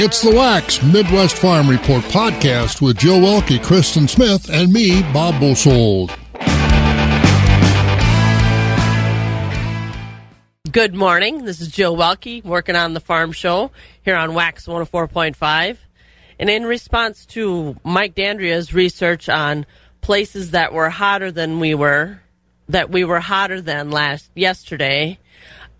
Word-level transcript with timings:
It's 0.00 0.22
the 0.22 0.30
Wax 0.30 0.80
Midwest 0.80 1.36
Farm 1.36 1.68
Report 1.68 2.04
podcast 2.04 2.80
with 2.80 2.98
Joe 2.98 3.18
Welke, 3.18 3.60
Kristen 3.60 4.06
Smith, 4.06 4.48
and 4.48 4.72
me, 4.72 5.02
Bob 5.12 5.40
Bosold. 5.40 6.16
Good 10.70 10.94
morning. 10.94 11.46
This 11.46 11.60
is 11.60 11.66
Joe 11.72 11.96
Welke 11.96 12.44
working 12.44 12.76
on 12.76 12.94
the 12.94 13.00
farm 13.00 13.32
show 13.32 13.72
here 14.04 14.14
on 14.14 14.34
Wax 14.34 14.68
104.5. 14.68 15.78
And 16.38 16.48
in 16.48 16.64
response 16.64 17.26
to 17.26 17.74
Mike 17.82 18.14
Dandria's 18.14 18.72
research 18.72 19.28
on 19.28 19.66
places 20.00 20.52
that 20.52 20.72
were 20.72 20.90
hotter 20.90 21.32
than 21.32 21.58
we 21.58 21.74
were, 21.74 22.20
that 22.68 22.88
we 22.88 23.02
were 23.02 23.18
hotter 23.18 23.60
than 23.60 23.90
last 23.90 24.30
yesterday, 24.36 25.18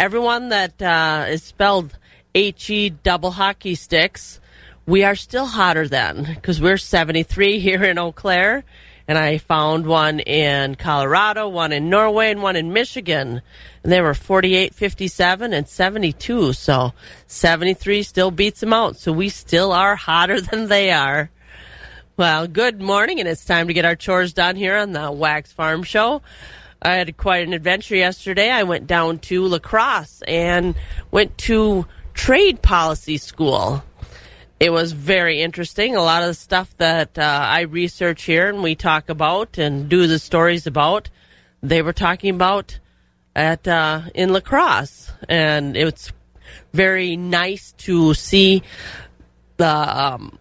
everyone 0.00 0.48
that 0.48 0.82
uh, 0.82 1.26
is 1.28 1.44
spelled 1.44 1.96
HE 2.38 2.90
double 3.02 3.32
hockey 3.32 3.74
sticks, 3.74 4.38
we 4.86 5.02
are 5.02 5.16
still 5.16 5.46
hotter 5.46 5.88
than 5.88 6.22
because 6.22 6.60
we're 6.60 6.78
73 6.78 7.58
here 7.60 7.82
in 7.82 7.98
Eau 7.98 8.12
Claire. 8.12 8.64
And 9.08 9.16
I 9.16 9.38
found 9.38 9.86
one 9.86 10.20
in 10.20 10.74
Colorado, 10.74 11.48
one 11.48 11.72
in 11.72 11.88
Norway, 11.88 12.30
and 12.30 12.42
one 12.42 12.56
in 12.56 12.74
Michigan. 12.74 13.40
And 13.82 13.90
they 13.90 14.02
were 14.02 14.12
48, 14.12 14.74
57, 14.74 15.52
and 15.54 15.66
72. 15.66 16.52
So 16.52 16.92
73 17.26 18.02
still 18.02 18.30
beats 18.30 18.60
them 18.60 18.74
out. 18.74 18.96
So 18.96 19.10
we 19.10 19.30
still 19.30 19.72
are 19.72 19.96
hotter 20.08 20.40
than 20.40 20.68
they 20.68 20.90
are. 20.92 21.30
Well, 22.16 22.46
good 22.46 22.80
morning, 22.80 23.18
and 23.18 23.28
it's 23.28 23.44
time 23.44 23.68
to 23.68 23.72
get 23.72 23.84
our 23.84 23.96
chores 23.96 24.32
done 24.32 24.56
here 24.56 24.76
on 24.76 24.92
the 24.92 25.10
Wax 25.10 25.52
Farm 25.52 25.82
Show. 25.82 26.20
I 26.82 26.94
had 26.94 27.16
quite 27.16 27.46
an 27.46 27.52
adventure 27.52 27.96
yesterday. 27.96 28.50
I 28.50 28.62
went 28.62 28.86
down 28.86 29.18
to 29.20 29.46
La 29.46 29.58
Crosse 29.58 30.22
and 30.28 30.74
went 31.10 31.36
to 31.38 31.86
trade 32.18 32.60
policy 32.60 33.16
school. 33.16 33.82
It 34.58 34.70
was 34.70 34.90
very 34.90 35.40
interesting. 35.40 35.94
A 35.94 36.02
lot 36.02 36.22
of 36.22 36.28
the 36.28 36.34
stuff 36.34 36.76
that 36.78 37.16
uh, 37.16 37.22
I 37.22 37.60
research 37.60 38.24
here 38.24 38.48
and 38.48 38.60
we 38.60 38.74
talk 38.74 39.08
about 39.08 39.56
and 39.56 39.88
do 39.88 40.08
the 40.08 40.18
stories 40.18 40.66
about, 40.66 41.10
they 41.62 41.80
were 41.80 41.92
talking 41.92 42.34
about 42.34 42.80
at 43.36 43.68
uh, 43.68 44.02
in 44.16 44.32
La 44.32 44.40
Crosse, 44.40 45.12
and 45.28 45.76
it's 45.76 46.12
very 46.72 47.16
nice 47.16 47.72
to 47.78 48.14
see 48.14 48.62
the 49.56 49.68
um, 49.68 50.40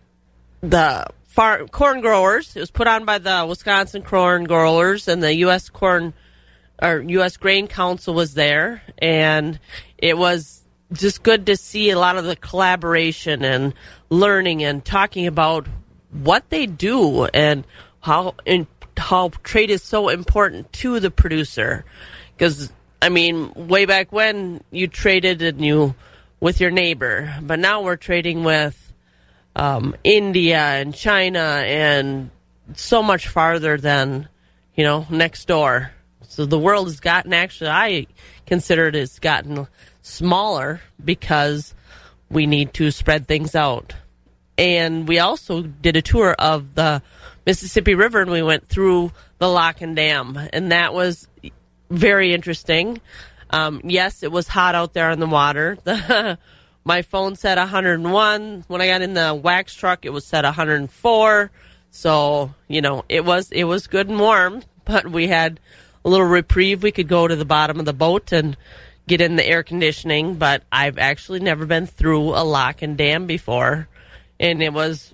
the 0.62 1.06
far, 1.28 1.68
corn 1.68 2.02
growers. 2.02 2.56
It 2.56 2.60
was 2.60 2.72
put 2.72 2.88
on 2.88 3.06
by 3.06 3.20
the 3.20 3.46
Wisconsin 3.48 4.02
Corn 4.02 4.46
Growers 4.46 5.08
and 5.08 5.22
the 5.22 5.36
U.S. 5.46 5.70
Corn 5.70 6.16
or 6.82 7.02
U.S. 7.02 7.38
Grain 7.38 7.68
Council 7.68 8.16
was 8.16 8.34
there, 8.34 8.82
and 8.98 9.60
it 10.00 10.18
was 10.18 10.57
just 10.94 11.24
good 11.24 11.46
to 11.48 11.58
see 11.58 11.90
a 11.90 12.00
lot 12.00 12.18
of 12.18 12.26
the 12.26 12.36
collaboration 12.36 13.44
and 13.44 13.74
learning 14.10 14.64
and 14.64 14.84
talking 14.84 15.28
about 15.28 15.68
what 16.12 16.50
they 16.50 16.66
do 16.66 17.26
and 17.26 17.66
how 18.00 18.36
and 18.46 18.68
how 18.96 19.30
trade 19.44 19.70
is 19.70 19.84
so 19.84 20.10
important 20.10 20.72
to 20.74 21.00
the 21.00 21.12
producer. 21.12 21.86
Because 22.36 22.72
I 23.02 23.10
mean, 23.10 23.52
way 23.54 23.86
back 23.86 24.12
when 24.12 24.64
you 24.72 24.88
traded 24.88 25.42
and 25.42 25.62
you 25.62 25.96
with 26.40 26.62
your 26.62 26.72
neighbor, 26.72 27.36
but 27.42 27.60
now 27.60 27.82
we're 27.82 27.98
trading 27.98 28.44
with 28.44 28.94
um, 29.56 29.96
India 30.04 30.60
and 30.60 30.94
China 30.94 31.64
and 31.66 32.30
so 32.76 33.02
much 33.02 33.28
farther 33.28 33.78
than 33.78 34.30
you 34.76 34.84
know 34.84 35.06
next 35.10 35.46
door. 35.46 35.92
So 36.30 36.46
the 36.46 36.60
world 36.60 36.88
has 36.88 37.00
gotten 37.00 37.34
actually, 37.34 37.70
I 37.72 38.08
consider 38.46 38.88
it 38.88 38.96
has 38.96 39.20
gotten 39.20 39.68
smaller 40.08 40.82
because 41.04 41.74
we 42.30 42.46
need 42.48 42.74
to 42.76 42.92
spread 42.92 43.28
things 43.28 43.56
out. 43.56 43.94
And 44.58 45.08
we 45.08 45.20
also 45.20 45.62
did 45.62 45.96
a 45.96 46.02
tour 46.02 46.34
of 46.38 46.76
the 46.76 47.02
Mississippi 47.46 47.96
River 47.96 48.22
and 48.22 48.32
we 48.32 48.42
went 48.42 48.68
through 48.68 49.12
the 49.38 49.48
lock 49.48 49.82
and 49.82 49.96
dam. 49.96 50.40
And 50.52 50.72
that 50.72 50.94
was 50.94 51.28
very 51.90 52.34
interesting. 52.34 53.00
Um, 53.50 53.82
yes, 53.84 54.24
it 54.24 54.32
was 54.32 54.48
hot 54.48 54.76
out 54.76 54.94
there 54.94 55.10
on 55.12 55.20
the 55.20 55.28
water. 55.28 55.78
The, 55.86 56.38
my 56.84 57.02
phone 57.02 57.36
said 57.36 57.58
101. 57.58 58.64
When 58.70 58.82
I 58.82 58.88
got 58.88 59.02
in 59.02 59.14
the 59.14 59.36
wax 59.36 59.76
truck, 59.76 60.06
it 60.06 60.10
was 60.10 60.24
set 60.24 60.46
104. 60.46 61.52
So, 61.92 62.54
you 62.70 62.80
know, 62.80 63.04
it 63.10 63.26
was, 63.26 63.52
it 63.52 63.66
was 63.66 63.88
good 63.88 64.08
and 64.08 64.18
warm, 64.18 64.64
but 64.86 65.12
we 65.12 65.28
had 65.28 65.60
a 66.06 66.10
little 66.10 66.26
reprieve. 66.26 66.84
We 66.84 66.94
could 66.94 67.10
go 67.10 67.28
to 67.28 67.36
the 67.36 67.44
bottom 67.44 67.80
of 67.82 67.86
the 67.86 67.92
boat 67.92 68.32
and 68.32 68.56
get 69.08 69.22
in 69.22 69.36
the 69.36 69.48
air 69.48 69.64
conditioning, 69.64 70.36
but 70.36 70.64
I've 70.72 70.98
actually 70.98 71.40
never 71.40 71.66
been 71.66 71.88
through 71.88 72.36
a 72.36 72.44
lock 72.44 72.82
and 72.82 72.98
dam 72.98 73.26
before, 73.26 73.88
and 74.40 74.62
it 74.62 74.74
was 74.74 75.14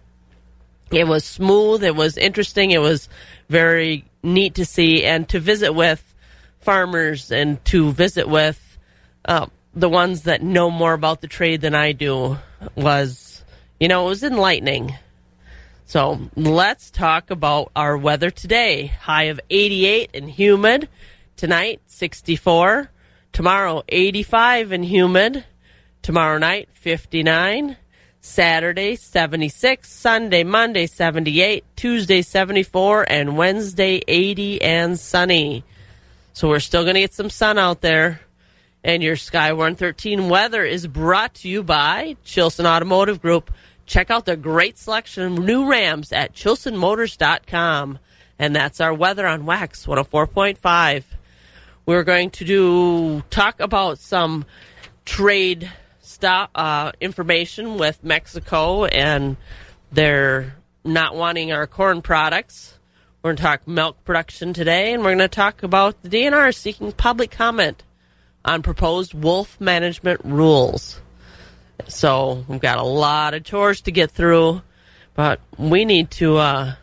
it 0.92 1.08
was 1.08 1.24
smooth. 1.24 1.84
It 1.84 1.96
was 1.96 2.18
interesting. 2.18 2.72
It 2.72 2.82
was 2.82 3.10
very 3.50 4.06
neat 4.22 4.56
to 4.56 4.66
see 4.66 5.04
and 5.04 5.28
to 5.30 5.40
visit 5.40 5.74
with 5.74 6.04
farmers 6.60 7.32
and 7.32 7.64
to 7.66 7.92
visit 7.92 8.28
with 8.28 8.78
uh, 9.26 9.48
the 9.74 9.90
ones 9.90 10.24
that 10.24 10.42
know 10.42 10.70
more 10.70 10.94
about 10.94 11.22
the 11.22 11.28
trade 11.28 11.62
than 11.62 11.76
I 11.76 11.92
do 11.92 12.38
was, 12.76 13.44
you 13.80 13.88
know, 13.88 14.06
it 14.06 14.10
was 14.10 14.24
enlightening. 14.24 14.96
So 15.86 16.30
let's 16.36 16.92
talk 16.92 17.32
about 17.32 17.72
our 17.76 17.98
weather 17.98 18.30
today. 18.30 18.88
High 18.88 19.24
of 19.24 19.40
88 19.50 20.12
and 20.14 20.30
humid. 20.30 20.90
Tonight, 21.36 21.82
64. 21.88 22.90
Tomorrow, 23.34 23.82
85 23.90 24.72
and 24.72 24.86
humid. 24.86 25.44
Tomorrow 26.04 26.38
night, 26.38 26.70
59. 26.74 27.78
Saturday, 28.22 28.96
76. 28.96 29.92
Sunday, 29.92 30.44
Monday, 30.44 30.86
78. 30.86 31.66
Tuesday, 31.76 32.22
74. 32.22 33.06
And 33.10 33.36
Wednesday, 33.36 34.02
80 34.08 34.62
and 34.62 35.00
sunny. 35.00 35.64
So 36.34 36.48
we're 36.48 36.60
still 36.60 36.84
going 36.84 36.94
to 36.94 37.02
get 37.02 37.14
some 37.14 37.32
sun 37.32 37.58
out 37.58 37.82
there. 37.82 38.22
And 38.84 39.02
your 39.02 39.16
Sky 39.16 39.52
113 39.52 40.30
weather 40.30 40.64
is 40.64 40.86
brought 40.86 41.34
to 41.36 41.50
you 41.50 41.64
by 41.64 42.18
Chilson 42.24 42.66
Automotive 42.66 43.20
Group. 43.20 43.52
Check 43.88 44.12
out 44.12 44.26
the 44.26 44.38
great 44.38 44.78
selection 44.78 45.24
of 45.24 45.40
new 45.40 45.68
Rams 45.68 46.12
at 46.12 46.34
chilsonmotors.com. 46.34 47.98
And 48.38 48.56
that's 48.56 48.80
our 48.80 48.94
weather 48.94 49.26
on 49.26 49.46
Wax 49.46 49.88
104.5. 49.88 51.04
We're 51.86 52.04
going 52.04 52.30
to 52.32 52.46
do 52.46 53.22
talk 53.30 53.60
about 53.60 54.00
some 54.00 54.46
trade 55.04 55.70
stop 56.00 56.52
uh, 56.56 56.94
information 57.02 57.78
with 57.78 58.02
Mexico 58.04 58.86
and 58.86 59.36
their 59.92 60.56
not 60.86 61.14
wanting 61.14 61.52
our 61.52 61.68
corn 61.68 62.02
products. 62.02 62.78
We're 63.22 63.32
going 63.32 63.38
to 63.38 63.44
talk 63.44 63.68
milk 63.68 64.04
production 64.06 64.54
today, 64.54 64.94
and 64.94 65.04
we're 65.04 65.10
going 65.10 65.20
to 65.20 65.28
talk 65.28 65.64
about 65.64 66.02
the 66.04 66.10
DNR 66.10 66.56
seeking 66.56 66.94
public 66.94 67.32
comment 67.32 67.84
on 68.46 68.62
proposed 68.62 69.14
wolf 69.14 69.60
management 69.60 70.22
rules. 70.24 71.02
So 71.90 72.46
we've 72.48 72.62
got 72.62 72.78
a 72.78 72.84
lot 72.84 73.34
of 73.34 73.44
chores 73.44 73.82
to 73.82 73.92
get 73.92 74.12
through, 74.12 74.62
but 75.16 75.42
we 75.58 75.84
need 75.84 76.12
to. 76.12 76.38
Uh, 76.38 76.76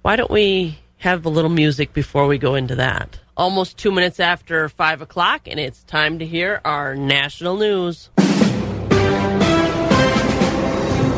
why 0.00 0.16
don't 0.16 0.30
we 0.30 0.78
have 0.96 1.26
a 1.26 1.28
little 1.28 1.50
music 1.50 1.92
before 1.92 2.26
we 2.26 2.38
go 2.38 2.54
into 2.54 2.76
that? 2.76 3.18
Almost 3.36 3.76
two 3.76 3.92
minutes 3.92 4.20
after 4.20 4.68
five 4.68 5.00
o'clock, 5.02 5.46
and 5.46 5.58
it's 5.58 5.82
time 5.84 6.18
to 6.18 6.26
hear 6.26 6.60
our 6.64 6.94
national 6.94 7.56
news. 7.56 8.10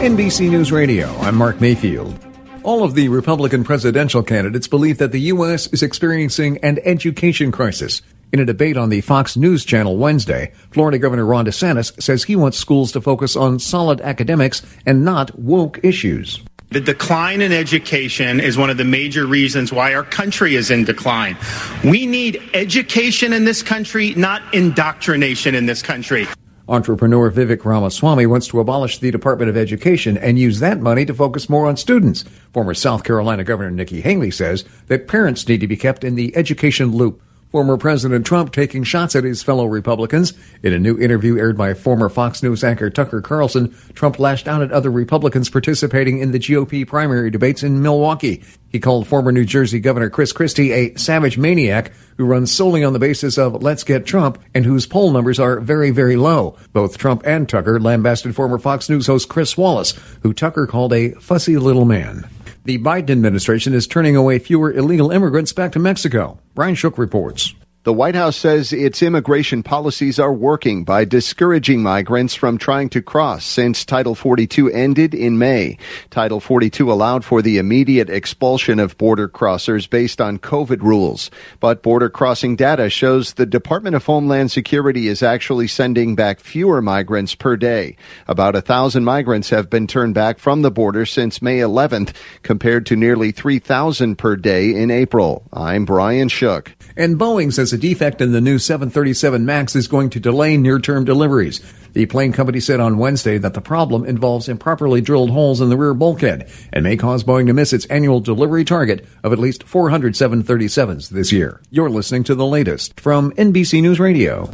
NBC 0.04 0.50
News 0.50 0.70
Radio, 0.70 1.08
I'm 1.20 1.34
Mark 1.36 1.60
Mayfield. 1.60 2.18
All 2.62 2.82
of 2.84 2.94
the 2.94 3.08
Republican 3.08 3.64
presidential 3.64 4.22
candidates 4.22 4.68
believe 4.68 4.98
that 4.98 5.12
the 5.12 5.20
U.S. 5.20 5.66
is 5.68 5.82
experiencing 5.82 6.58
an 6.58 6.78
education 6.84 7.52
crisis. 7.52 8.02
In 8.32 8.40
a 8.40 8.44
debate 8.44 8.76
on 8.76 8.88
the 8.88 9.00
Fox 9.00 9.36
News 9.36 9.64
channel 9.64 9.96
Wednesday, 9.96 10.52
Florida 10.72 10.98
Governor 10.98 11.24
Ron 11.24 11.46
DeSantis 11.46 12.02
says 12.02 12.24
he 12.24 12.36
wants 12.36 12.58
schools 12.58 12.90
to 12.92 13.00
focus 13.00 13.36
on 13.36 13.58
solid 13.58 14.00
academics 14.00 14.60
and 14.84 15.04
not 15.04 15.38
woke 15.38 15.78
issues. 15.84 16.40
The 16.74 16.80
decline 16.80 17.40
in 17.40 17.52
education 17.52 18.40
is 18.40 18.58
one 18.58 18.68
of 18.68 18.78
the 18.78 18.84
major 18.84 19.26
reasons 19.26 19.72
why 19.72 19.94
our 19.94 20.02
country 20.02 20.56
is 20.56 20.72
in 20.72 20.82
decline. 20.82 21.36
We 21.84 22.04
need 22.04 22.42
education 22.52 23.32
in 23.32 23.44
this 23.44 23.62
country, 23.62 24.12
not 24.16 24.42
indoctrination 24.52 25.54
in 25.54 25.66
this 25.66 25.82
country. 25.82 26.26
Entrepreneur 26.68 27.30
Vivek 27.30 27.64
Ramaswamy 27.64 28.26
wants 28.26 28.48
to 28.48 28.58
abolish 28.58 28.98
the 28.98 29.12
Department 29.12 29.50
of 29.50 29.56
Education 29.56 30.18
and 30.18 30.36
use 30.36 30.58
that 30.58 30.80
money 30.80 31.04
to 31.04 31.14
focus 31.14 31.48
more 31.48 31.68
on 31.68 31.76
students. 31.76 32.24
Former 32.52 32.74
South 32.74 33.04
Carolina 33.04 33.44
Governor 33.44 33.70
Nikki 33.70 34.00
Haley 34.00 34.32
says 34.32 34.64
that 34.88 35.06
parents 35.06 35.46
need 35.46 35.60
to 35.60 35.68
be 35.68 35.76
kept 35.76 36.02
in 36.02 36.16
the 36.16 36.36
education 36.36 36.90
loop. 36.90 37.22
Former 37.54 37.76
President 37.76 38.26
Trump 38.26 38.52
taking 38.52 38.82
shots 38.82 39.14
at 39.14 39.22
his 39.22 39.44
fellow 39.44 39.66
Republicans. 39.66 40.32
In 40.64 40.72
a 40.72 40.78
new 40.80 40.98
interview 40.98 41.38
aired 41.38 41.56
by 41.56 41.72
former 41.72 42.08
Fox 42.08 42.42
News 42.42 42.64
anchor 42.64 42.90
Tucker 42.90 43.22
Carlson, 43.22 43.72
Trump 43.94 44.18
lashed 44.18 44.48
out 44.48 44.60
at 44.60 44.72
other 44.72 44.90
Republicans 44.90 45.48
participating 45.48 46.18
in 46.18 46.32
the 46.32 46.40
GOP 46.40 46.84
primary 46.84 47.30
debates 47.30 47.62
in 47.62 47.80
Milwaukee. 47.80 48.42
He 48.70 48.80
called 48.80 49.06
former 49.06 49.30
New 49.30 49.44
Jersey 49.44 49.78
Governor 49.78 50.10
Chris 50.10 50.32
Christie 50.32 50.72
a 50.72 50.96
savage 50.96 51.38
maniac 51.38 51.92
who 52.16 52.24
runs 52.24 52.50
solely 52.50 52.82
on 52.82 52.92
the 52.92 52.98
basis 52.98 53.38
of 53.38 53.62
let's 53.62 53.84
get 53.84 54.04
Trump 54.04 54.42
and 54.52 54.64
whose 54.64 54.88
poll 54.88 55.12
numbers 55.12 55.38
are 55.38 55.60
very, 55.60 55.92
very 55.92 56.16
low. 56.16 56.56
Both 56.72 56.98
Trump 56.98 57.22
and 57.24 57.48
Tucker 57.48 57.78
lambasted 57.78 58.34
former 58.34 58.58
Fox 58.58 58.90
News 58.90 59.06
host 59.06 59.28
Chris 59.28 59.56
Wallace, 59.56 59.92
who 60.24 60.32
Tucker 60.32 60.66
called 60.66 60.92
a 60.92 61.10
fussy 61.12 61.56
little 61.56 61.84
man. 61.84 62.28
The 62.66 62.78
Biden 62.78 63.10
administration 63.10 63.74
is 63.74 63.86
turning 63.86 64.16
away 64.16 64.38
fewer 64.38 64.72
illegal 64.72 65.10
immigrants 65.10 65.52
back 65.52 65.72
to 65.72 65.78
Mexico. 65.78 66.40
Brian 66.54 66.74
Shook 66.74 66.96
reports. 66.96 67.54
The 67.84 67.92
White 67.92 68.14
House 68.14 68.38
says 68.38 68.72
its 68.72 69.02
immigration 69.02 69.62
policies 69.62 70.18
are 70.18 70.32
working 70.32 70.84
by 70.84 71.04
discouraging 71.04 71.82
migrants 71.82 72.34
from 72.34 72.56
trying 72.56 72.88
to 72.88 73.02
cross 73.02 73.44
since 73.44 73.84
Title 73.84 74.14
42 74.14 74.70
ended 74.70 75.12
in 75.12 75.36
May. 75.36 75.76
Title 76.08 76.40
42 76.40 76.90
allowed 76.90 77.26
for 77.26 77.42
the 77.42 77.58
immediate 77.58 78.08
expulsion 78.08 78.80
of 78.80 78.96
border 78.96 79.28
crossers 79.28 79.86
based 79.86 80.18
on 80.18 80.38
COVID 80.38 80.80
rules. 80.80 81.30
But 81.60 81.82
border 81.82 82.08
crossing 82.08 82.56
data 82.56 82.88
shows 82.88 83.34
the 83.34 83.44
Department 83.44 83.96
of 83.96 84.06
Homeland 84.06 84.50
Security 84.50 85.06
is 85.06 85.22
actually 85.22 85.68
sending 85.68 86.14
back 86.14 86.40
fewer 86.40 86.80
migrants 86.80 87.34
per 87.34 87.54
day. 87.54 87.98
About 88.26 88.56
a 88.56 88.62
thousand 88.62 89.04
migrants 89.04 89.50
have 89.50 89.68
been 89.68 89.86
turned 89.86 90.14
back 90.14 90.38
from 90.38 90.62
the 90.62 90.70
border 90.70 91.04
since 91.04 91.42
May 91.42 91.58
11th, 91.58 92.14
compared 92.42 92.86
to 92.86 92.96
nearly 92.96 93.30
3,000 93.30 94.16
per 94.16 94.36
day 94.36 94.74
in 94.74 94.90
April. 94.90 95.46
I'm 95.52 95.84
Brian 95.84 96.30
Shook. 96.30 96.74
And 96.96 97.18
Boeing 97.18 97.52
says 97.52 97.73
a 97.74 97.78
defect 97.78 98.22
in 98.22 98.32
the 98.32 98.40
new 98.40 98.58
737 98.58 99.44
MAX 99.44 99.76
is 99.76 99.86
going 99.86 100.08
to 100.10 100.20
delay 100.20 100.56
near 100.56 100.78
term 100.78 101.04
deliveries. 101.04 101.60
The 101.92 102.06
plane 102.06 102.32
company 102.32 102.60
said 102.60 102.80
on 102.80 102.96
Wednesday 102.96 103.36
that 103.36 103.52
the 103.52 103.60
problem 103.60 104.06
involves 104.06 104.48
improperly 104.48 105.02
drilled 105.02 105.30
holes 105.30 105.60
in 105.60 105.68
the 105.68 105.76
rear 105.76 105.92
bulkhead 105.92 106.50
and 106.72 106.84
may 106.84 106.96
cause 106.96 107.22
Boeing 107.22 107.46
to 107.48 107.52
miss 107.52 107.72
its 107.72 107.84
annual 107.86 108.20
delivery 108.20 108.64
target 108.64 109.06
of 109.22 109.32
at 109.32 109.38
least 109.38 109.64
400 109.64 110.14
737s 110.14 111.10
this 111.10 111.30
year. 111.30 111.60
You're 111.70 111.90
listening 111.90 112.24
to 112.24 112.34
the 112.34 112.46
latest 112.46 112.98
from 112.98 113.32
NBC 113.32 113.82
News 113.82 114.00
Radio. 114.00 114.50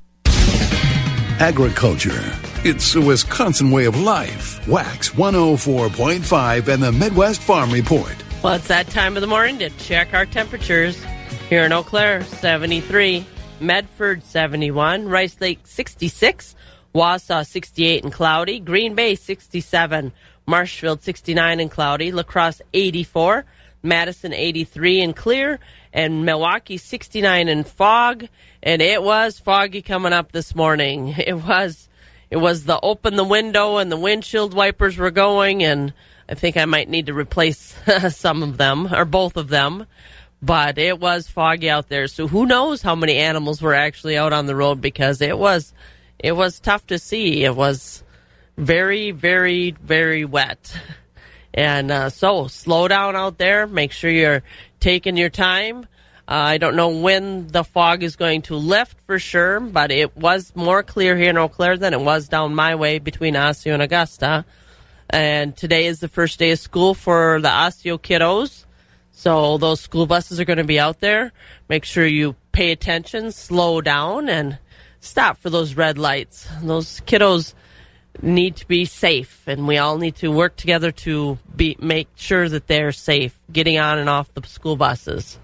Agriculture. 1.38 2.20
It's 2.64 2.94
a 2.94 3.00
Wisconsin 3.00 3.70
way 3.70 3.84
of 3.84 3.98
life. 3.98 4.66
Wax 4.66 5.10
104.5 5.10 6.68
and 6.68 6.82
the 6.82 6.92
Midwest 6.92 7.40
Farm 7.40 7.70
Report. 7.70 8.14
Well, 8.42 8.54
it's 8.54 8.68
that 8.68 8.88
time 8.88 9.16
of 9.16 9.20
the 9.20 9.26
morning 9.26 9.58
to 9.60 9.70
check 9.70 10.14
our 10.14 10.26
temperatures. 10.26 11.02
Here 11.50 11.64
in 11.64 11.72
Eau 11.72 11.82
Claire, 11.82 12.22
73. 12.22 13.26
Medford, 13.58 14.22
71. 14.22 15.08
Rice 15.08 15.40
Lake, 15.40 15.58
66. 15.64 16.54
Wausau, 16.94 17.44
68 17.44 18.04
and 18.04 18.12
cloudy. 18.12 18.60
Green 18.60 18.94
Bay, 18.94 19.16
67. 19.16 20.12
Marshfield, 20.46 21.02
69 21.02 21.58
and 21.58 21.68
cloudy. 21.68 22.12
La 22.12 22.22
Crosse, 22.22 22.62
84. 22.72 23.44
Madison, 23.82 24.32
83 24.32 25.00
and 25.00 25.16
clear. 25.16 25.58
And 25.92 26.24
Milwaukee, 26.24 26.76
69 26.76 27.48
and 27.48 27.66
fog. 27.66 28.28
And 28.62 28.80
it 28.80 29.02
was 29.02 29.40
foggy 29.40 29.82
coming 29.82 30.12
up 30.12 30.30
this 30.30 30.54
morning. 30.54 31.12
It 31.18 31.34
was, 31.34 31.88
it 32.30 32.36
was 32.36 32.62
the 32.62 32.78
open 32.80 33.16
the 33.16 33.24
window 33.24 33.78
and 33.78 33.90
the 33.90 33.96
windshield 33.96 34.54
wipers 34.54 34.96
were 34.96 35.10
going. 35.10 35.64
And 35.64 35.94
I 36.28 36.34
think 36.34 36.56
I 36.56 36.64
might 36.66 36.88
need 36.88 37.06
to 37.06 37.12
replace 37.12 37.74
some 38.10 38.44
of 38.44 38.56
them 38.56 38.94
or 38.94 39.04
both 39.04 39.36
of 39.36 39.48
them 39.48 39.88
but 40.42 40.78
it 40.78 40.98
was 40.98 41.28
foggy 41.28 41.68
out 41.70 41.88
there. 41.88 42.06
So 42.06 42.26
who 42.26 42.46
knows 42.46 42.82
how 42.82 42.94
many 42.94 43.16
animals 43.16 43.60
were 43.60 43.74
actually 43.74 44.16
out 44.16 44.32
on 44.32 44.46
the 44.46 44.56
road 44.56 44.80
because 44.80 45.20
it 45.20 45.38
was 45.38 45.72
it 46.18 46.32
was 46.32 46.60
tough 46.60 46.86
to 46.88 46.98
see. 46.98 47.44
It 47.44 47.54
was 47.54 48.02
very, 48.56 49.10
very, 49.10 49.72
very 49.72 50.24
wet. 50.24 50.76
And 51.52 51.90
uh, 51.90 52.10
so 52.10 52.46
slow 52.46 52.86
down 52.86 53.16
out 53.16 53.36
there. 53.36 53.66
Make 53.66 53.90
sure 53.90 54.08
you're 54.08 54.44
taking 54.78 55.16
your 55.16 55.30
time. 55.30 55.82
Uh, 56.28 56.34
I 56.34 56.58
don't 56.58 56.76
know 56.76 56.90
when 56.90 57.48
the 57.48 57.64
fog 57.64 58.04
is 58.04 58.14
going 58.14 58.42
to 58.42 58.54
lift 58.54 58.96
for 59.06 59.18
sure, 59.18 59.58
but 59.58 59.90
it 59.90 60.16
was 60.16 60.54
more 60.54 60.84
clear 60.84 61.16
here 61.16 61.30
in 61.30 61.36
Eau 61.36 61.48
Claire 61.48 61.76
than 61.76 61.92
it 61.92 62.00
was 62.00 62.28
down 62.28 62.54
my 62.54 62.76
way 62.76 63.00
between 63.00 63.34
Osseo 63.34 63.74
and 63.74 63.82
Augusta. 63.82 64.44
And 65.10 65.56
today 65.56 65.86
is 65.86 65.98
the 65.98 66.06
first 66.06 66.38
day 66.38 66.52
of 66.52 66.60
school 66.60 66.94
for 66.94 67.40
the 67.40 67.50
Osseo 67.50 67.98
kiddos. 67.98 68.64
So 69.20 69.58
those 69.58 69.82
school 69.82 70.06
buses 70.06 70.40
are 70.40 70.46
going 70.46 70.56
to 70.56 70.64
be 70.64 70.80
out 70.80 71.00
there. 71.00 71.34
Make 71.68 71.84
sure 71.84 72.06
you 72.06 72.36
pay 72.52 72.72
attention, 72.72 73.32
slow 73.32 73.82
down, 73.82 74.30
and 74.30 74.58
stop 75.00 75.36
for 75.36 75.50
those 75.50 75.74
red 75.74 75.98
lights. 75.98 76.48
Those 76.62 77.00
kiddos 77.00 77.52
need 78.22 78.56
to 78.56 78.66
be 78.66 78.86
safe, 78.86 79.42
and 79.46 79.68
we 79.68 79.76
all 79.76 79.98
need 79.98 80.16
to 80.16 80.28
work 80.32 80.56
together 80.56 80.90
to 81.04 81.38
be 81.54 81.76
make 81.78 82.08
sure 82.16 82.48
that 82.48 82.66
they're 82.66 82.92
safe 82.92 83.38
getting 83.52 83.78
on 83.78 83.98
and 83.98 84.08
off 84.08 84.32
the 84.32 84.42
school 84.48 84.76
buses. 84.76 85.38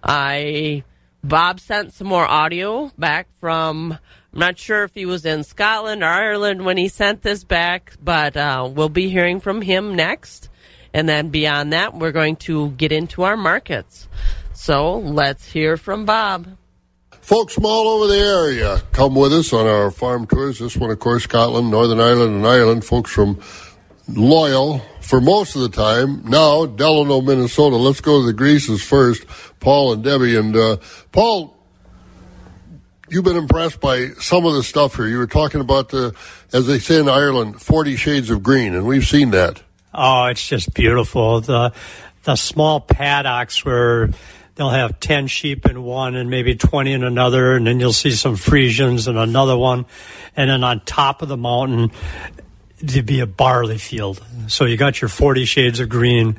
I 0.00 0.84
Bob 1.24 1.58
sent 1.58 1.92
some 1.92 2.06
more 2.06 2.24
audio 2.24 2.92
back 2.96 3.26
from. 3.40 3.98
I'm 4.32 4.38
not 4.38 4.58
sure 4.58 4.84
if 4.84 4.94
he 4.94 5.06
was 5.06 5.26
in 5.26 5.42
Scotland 5.42 6.04
or 6.04 6.06
Ireland 6.06 6.64
when 6.64 6.76
he 6.76 6.86
sent 6.86 7.22
this 7.22 7.42
back, 7.42 7.94
but 8.00 8.36
uh, 8.36 8.70
we'll 8.72 8.90
be 8.90 9.08
hearing 9.08 9.40
from 9.40 9.60
him 9.60 9.96
next. 9.96 10.50
And 10.96 11.06
then 11.06 11.28
beyond 11.28 11.74
that, 11.74 11.92
we're 11.92 12.10
going 12.10 12.36
to 12.36 12.70
get 12.70 12.90
into 12.90 13.24
our 13.24 13.36
markets. 13.36 14.08
So 14.54 14.96
let's 14.96 15.52
hear 15.52 15.76
from 15.76 16.06
Bob. 16.06 16.56
Folks 17.20 17.52
from 17.52 17.66
all 17.66 17.86
over 17.88 18.06
the 18.06 18.18
area 18.18 18.80
come 18.92 19.14
with 19.14 19.34
us 19.34 19.52
on 19.52 19.66
our 19.66 19.90
farm 19.90 20.26
tours. 20.26 20.58
This 20.58 20.74
one, 20.74 20.90
of 20.90 20.98
course, 20.98 21.24
Scotland, 21.24 21.70
Northern 21.70 22.00
Ireland, 22.00 22.36
and 22.36 22.46
Ireland. 22.46 22.82
Folks 22.82 23.12
from 23.12 23.38
Loyal 24.08 24.78
for 25.02 25.20
most 25.20 25.54
of 25.54 25.60
the 25.60 25.68
time. 25.68 26.22
Now, 26.24 26.64
Delano, 26.64 27.20
Minnesota. 27.20 27.76
Let's 27.76 28.00
go 28.00 28.20
to 28.20 28.26
the 28.26 28.32
Greases 28.32 28.82
first. 28.82 29.26
Paul 29.60 29.92
and 29.92 30.02
Debbie. 30.02 30.34
And 30.34 30.56
uh, 30.56 30.78
Paul, 31.12 31.54
you've 33.10 33.24
been 33.24 33.36
impressed 33.36 33.80
by 33.82 34.12
some 34.18 34.46
of 34.46 34.54
the 34.54 34.62
stuff 34.62 34.96
here. 34.96 35.08
You 35.08 35.18
were 35.18 35.26
talking 35.26 35.60
about 35.60 35.90
the, 35.90 36.14
as 36.54 36.66
they 36.66 36.78
say 36.78 36.98
in 36.98 37.10
Ireland, 37.10 37.60
40 37.60 37.96
shades 37.96 38.30
of 38.30 38.42
green, 38.42 38.74
and 38.74 38.86
we've 38.86 39.06
seen 39.06 39.32
that. 39.32 39.60
Oh, 39.96 40.26
it's 40.26 40.46
just 40.46 40.74
beautiful. 40.74 41.40
The 41.40 41.72
the 42.24 42.36
small 42.36 42.80
paddocks 42.80 43.64
where 43.64 44.10
they'll 44.56 44.70
have 44.70 44.98
10 45.00 45.28
sheep 45.28 45.64
in 45.64 45.82
one 45.82 46.16
and 46.16 46.28
maybe 46.28 46.54
20 46.56 46.92
in 46.92 47.04
another, 47.04 47.54
and 47.54 47.66
then 47.66 47.78
you'll 47.78 47.92
see 47.92 48.10
some 48.10 48.36
Friesians 48.36 49.08
in 49.08 49.16
another 49.16 49.56
one. 49.56 49.86
And 50.36 50.50
then 50.50 50.64
on 50.64 50.80
top 50.80 51.22
of 51.22 51.28
the 51.28 51.36
mountain, 51.36 51.92
to 52.86 53.02
be 53.02 53.20
a 53.20 53.26
barley 53.26 53.78
field. 53.78 54.22
So 54.48 54.64
you 54.64 54.76
got 54.76 55.00
your 55.00 55.08
40 55.08 55.44
shades 55.44 55.80
of 55.80 55.88
green 55.88 56.38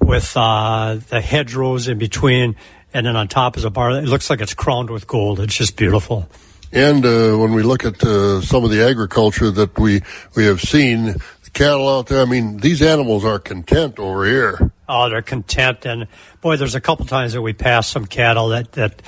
with 0.00 0.36
uh, 0.36 0.98
the 1.08 1.20
hedgerows 1.20 1.88
in 1.88 1.98
between, 1.98 2.56
and 2.94 3.06
then 3.06 3.16
on 3.16 3.28
top 3.28 3.56
is 3.56 3.64
a 3.64 3.70
barley. 3.70 3.98
It 3.98 4.08
looks 4.08 4.30
like 4.30 4.40
it's 4.40 4.54
crowned 4.54 4.90
with 4.90 5.06
gold. 5.06 5.40
It's 5.40 5.54
just 5.54 5.76
beautiful. 5.76 6.28
And 6.72 7.04
uh, 7.04 7.36
when 7.36 7.54
we 7.54 7.62
look 7.62 7.84
at 7.84 8.02
uh, 8.04 8.42
some 8.42 8.62
of 8.64 8.70
the 8.70 8.86
agriculture 8.86 9.50
that 9.50 9.78
we, 9.78 10.02
we 10.34 10.44
have 10.44 10.60
seen, 10.60 11.16
cattle 11.52 11.88
out 11.88 12.06
there. 12.06 12.22
I 12.22 12.24
mean, 12.24 12.58
these 12.58 12.82
animals 12.82 13.24
are 13.24 13.38
content 13.38 13.98
over 13.98 14.24
here. 14.24 14.70
Oh, 14.88 15.08
they're 15.08 15.22
content, 15.22 15.84
and 15.84 16.06
boy, 16.40 16.56
there's 16.56 16.74
a 16.74 16.80
couple 16.80 17.04
times 17.06 17.34
that 17.34 17.42
we 17.42 17.52
passed 17.52 17.90
some 17.90 18.06
cattle 18.06 18.48
that 18.48 18.72
that 18.72 19.02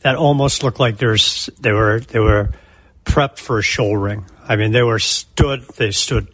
that 0.00 0.16
almost 0.16 0.62
looked 0.62 0.78
like 0.78 0.98
there's 0.98 1.48
they 1.58 1.72
were 1.72 2.00
they 2.00 2.20
were 2.20 2.50
prepped 3.04 3.38
for 3.38 3.58
a 3.58 3.62
show 3.62 3.92
ring. 3.92 4.26
I 4.46 4.56
mean, 4.56 4.72
they 4.72 4.82
were 4.82 4.98
stood 4.98 5.62
they 5.76 5.90
stood 5.90 6.28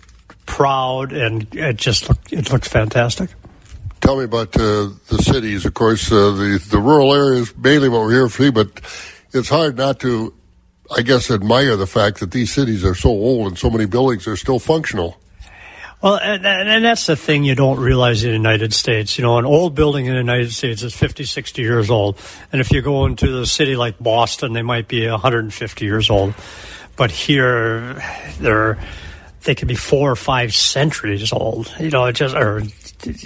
proud, 0.46 1.12
and 1.12 1.46
it 1.54 1.76
just 1.76 2.08
looked 2.08 2.32
it 2.32 2.50
looked 2.52 2.68
fantastic. 2.68 3.30
Tell 4.00 4.16
me 4.16 4.24
about 4.24 4.56
uh, 4.56 4.90
the 5.08 5.18
cities. 5.22 5.64
Of 5.66 5.74
course, 5.74 6.10
uh, 6.10 6.32
the 6.32 6.64
the 6.70 6.78
rural 6.78 7.14
areas 7.14 7.56
mainly 7.56 7.88
what 7.88 8.00
we're 8.00 8.12
here 8.12 8.28
for, 8.28 8.50
but 8.50 8.80
it's 9.32 9.48
hard 9.48 9.76
not 9.76 10.00
to, 10.00 10.34
I 10.96 11.02
guess, 11.02 11.30
admire 11.30 11.76
the 11.76 11.86
fact 11.86 12.18
that 12.20 12.32
these 12.32 12.52
cities 12.52 12.84
are 12.84 12.96
so 12.96 13.10
old 13.10 13.46
and 13.46 13.58
so 13.58 13.70
many 13.70 13.86
buildings 13.86 14.26
are 14.26 14.36
still 14.36 14.58
functional. 14.58 15.16
Well, 16.02 16.16
and, 16.16 16.46
and, 16.46 16.82
that's 16.82 17.04
the 17.04 17.16
thing 17.16 17.44
you 17.44 17.54
don't 17.54 17.78
realize 17.78 18.24
in 18.24 18.30
the 18.30 18.36
United 18.36 18.72
States. 18.72 19.18
You 19.18 19.22
know, 19.22 19.36
an 19.36 19.44
old 19.44 19.74
building 19.74 20.06
in 20.06 20.12
the 20.12 20.18
United 20.18 20.50
States 20.52 20.82
is 20.82 20.94
50, 20.94 21.24
60 21.24 21.60
years 21.60 21.90
old. 21.90 22.18
And 22.52 22.60
if 22.60 22.72
you 22.72 22.80
go 22.80 23.04
into 23.04 23.30
the 23.30 23.44
city 23.44 23.76
like 23.76 23.98
Boston, 23.98 24.54
they 24.54 24.62
might 24.62 24.88
be 24.88 25.06
150 25.06 25.84
years 25.84 26.08
old. 26.08 26.34
But 26.96 27.10
here, 27.10 28.02
they're, 28.38 28.78
they 29.42 29.54
can 29.54 29.68
be 29.68 29.74
four 29.74 30.10
or 30.10 30.16
five 30.16 30.54
centuries 30.54 31.34
old. 31.34 31.70
You 31.78 31.90
know, 31.90 32.06
it 32.06 32.14
just, 32.14 32.34
or 32.34 32.62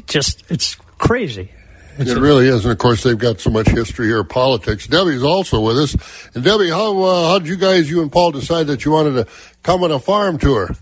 just, 0.07 0.43
it's 0.51 0.75
crazy. 0.99 1.53
It's 1.97 2.11
it 2.11 2.19
really 2.19 2.49
is, 2.49 2.65
and 2.65 2.73
of 2.73 2.79
course 2.79 3.05
they've 3.05 3.17
got 3.17 3.39
so 3.39 3.51
much 3.51 3.69
history 3.69 4.09
here, 4.09 4.25
politics. 4.25 4.89
Debbie's 4.89 5.23
also 5.23 5.61
with 5.61 5.79
us, 5.79 5.97
and 6.35 6.43
Debbie, 6.43 6.69
how 6.69 7.01
uh, 7.01 7.29
how 7.29 7.39
did 7.39 7.47
you 7.47 7.55
guys, 7.55 7.89
you 7.89 8.03
and 8.03 8.11
Paul, 8.11 8.33
decide 8.33 8.67
that 8.67 8.85
you 8.85 8.91
wanted 8.91 9.13
to 9.13 9.33
come 9.63 9.85
on 9.85 9.93
a 9.93 10.01
farm 10.01 10.37
tour? 10.37 10.75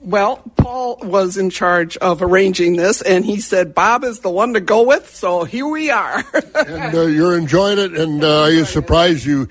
Well, 0.00 0.36
Paul 0.56 0.98
was 1.02 1.36
in 1.36 1.50
charge 1.50 1.96
of 1.96 2.22
arranging 2.22 2.76
this, 2.76 3.02
and 3.02 3.24
he 3.24 3.40
said 3.40 3.74
Bob 3.74 4.04
is 4.04 4.20
the 4.20 4.30
one 4.30 4.54
to 4.54 4.60
go 4.60 4.82
with. 4.82 5.14
So 5.14 5.44
here 5.44 5.66
we 5.66 5.90
are. 5.90 6.22
and 6.54 6.94
uh, 6.94 7.02
you're 7.02 7.36
enjoying 7.36 7.78
it, 7.78 7.94
and 7.94 8.22
uh, 8.22 8.42
are 8.42 8.50
you 8.50 8.64
surprised 8.64 9.24
you 9.26 9.48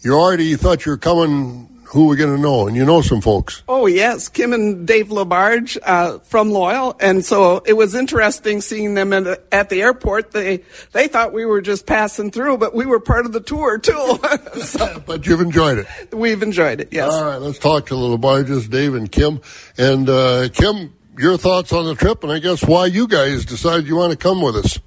you 0.00 0.14
already 0.14 0.54
thought 0.56 0.84
you 0.84 0.92
were 0.92 0.98
coming 0.98 1.68
who 1.86 2.04
are 2.04 2.08
we're 2.08 2.16
going 2.16 2.36
to 2.36 2.42
know, 2.42 2.66
and 2.66 2.76
you 2.76 2.84
know 2.84 3.00
some 3.00 3.20
folks. 3.20 3.62
Oh 3.68 3.86
yes, 3.86 4.28
Kim 4.28 4.52
and 4.52 4.86
Dave 4.86 5.08
Labarge 5.08 5.78
uh, 5.82 6.18
from 6.20 6.50
Loyal, 6.50 6.96
and 7.00 7.24
so 7.24 7.62
it 7.66 7.74
was 7.74 7.94
interesting 7.94 8.60
seeing 8.60 8.94
them 8.94 9.12
at, 9.12 9.44
at, 9.52 9.68
the 9.68 9.82
airport. 9.82 10.30
They 10.32 10.62
they 10.92 11.08
thought 11.08 11.32
we 11.32 11.44
were 11.44 11.60
just 11.60 11.86
passing 11.86 12.30
through, 12.30 12.58
but 12.58 12.74
we 12.74 12.86
were 12.86 13.00
part 13.00 13.26
of 13.26 13.32
the 13.32 13.40
tour 13.40 13.78
too. 13.78 14.18
so, 14.60 15.02
but 15.06 15.26
you've 15.26 15.40
enjoyed 15.40 15.78
it. 15.78 16.14
We've 16.14 16.42
enjoyed 16.42 16.80
it. 16.80 16.88
Yes. 16.92 17.12
All 17.12 17.24
right, 17.24 17.38
let's 17.38 17.58
talk 17.58 17.86
to 17.86 17.94
the 17.94 18.18
Labarges, 18.18 18.70
Dave 18.70 18.94
and 18.94 19.10
Kim, 19.10 19.40
and 19.76 20.08
uh, 20.08 20.48
Kim. 20.52 20.94
Your 21.16 21.36
thoughts 21.36 21.72
on 21.72 21.84
the 21.84 21.94
trip, 21.94 22.24
and 22.24 22.32
I 22.32 22.40
guess 22.40 22.64
why 22.64 22.86
you 22.86 23.06
guys 23.06 23.44
decided 23.44 23.86
you 23.86 23.94
want 23.94 24.10
to 24.10 24.18
come 24.18 24.42
with 24.42 24.56
us. 24.56 24.80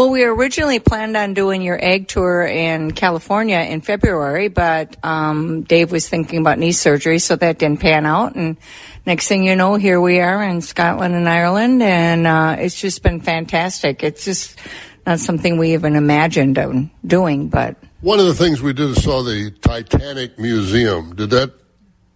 Well, 0.00 0.08
we 0.08 0.24
originally 0.24 0.78
planned 0.78 1.14
on 1.14 1.34
doing 1.34 1.60
your 1.60 1.78
egg 1.78 2.08
tour 2.08 2.40
in 2.46 2.92
California 2.92 3.58
in 3.58 3.82
February, 3.82 4.48
but 4.48 4.96
um, 5.04 5.60
Dave 5.60 5.92
was 5.92 6.08
thinking 6.08 6.40
about 6.40 6.58
knee 6.58 6.72
surgery, 6.72 7.18
so 7.18 7.36
that 7.36 7.58
didn't 7.58 7.80
pan 7.80 8.06
out. 8.06 8.34
And 8.34 8.56
next 9.04 9.28
thing 9.28 9.44
you 9.44 9.56
know, 9.56 9.74
here 9.74 10.00
we 10.00 10.20
are 10.20 10.42
in 10.42 10.62
Scotland 10.62 11.14
and 11.14 11.28
Ireland, 11.28 11.82
and 11.82 12.26
uh, 12.26 12.56
it's 12.58 12.80
just 12.80 13.02
been 13.02 13.20
fantastic. 13.20 14.02
It's 14.02 14.24
just 14.24 14.58
not 15.04 15.20
something 15.20 15.58
we 15.58 15.74
even 15.74 15.96
imagined 15.96 16.58
doing, 17.06 17.50
but. 17.50 17.76
One 18.00 18.20
of 18.20 18.24
the 18.24 18.32
things 18.32 18.62
we 18.62 18.72
did 18.72 18.96
is 18.96 19.04
saw 19.04 19.22
the 19.22 19.50
Titanic 19.50 20.38
Museum. 20.38 21.14
Did 21.14 21.28
that 21.28 21.52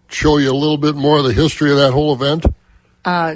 show 0.09 0.37
you 0.37 0.51
a 0.51 0.57
little 0.57 0.79
bit 0.79 0.95
more 0.95 1.19
of 1.19 1.23
the 1.23 1.33
history 1.33 1.69
of 1.69 1.77
that 1.77 1.93
whole 1.93 2.15
event? 2.15 2.47
Uh, 3.05 3.35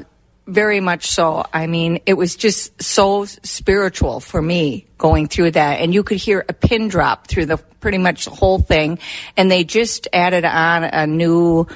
very 0.49 0.79
much 0.79 1.07
so. 1.07 1.45
I 1.53 1.67
mean, 1.67 2.01
it 2.05 2.15
was 2.15 2.35
just 2.35 2.81
so 2.81 3.25
spiritual 3.25 4.19
for 4.19 4.41
me 4.41 4.87
going 4.97 5.27
through 5.27 5.51
that. 5.51 5.79
And 5.79 5.93
you 5.93 6.03
could 6.03 6.17
hear 6.17 6.45
a 6.49 6.53
pin 6.53 6.87
drop 6.87 7.27
through 7.27 7.45
the 7.45 7.57
pretty 7.57 7.97
much 7.97 8.25
the 8.25 8.31
whole 8.31 8.59
thing. 8.59 8.99
And 9.37 9.49
they 9.49 9.63
just 9.63 10.07
added 10.11 10.45
on 10.45 10.83
a 10.83 11.07
new 11.07 11.67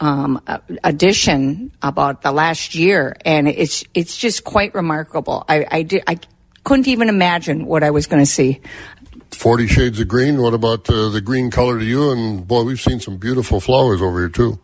um, 0.00 0.42
addition 0.82 1.70
about 1.82 2.22
the 2.22 2.32
last 2.32 2.74
year. 2.74 3.16
And 3.24 3.46
it's, 3.48 3.84
it's 3.94 4.16
just 4.16 4.42
quite 4.44 4.74
remarkable. 4.74 5.44
I, 5.48 5.66
I, 5.70 5.82
did, 5.82 6.02
I 6.06 6.18
couldn't 6.64 6.88
even 6.88 7.08
imagine 7.08 7.66
what 7.66 7.84
I 7.84 7.90
was 7.90 8.06
going 8.06 8.22
to 8.22 8.30
see. 8.30 8.60
Forty 9.30 9.66
Shades 9.66 9.98
of 9.98 10.08
Green. 10.08 10.42
What 10.42 10.54
about 10.54 10.90
uh, 10.90 11.08
the 11.08 11.20
green 11.20 11.50
color 11.50 11.78
to 11.78 11.84
you? 11.84 12.12
And 12.12 12.46
boy, 12.46 12.64
we've 12.64 12.80
seen 12.80 13.00
some 13.00 13.16
beautiful 13.16 13.60
flowers 13.60 14.02
over 14.02 14.18
here 14.18 14.28
too. 14.28 14.58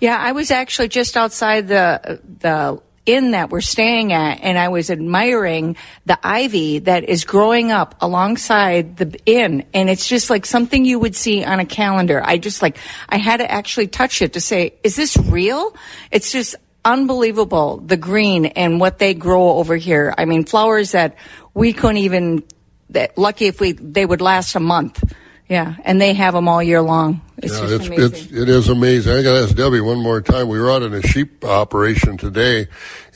Yeah, 0.00 0.16
I 0.18 0.32
was 0.32 0.50
actually 0.50 0.88
just 0.88 1.16
outside 1.16 1.68
the 1.68 2.20
the 2.40 2.80
inn 3.06 3.30
that 3.30 3.50
we're 3.50 3.60
staying 3.60 4.12
at 4.12 4.40
and 4.42 4.58
I 4.58 4.68
was 4.68 4.90
admiring 4.90 5.76
the 6.06 6.18
ivy 6.26 6.80
that 6.80 7.04
is 7.04 7.24
growing 7.24 7.70
up 7.70 7.94
alongside 8.00 8.96
the 8.96 9.16
inn 9.24 9.64
and 9.72 9.88
it's 9.88 10.08
just 10.08 10.28
like 10.28 10.44
something 10.44 10.84
you 10.84 10.98
would 10.98 11.14
see 11.14 11.44
on 11.44 11.60
a 11.60 11.64
calendar. 11.64 12.20
I 12.22 12.38
just 12.38 12.62
like 12.62 12.78
I 13.08 13.18
had 13.18 13.36
to 13.36 13.50
actually 13.50 13.86
touch 13.86 14.22
it 14.22 14.32
to 14.32 14.40
say, 14.40 14.74
is 14.82 14.96
this 14.96 15.16
real? 15.16 15.74
It's 16.10 16.32
just 16.32 16.56
unbelievable 16.84 17.78
the 17.78 17.96
green 17.96 18.46
and 18.46 18.80
what 18.80 18.98
they 18.98 19.14
grow 19.14 19.50
over 19.50 19.76
here. 19.76 20.12
I 20.18 20.24
mean, 20.24 20.44
flowers 20.44 20.92
that 20.92 21.16
we 21.54 21.72
couldn't 21.72 21.98
even 21.98 22.42
that 22.90 23.16
lucky 23.16 23.46
if 23.46 23.60
we 23.60 23.72
they 23.72 24.04
would 24.04 24.20
last 24.20 24.54
a 24.56 24.60
month. 24.60 25.02
Yeah, 25.48 25.76
and 25.84 26.00
they 26.00 26.12
have 26.14 26.34
them 26.34 26.48
all 26.48 26.62
year 26.62 26.82
long. 26.82 27.20
It's 27.38 27.58
yeah, 27.58 27.66
it's, 27.68 27.86
it's, 27.86 28.32
it 28.32 28.48
is 28.48 28.68
amazing. 28.68 29.12
I 29.12 29.22
got 29.22 29.34
to 29.34 29.44
ask 29.44 29.54
Debbie 29.54 29.80
one 29.80 29.98
more 29.98 30.20
time. 30.20 30.48
We 30.48 30.58
were 30.58 30.70
out 30.70 30.82
in 30.82 30.92
a 30.92 31.02
sheep 31.02 31.44
operation 31.44 32.16
today, 32.16 32.66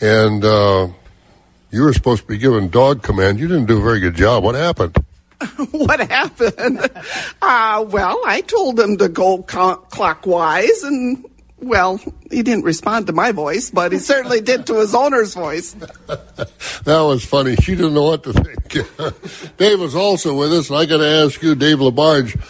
and 0.01 0.45
uh, 0.45 0.89
you 1.71 1.83
were 1.83 1.93
supposed 1.93 2.23
to 2.23 2.29
be 2.29 2.39
giving 2.39 2.69
dog 2.69 3.03
command. 3.03 3.41
You 3.41 3.49
didn't 3.49 3.67
do 3.67 3.79
a 3.79 3.83
very 3.83 3.99
good 3.99 4.15
job. 4.15 4.45
What 4.45 4.55
happened? 4.55 4.97
what 5.71 6.01
happened? 6.01 6.89
Uh, 7.43 7.85
well, 7.89 8.21
I 8.27 8.43
told 8.43 8.77
them 8.77 8.99
to 8.99 9.09
go 9.09 9.43
co- 9.43 9.77
clockwise, 9.91 10.83
and 10.85 11.25
well, 11.61 12.01
he 12.31 12.43
didn't 12.43 12.65
respond 12.65 13.07
to 13.07 13.13
my 13.13 13.33
voice, 13.33 13.71
but 13.71 13.93
he 13.93 13.99
certainly 13.99 14.41
did 14.41 14.67
to 14.67 14.81
his 14.81 14.95
owner's 14.95 15.35
voice. 15.35 15.73
that 16.07 17.01
was 17.01 17.25
funny. 17.25 17.57
She 17.57 17.75
didn't 17.75 17.95
know 17.95 18.05
what 18.05 18.23
to 18.25 18.33
think. 18.33 19.57
Dave 19.57 19.81
was 19.81 19.95
also 19.95 20.35
with 20.35 20.53
us, 20.53 20.71
and 20.71 20.79
I 20.79 20.87
got 20.87 20.99
to 20.99 21.07
ask 21.07 21.43
you, 21.43 21.55
Dave 21.55 21.79
Labarge, 21.79 22.41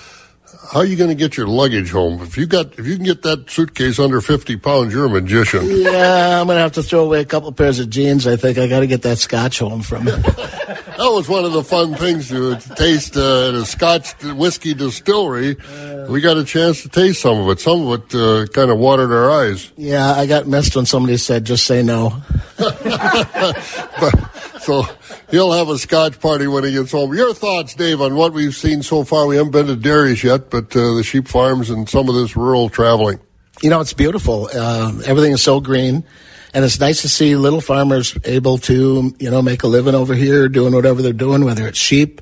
how 0.70 0.78
are 0.78 0.84
you 0.84 0.96
going 0.96 1.10
to 1.10 1.16
get 1.16 1.36
your 1.36 1.48
luggage 1.48 1.90
home? 1.90 2.22
If 2.22 2.38
you 2.38 2.46
got, 2.46 2.78
if 2.78 2.86
you 2.86 2.94
can 2.94 3.04
get 3.04 3.22
that 3.22 3.50
suitcase 3.50 3.98
under 3.98 4.20
fifty 4.20 4.56
pounds, 4.56 4.94
you're 4.94 5.06
a 5.06 5.08
magician. 5.08 5.66
Yeah, 5.66 6.40
I'm 6.40 6.46
going 6.46 6.56
to 6.56 6.62
have 6.62 6.72
to 6.72 6.82
throw 6.82 7.04
away 7.04 7.20
a 7.20 7.24
couple 7.24 7.50
pairs 7.50 7.80
of 7.80 7.90
jeans. 7.90 8.26
I 8.26 8.36
think 8.36 8.56
I 8.56 8.68
got 8.68 8.80
to 8.80 8.86
get 8.86 9.02
that 9.02 9.18
Scotch 9.18 9.58
home 9.58 9.82
from 9.82 10.06
him. 10.06 10.22
that 10.22 11.10
was 11.12 11.28
one 11.28 11.44
of 11.44 11.52
the 11.52 11.64
fun 11.64 11.94
things 11.94 12.28
to 12.28 12.56
taste 12.76 13.16
uh, 13.16 13.48
at 13.48 13.54
a 13.54 13.64
Scotch 13.64 14.12
whiskey 14.22 14.74
distillery. 14.74 15.56
Uh, 15.58 16.06
we 16.08 16.20
got 16.20 16.36
a 16.36 16.44
chance 16.44 16.82
to 16.82 16.88
taste 16.88 17.20
some 17.20 17.38
of 17.38 17.48
it. 17.48 17.58
Some 17.58 17.88
of 17.88 18.00
it 18.00 18.14
uh, 18.14 18.46
kind 18.52 18.70
of 18.70 18.78
watered 18.78 19.10
our 19.10 19.28
eyes. 19.28 19.72
Yeah, 19.76 20.12
I 20.12 20.26
got 20.26 20.46
missed 20.46 20.76
when 20.76 20.86
somebody 20.86 21.16
said, 21.16 21.44
"Just 21.44 21.66
say 21.66 21.82
no." 21.82 22.22
but, 22.58 24.30
so 24.60 24.84
he'll 25.30 25.52
have 25.52 25.68
a 25.68 25.78
Scotch 25.78 26.20
party 26.20 26.46
when 26.46 26.64
he 26.64 26.72
gets 26.72 26.92
home. 26.92 27.14
Your 27.14 27.34
thoughts, 27.34 27.74
Dave, 27.74 28.00
on 28.00 28.14
what 28.14 28.32
we've 28.32 28.54
seen 28.54 28.82
so 28.82 29.04
far? 29.04 29.26
We 29.26 29.36
haven't 29.36 29.52
been 29.52 29.66
to 29.66 29.76
dairies 29.76 30.22
yet, 30.22 30.50
but 30.50 30.74
uh, 30.76 30.94
the 30.94 31.02
sheep 31.02 31.28
farms 31.28 31.70
and 31.70 31.88
some 31.88 32.08
of 32.08 32.14
this 32.14 32.36
rural 32.36 32.68
traveling. 32.68 33.20
You 33.62 33.70
know, 33.70 33.80
it's 33.80 33.92
beautiful. 33.92 34.48
Uh, 34.52 34.92
everything 35.06 35.32
is 35.32 35.42
so 35.42 35.60
green. 35.60 36.04
And 36.52 36.64
it's 36.64 36.80
nice 36.80 37.02
to 37.02 37.08
see 37.08 37.36
little 37.36 37.60
farmers 37.60 38.16
able 38.24 38.58
to, 38.58 39.14
you 39.18 39.30
know, 39.30 39.40
make 39.40 39.62
a 39.62 39.68
living 39.68 39.94
over 39.94 40.14
here 40.14 40.48
doing 40.48 40.74
whatever 40.74 41.00
they're 41.00 41.12
doing, 41.12 41.44
whether 41.44 41.66
it's 41.66 41.78
sheep, 41.78 42.20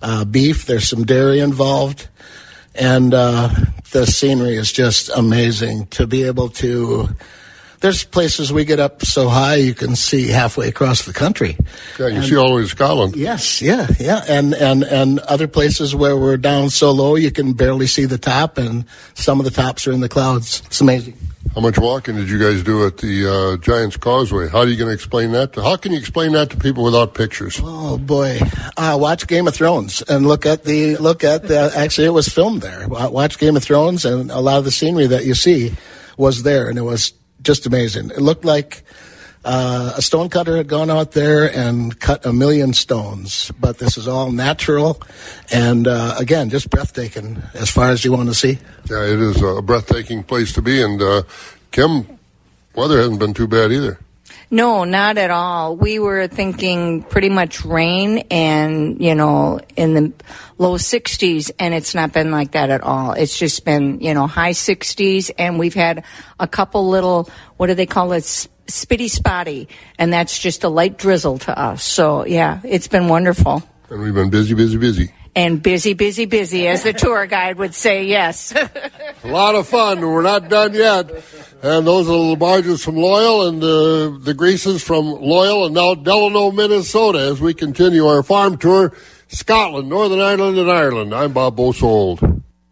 uh, 0.00 0.24
beef, 0.24 0.66
there's 0.66 0.88
some 0.88 1.04
dairy 1.04 1.40
involved. 1.40 2.08
And 2.76 3.12
uh, 3.12 3.48
the 3.90 4.06
scenery 4.06 4.56
is 4.56 4.70
just 4.70 5.08
amazing 5.08 5.86
to 5.88 6.06
be 6.06 6.24
able 6.24 6.50
to 6.50 7.08
there's 7.80 8.04
places 8.04 8.52
we 8.52 8.64
get 8.64 8.80
up 8.80 9.04
so 9.04 9.28
high 9.28 9.56
you 9.56 9.74
can 9.74 9.96
see 9.96 10.28
halfway 10.28 10.68
across 10.68 11.04
the 11.04 11.12
country. 11.12 11.56
Yeah, 11.98 12.08
you 12.08 12.16
and, 12.16 12.24
see 12.24 12.36
all 12.36 12.48
the 12.48 12.54
way 12.56 12.62
to 12.62 12.68
Scotland. 12.68 13.16
Yes, 13.16 13.60
yeah, 13.60 13.86
yeah, 13.98 14.24
and 14.28 14.54
and 14.54 14.84
and 14.84 15.18
other 15.20 15.48
places 15.48 15.94
where 15.94 16.16
we're 16.16 16.36
down 16.36 16.70
so 16.70 16.90
low 16.90 17.16
you 17.16 17.30
can 17.30 17.52
barely 17.52 17.86
see 17.86 18.04
the 18.04 18.18
top, 18.18 18.58
and 18.58 18.84
some 19.14 19.38
of 19.40 19.44
the 19.44 19.50
tops 19.50 19.86
are 19.86 19.92
in 19.92 20.00
the 20.00 20.08
clouds. 20.08 20.62
It's 20.66 20.80
amazing. 20.80 21.16
How 21.54 21.60
much 21.60 21.78
walking 21.78 22.16
did 22.16 22.28
you 22.28 22.38
guys 22.40 22.64
do 22.64 22.84
at 22.84 22.96
the 22.96 23.28
uh, 23.30 23.56
Giants 23.58 23.96
Causeway? 23.96 24.48
How 24.48 24.60
are 24.60 24.66
you 24.66 24.76
going 24.76 24.88
to 24.88 24.94
explain 24.94 25.30
that? 25.32 25.52
To, 25.52 25.62
how 25.62 25.76
can 25.76 25.92
you 25.92 25.98
explain 25.98 26.32
that 26.32 26.50
to 26.50 26.56
people 26.56 26.82
without 26.82 27.14
pictures? 27.14 27.60
Oh 27.62 27.96
boy, 27.96 28.40
uh, 28.76 28.96
watch 29.00 29.28
Game 29.28 29.46
of 29.46 29.54
Thrones 29.54 30.02
and 30.02 30.26
look 30.26 30.46
at 30.46 30.64
the 30.64 30.96
look 30.96 31.22
at 31.22 31.46
the. 31.46 31.72
Actually, 31.76 32.08
it 32.08 32.10
was 32.10 32.28
filmed 32.28 32.62
there. 32.62 32.88
Watch 32.88 33.38
Game 33.38 33.56
of 33.56 33.62
Thrones, 33.62 34.04
and 34.04 34.32
a 34.32 34.40
lot 34.40 34.58
of 34.58 34.64
the 34.64 34.72
scenery 34.72 35.06
that 35.06 35.24
you 35.26 35.34
see 35.34 35.72
was 36.16 36.42
there, 36.42 36.68
and 36.68 36.76
it 36.76 36.82
was 36.82 37.12
just 37.44 37.66
amazing. 37.66 38.10
It 38.10 38.20
looked 38.20 38.44
like 38.44 38.82
uh, 39.44 39.92
a 39.96 40.02
stone 40.02 40.30
cutter 40.30 40.56
had 40.56 40.66
gone 40.66 40.90
out 40.90 41.12
there 41.12 41.54
and 41.54 41.98
cut 42.00 42.24
a 42.24 42.32
million 42.32 42.72
stones, 42.72 43.52
but 43.60 43.78
this 43.78 43.96
is 43.96 44.08
all 44.08 44.32
natural 44.32 45.00
and 45.52 45.86
uh, 45.86 46.14
again, 46.18 46.50
just 46.50 46.70
breathtaking 46.70 47.42
as 47.52 47.70
far 47.70 47.90
as 47.90 48.04
you 48.04 48.12
want 48.12 48.28
to 48.28 48.34
see. 48.34 48.58
Yeah, 48.90 49.04
it 49.04 49.20
is 49.20 49.42
a 49.42 49.60
breathtaking 49.62 50.22
place 50.22 50.52
to 50.54 50.62
be, 50.62 50.82
and 50.82 51.00
uh, 51.00 51.22
Kim, 51.70 52.18
weather 52.74 52.98
hasn't 52.98 53.20
been 53.20 53.34
too 53.34 53.46
bad 53.46 53.70
either. 53.70 53.98
No, 54.50 54.84
not 54.84 55.18
at 55.18 55.30
all. 55.30 55.76
We 55.76 55.98
were 55.98 56.28
thinking 56.28 57.02
pretty 57.02 57.28
much 57.28 57.64
rain 57.64 58.18
and, 58.30 59.02
you 59.02 59.14
know, 59.14 59.60
in 59.76 59.94
the 59.94 60.12
low 60.58 60.74
60s, 60.74 61.50
and 61.58 61.74
it's 61.74 61.94
not 61.94 62.12
been 62.12 62.30
like 62.30 62.52
that 62.52 62.70
at 62.70 62.82
all. 62.82 63.12
It's 63.12 63.38
just 63.38 63.64
been, 63.64 64.00
you 64.00 64.14
know, 64.14 64.26
high 64.26 64.52
60s, 64.52 65.30
and 65.38 65.58
we've 65.58 65.74
had 65.74 66.04
a 66.38 66.46
couple 66.46 66.88
little, 66.88 67.28
what 67.56 67.68
do 67.68 67.74
they 67.74 67.86
call 67.86 68.12
it? 68.12 68.22
Spitty 68.22 69.10
spotty, 69.10 69.68
and 69.98 70.10
that's 70.10 70.38
just 70.38 70.64
a 70.64 70.68
light 70.68 70.96
drizzle 70.96 71.38
to 71.40 71.58
us. 71.58 71.84
So, 71.84 72.24
yeah, 72.24 72.60
it's 72.64 72.88
been 72.88 73.08
wonderful. 73.08 73.62
And 73.90 74.00
we've 74.00 74.14
been 74.14 74.30
busy, 74.30 74.54
busy, 74.54 74.78
busy 74.78 75.12
and 75.36 75.62
busy, 75.62 75.94
busy, 75.94 76.26
busy, 76.26 76.68
as 76.68 76.82
the 76.82 76.92
tour 76.92 77.26
guide 77.26 77.58
would 77.58 77.74
say. 77.74 78.04
Yes. 78.04 78.52
a 79.24 79.28
lot 79.28 79.54
of 79.54 79.66
fun. 79.66 80.00
We're 80.00 80.22
not 80.22 80.48
done 80.48 80.74
yet. 80.74 81.10
And 81.64 81.86
those 81.86 82.10
are 82.10 82.28
the 82.28 82.36
barges 82.36 82.84
from 82.84 82.96
Loyal 82.96 83.48
and 83.48 83.64
uh, 83.64 84.18
the 84.22 84.34
greases 84.36 84.82
from 84.84 85.06
Loyal 85.06 85.64
and 85.64 85.74
now 85.74 85.94
Delano, 85.94 86.50
Minnesota 86.50 87.20
as 87.20 87.40
we 87.40 87.54
continue 87.54 88.06
our 88.06 88.22
farm 88.22 88.58
tour, 88.58 88.92
Scotland, 89.28 89.88
Northern 89.88 90.20
Ireland, 90.20 90.58
and 90.58 90.70
Ireland. 90.70 91.14
I'm 91.14 91.32
Bob 91.32 91.56
Bosold. 91.56 92.20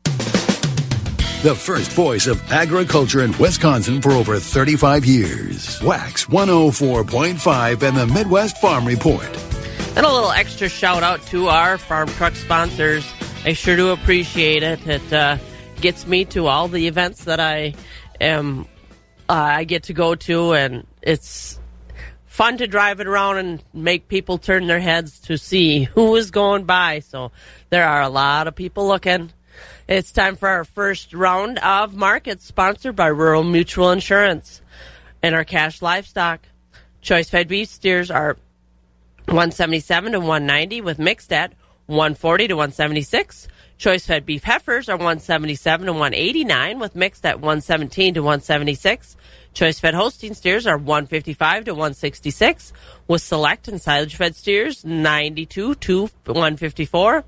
The 0.05 1.55
first 1.59 1.91
voice 1.93 2.27
of 2.27 2.39
agriculture 2.53 3.23
in 3.23 3.35
Wisconsin 3.39 4.03
for 4.03 4.13
over 4.13 4.39
35 4.39 5.07
years. 5.07 5.81
Wax 5.83 6.27
104.5 6.27 7.83
and 7.83 7.97
the 7.97 8.07
Midwest 8.09 8.61
Farm 8.61 8.85
Report. 8.85 9.25
And 9.97 10.05
a 10.05 10.13
little 10.13 10.33
extra 10.33 10.69
shout 10.69 11.03
out 11.03 11.23
to 11.29 11.49
our 11.49 11.79
farm 11.79 12.09
truck 12.11 12.35
sponsors. 12.35 13.11
I 13.47 13.55
sure 13.55 13.75
do 13.75 13.89
appreciate 13.89 14.63
it. 14.63 14.87
It 14.87 15.13
uh, 15.15 15.39
gets 15.81 16.07
me 16.07 16.27
to 16.27 16.47
all 16.47 16.69
the 16.69 16.87
events 16.89 17.25
that 17.25 17.41
I 17.41 17.73
am 18.21 18.67
uh, 19.29 19.33
I 19.33 19.65
get 19.65 19.85
to 19.85 19.93
go 19.93 20.15
to, 20.15 20.53
and 20.53 20.87
it's 21.01 21.59
fun 22.27 22.57
to 22.59 22.67
drive 22.67 23.01
it 23.01 23.07
around 23.07 23.37
and 23.39 23.63
make 23.75 24.09
people 24.09 24.39
turn 24.39 24.67
their 24.67 24.81
heads 24.81 25.21
to 25.21 25.37
see 25.37 25.85
who 25.85 26.17
is 26.17 26.31
going 26.31 26.65
by. 26.65 27.01
So 27.01 27.31
there 27.71 27.87
are 27.87 28.03
a 28.03 28.09
lot 28.09 28.49
of 28.49 28.55
people 28.55 28.89
looking. 28.89 29.33
It's 29.87 30.13
time 30.13 30.37
for 30.37 30.49
our 30.49 30.65
first 30.65 31.13
round 31.13 31.59
of 31.59 31.95
markets 31.95 32.45
sponsored 32.45 32.97
by 32.97 33.09
Rural 33.09 33.45
Mutual 33.45 33.91
Insurance 33.91 34.63
and 35.23 35.35
our 35.35 35.45
cash 35.45 35.83
livestock. 35.83 36.41
Choice 37.03 37.29
fed 37.29 37.49
beef 37.49 37.69
steers 37.69 38.11
are 38.11 38.37
177 39.27 40.13
to 40.13 40.21
190 40.21 40.81
with 40.81 40.99
mixed 40.99 41.33
at 41.33 41.53
140 41.87 42.49
to 42.49 42.55
176. 42.55 43.49
Choice 43.83 44.07
fed 44.07 44.25
beef 44.25 44.45
heifers 44.45 44.89
are 44.89 44.97
177 44.97 45.87
to 45.87 45.93
189 45.93 46.79
with 46.79 46.95
mixed 46.95 47.27
at 47.27 47.41
117 47.41 48.15
to 48.15 48.21
176. 48.21 49.17
Choice 49.55 49.81
fed 49.81 49.95
Holstein 49.95 50.35
steers 50.35 50.69
are 50.69 50.79
155 50.79 51.65
to 51.65 51.73
166 51.73 52.73
with 53.09 53.23
select 53.23 53.67
and 53.67 53.83
silage 53.83 54.15
fed 54.15 54.37
steers 54.37 54.85
92 54.85 55.75
to 55.75 56.09
154. 56.27 57.25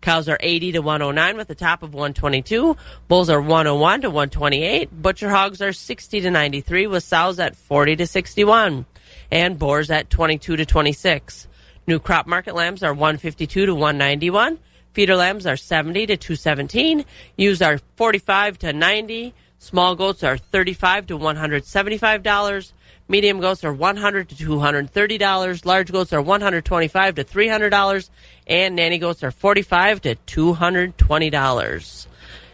Cows 0.00 0.28
are 0.28 0.36
80 0.40 0.72
to 0.72 0.78
109 0.80 1.36
with 1.36 1.48
a 1.50 1.54
top 1.54 1.84
of 1.84 1.94
122. 1.94 2.76
Bulls 3.06 3.30
are 3.30 3.40
101 3.40 4.00
to 4.00 4.10
128. 4.10 5.00
Butcher 5.00 5.30
hogs 5.30 5.62
are 5.62 5.72
60 5.72 6.22
to 6.22 6.28
93 6.28 6.88
with 6.88 7.04
sows 7.04 7.38
at 7.38 7.54
40 7.54 7.94
to 7.94 8.06
61 8.08 8.84
and 9.30 9.60
boars 9.60 9.92
at 9.92 10.10
22 10.10 10.56
to 10.56 10.66
26. 10.66 11.46
New 11.86 12.00
crop 12.00 12.26
market 12.26 12.56
lambs 12.56 12.82
are 12.82 12.92
152 12.92 13.66
to 13.66 13.72
191. 13.72 14.58
Feeder 14.94 15.16
lambs 15.16 15.44
are 15.44 15.56
70 15.56 16.06
to 16.06 16.16
217. 16.16 17.04
Ewes 17.36 17.60
are 17.60 17.78
45 17.96 18.58
to 18.60 18.72
90. 18.72 19.34
Small 19.58 19.96
goats 19.96 20.22
are 20.22 20.38
35 20.38 21.08
to 21.08 21.16
175 21.16 22.22
dollars. 22.22 22.72
Medium 23.08 23.40
goats 23.40 23.64
are 23.64 23.72
100 23.72 24.28
to 24.28 24.36
230 24.36 25.18
dollars. 25.18 25.66
Large 25.66 25.90
goats 25.90 26.12
are 26.12 26.22
125 26.22 27.16
to 27.16 27.24
300 27.24 27.70
dollars, 27.70 28.10
and 28.46 28.76
nanny 28.76 28.98
goats 28.98 29.24
are 29.24 29.32
45 29.32 30.00
to 30.02 30.14
220 30.14 31.30
dollars. 31.30 32.06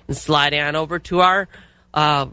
And 0.09 0.17
sliding 0.17 0.61
on 0.61 0.77
over 0.77 0.99
to 0.99 1.21
our 1.21 1.47
uh, 1.93 2.27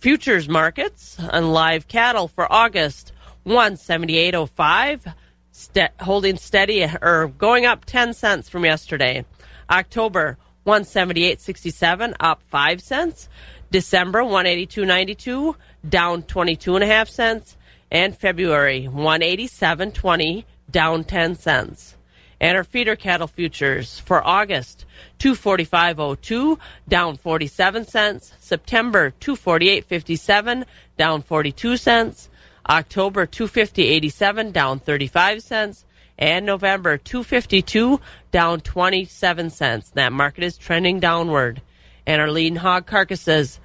futures 0.00 0.48
markets 0.48 1.18
on 1.20 1.52
live 1.52 1.86
cattle 1.86 2.28
for 2.28 2.50
August, 2.50 3.12
178.05, 3.46 5.14
st- 5.52 5.90
holding 6.00 6.36
steady 6.38 6.84
or 7.02 7.28
going 7.36 7.66
up 7.66 7.84
10 7.84 8.14
cents 8.14 8.48
from 8.48 8.64
yesterday. 8.64 9.24
October 9.70 10.36
178.67, 10.66 12.14
up 12.20 12.42
5 12.48 12.80
cents. 12.80 13.28
December 13.70 14.22
182.92, 14.22 15.54
down 15.88 16.22
22 16.22 16.74
and 16.74 16.84
a 16.84 16.86
half 16.86 17.08
cents, 17.08 17.56
and 17.90 18.16
February 18.16 18.88
187.20, 18.90 20.44
down 20.70 21.04
10 21.04 21.36
cents. 21.36 21.96
And 22.40 22.56
our 22.56 22.64
feeder 22.64 22.96
cattle 22.96 23.26
futures 23.26 24.00
for 24.00 24.26
August 24.26 24.86
245.02, 25.18 26.58
down 26.88 27.16
47 27.16 27.86
cents. 27.86 28.32
September 28.40 29.12
248.57, 29.20 30.64
down 30.96 31.22
42 31.22 31.76
cents. 31.76 32.28
October 32.68 33.26
250.87, 33.26 34.52
down 34.52 34.78
35 34.80 35.42
cents. 35.42 35.84
And 36.20 36.46
November 36.46 36.98
252, 36.98 37.98
down 38.30 38.60
27 38.60 39.50
cents. 39.50 39.90
That 39.90 40.12
market 40.12 40.44
is 40.44 40.56
trending 40.58 41.00
downward 41.00 41.62
and 42.06 42.20
our 42.20 42.30
lean 42.30 42.56
hog 42.56 42.86
carcasses 42.86 43.58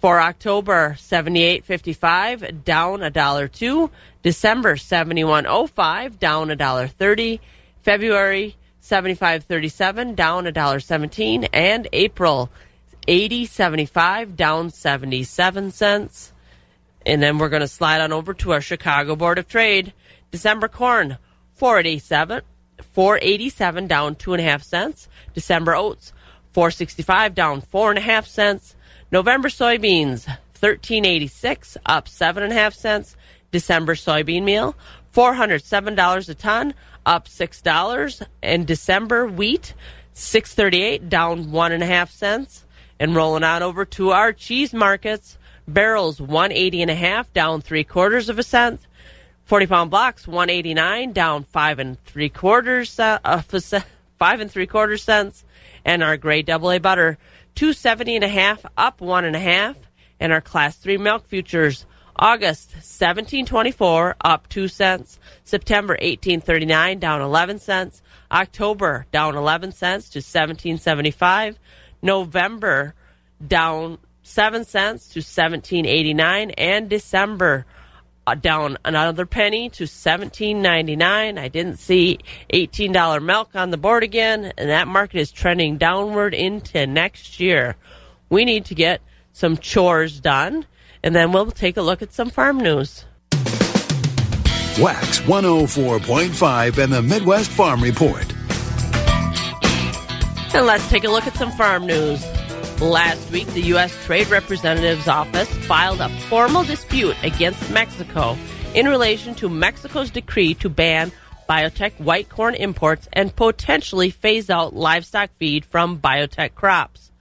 for 0.00 0.20
October 0.20 0.96
78.55 0.98 2.64
down 2.64 3.02
a 3.02 3.10
dollar 3.10 3.46
two, 3.46 3.90
December 4.22 4.74
71.05 4.74 6.18
down 6.18 6.50
a 6.50 6.56
dollar 6.56 6.88
30, 6.88 7.40
February 7.82 8.56
75.37 8.82 10.16
down 10.16 10.46
a 10.46 10.52
dollar 10.52 10.80
17, 10.80 11.44
and 11.52 11.86
April 11.92 12.50
80.75 13.06 14.34
down 14.34 14.70
77 14.70 15.70
cents. 15.70 16.32
And 17.06 17.22
then 17.22 17.38
we're 17.38 17.48
going 17.48 17.60
to 17.60 17.68
slide 17.68 18.00
on 18.00 18.12
over 18.12 18.34
to 18.34 18.52
our 18.52 18.60
Chicago 18.60 19.14
Board 19.14 19.38
of 19.38 19.46
Trade. 19.46 19.92
December 20.30 20.66
corn 20.66 21.18
487, 21.62 22.42
487 22.92 23.86
down 23.86 24.16
two 24.16 24.32
and 24.32 24.40
a 24.40 24.44
half 24.44 24.64
cents. 24.64 25.08
December 25.32 25.76
oats 25.76 26.12
465 26.54 27.36
down 27.36 27.60
four 27.60 27.90
and 27.90 27.98
a 28.00 28.02
half 28.02 28.26
cents. 28.26 28.74
November 29.12 29.48
soybeans 29.48 30.26
1386 30.58 31.76
up 31.86 32.08
seven 32.08 32.42
and 32.42 32.52
a 32.52 32.56
half 32.56 32.74
cents. 32.74 33.16
December 33.52 33.94
soybean 33.94 34.42
meal 34.42 34.74
$407 35.14 36.28
a 36.28 36.34
ton 36.34 36.74
up 37.06 37.28
six 37.28 37.62
dollars. 37.62 38.24
And 38.42 38.66
December 38.66 39.28
wheat 39.28 39.74
638 40.14 41.08
down 41.08 41.52
one 41.52 41.70
and 41.70 41.84
a 41.84 41.86
half 41.86 42.10
cents. 42.10 42.64
And 42.98 43.14
rolling 43.14 43.44
on 43.44 43.62
over 43.62 43.84
to 43.84 44.10
our 44.10 44.32
cheese 44.32 44.74
markets, 44.74 45.38
barrels 45.68 46.20
180 46.20 46.82
and 46.82 46.90
a 46.90 46.96
half 46.96 47.32
down 47.32 47.60
three 47.60 47.84
quarters 47.84 48.28
of 48.28 48.40
a 48.40 48.42
cent. 48.42 48.80
40 49.52 49.66
pound 49.66 49.90
blocks 49.90 50.26
189 50.26 51.12
down 51.12 51.44
five 51.44 51.78
and 51.78 52.02
three 52.06 52.30
quarters 52.30 52.98
uh, 52.98 53.18
five 54.18 54.40
and 54.40 54.50
three 54.50 54.66
quarters 54.66 55.02
cents. 55.02 55.44
And 55.84 56.02
our 56.02 56.16
grade 56.16 56.46
double 56.46 56.72
A 56.72 56.78
butter, 56.78 57.18
two 57.54 57.74
seventy 57.74 58.16
and 58.16 58.24
a 58.24 58.28
half, 58.28 58.64
up 58.78 59.02
one 59.02 59.26
and 59.26 59.36
a 59.36 59.38
half, 59.38 59.76
and 60.18 60.32
our 60.32 60.40
class 60.40 60.76
three 60.76 60.96
milk 60.96 61.26
futures, 61.26 61.84
August 62.16 62.82
seventeen 62.82 63.44
twenty 63.44 63.72
four, 63.72 64.16
up 64.22 64.48
two 64.48 64.68
cents, 64.68 65.18
September 65.44 65.98
eighteen 66.00 66.40
thirty 66.40 66.64
nine, 66.64 66.98
down 66.98 67.20
eleven 67.20 67.58
cents, 67.58 68.00
October 68.30 69.04
down 69.12 69.36
eleven 69.36 69.70
cents 69.70 70.08
to 70.08 70.22
seventeen 70.22 70.78
seventy 70.78 71.10
five, 71.10 71.58
November 72.00 72.94
down 73.46 73.98
seven 74.22 74.64
cents 74.64 75.10
to 75.10 75.20
seventeen 75.20 75.84
eighty 75.84 76.14
nine, 76.14 76.52
and 76.52 76.88
December 76.88 77.66
Uh, 78.24 78.36
down 78.36 78.78
another 78.84 79.26
penny 79.26 79.68
to 79.70 79.84
seventeen 79.84 80.62
ninety 80.62 80.94
nine. 80.94 81.38
I 81.38 81.48
didn't 81.48 81.78
see 81.78 82.20
eighteen 82.50 82.92
dollar 82.92 83.18
milk 83.18 83.50
on 83.54 83.70
the 83.70 83.76
board 83.76 84.04
again, 84.04 84.52
and 84.56 84.70
that 84.70 84.86
market 84.86 85.18
is 85.18 85.32
trending 85.32 85.76
downward 85.76 86.32
into 86.32 86.86
next 86.86 87.40
year. 87.40 87.74
We 88.30 88.44
need 88.44 88.66
to 88.66 88.76
get 88.76 89.00
some 89.32 89.56
chores 89.56 90.20
done, 90.20 90.66
and 91.02 91.16
then 91.16 91.32
we'll 91.32 91.50
take 91.50 91.76
a 91.76 91.82
look 91.82 92.00
at 92.00 92.12
some 92.12 92.30
farm 92.30 92.58
news. 92.58 93.04
Wax 94.78 95.18
104.5 95.20 96.78
and 96.78 96.92
the 96.92 97.02
Midwest 97.02 97.50
Farm 97.50 97.82
Report. 97.82 98.32
And 100.54 100.64
let's 100.64 100.88
take 100.88 101.04
a 101.04 101.10
look 101.10 101.26
at 101.26 101.34
some 101.34 101.50
farm 101.52 101.86
news. 101.86 102.24
Last 102.82 103.30
week, 103.30 103.46
the 103.54 103.60
U.S. 103.60 103.96
Trade 104.06 104.28
Representative's 104.28 105.06
Office 105.06 105.48
filed 105.66 106.00
a 106.00 106.08
formal 106.22 106.64
dispute 106.64 107.14
against 107.22 107.70
Mexico 107.70 108.36
in 108.74 108.88
relation 108.88 109.36
to 109.36 109.48
Mexico's 109.48 110.10
decree 110.10 110.54
to 110.54 110.68
ban 110.68 111.12
biotech 111.48 111.92
white 112.00 112.28
corn 112.28 112.56
imports 112.56 113.08
and 113.12 113.36
potentially 113.36 114.10
phase 114.10 114.50
out 114.50 114.74
livestock 114.74 115.30
feed 115.38 115.64
from 115.64 116.00
biotech 116.00 116.56
crops. 116.56 117.12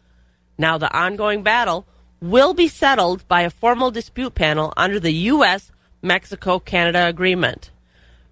Now, 0.57 0.79
the 0.79 0.91
ongoing 0.91 1.43
battle 1.43 1.85
will 2.19 2.55
be 2.55 2.67
settled 2.67 3.27
by 3.27 3.41
a 3.41 3.51
formal 3.51 3.91
dispute 3.91 4.33
panel 4.33 4.73
under 4.75 4.99
the 4.99 5.13
U.S. 5.13 5.71
Mexico 6.01 6.57
Canada 6.57 7.05
Agreement. 7.05 7.69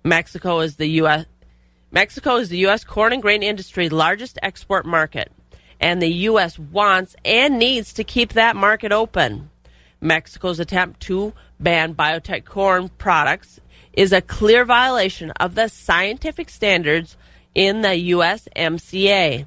Mexico 0.04 0.62
is 0.62 0.78
the 0.78 0.88
U.S. 1.04 1.28
Mexico 1.92 2.38
is 2.38 2.50
the 2.50 2.58
U.S. 2.60 2.84
corn 2.84 3.13
and 3.13 3.22
grain 3.22 3.44
industry's 3.44 3.92
largest 3.92 4.39
export 4.42 4.84
market 4.84 5.32
and 5.80 6.02
the 6.02 6.08
U.S. 6.08 6.60
wants 6.60 7.15
and 7.24 7.58
needs 7.58 7.94
to 7.94 8.04
keep 8.04 8.34
that 8.34 8.56
market 8.56 8.92
open. 8.92 9.50
Mexico's 10.02 10.60
attempt 10.60 11.00
to 11.02 11.34
ban 11.60 11.94
biotech 11.94 12.46
corn 12.46 12.89
products 12.98 13.60
is 13.94 14.13
a 14.13 14.22
clear 14.22 14.65
violation 14.65 15.32
of 15.32 15.56
the 15.56 15.68
scientific 15.68 16.50
standards 16.50 17.18
in 17.56 17.82
the 17.82 18.12
USMCA. 18.12 19.46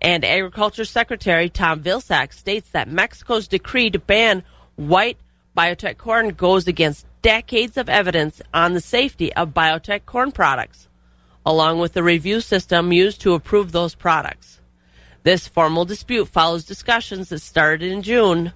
And 0.00 0.24
Agriculture 0.24 0.84
Secretary 0.84 1.48
Tom 1.48 1.82
Vilsack 1.82 2.32
states 2.32 2.70
that 2.70 2.88
Mexico's 2.88 3.48
decree 3.48 3.90
to 3.90 3.98
ban 3.98 4.44
white 4.76 5.18
biotech 5.56 5.98
corn 5.98 6.28
goes 6.30 6.68
against 6.68 7.06
decades 7.22 7.76
of 7.76 7.88
evidence 7.88 8.40
on 8.54 8.74
the 8.74 8.80
safety 8.80 9.32
of 9.34 9.54
biotech 9.54 10.06
corn 10.06 10.30
products, 10.30 10.88
along 11.44 11.80
with 11.80 11.94
the 11.94 12.02
review 12.02 12.40
system 12.40 12.92
used 12.92 13.20
to 13.22 13.34
approve 13.34 13.72
those 13.72 13.96
products. 13.96 14.57
This 15.28 15.46
formal 15.46 15.84
dispute 15.84 16.26
follows 16.28 16.64
discussions 16.64 17.28
that 17.28 17.40
started 17.40 17.92
in 17.92 18.00
June, 18.00 18.54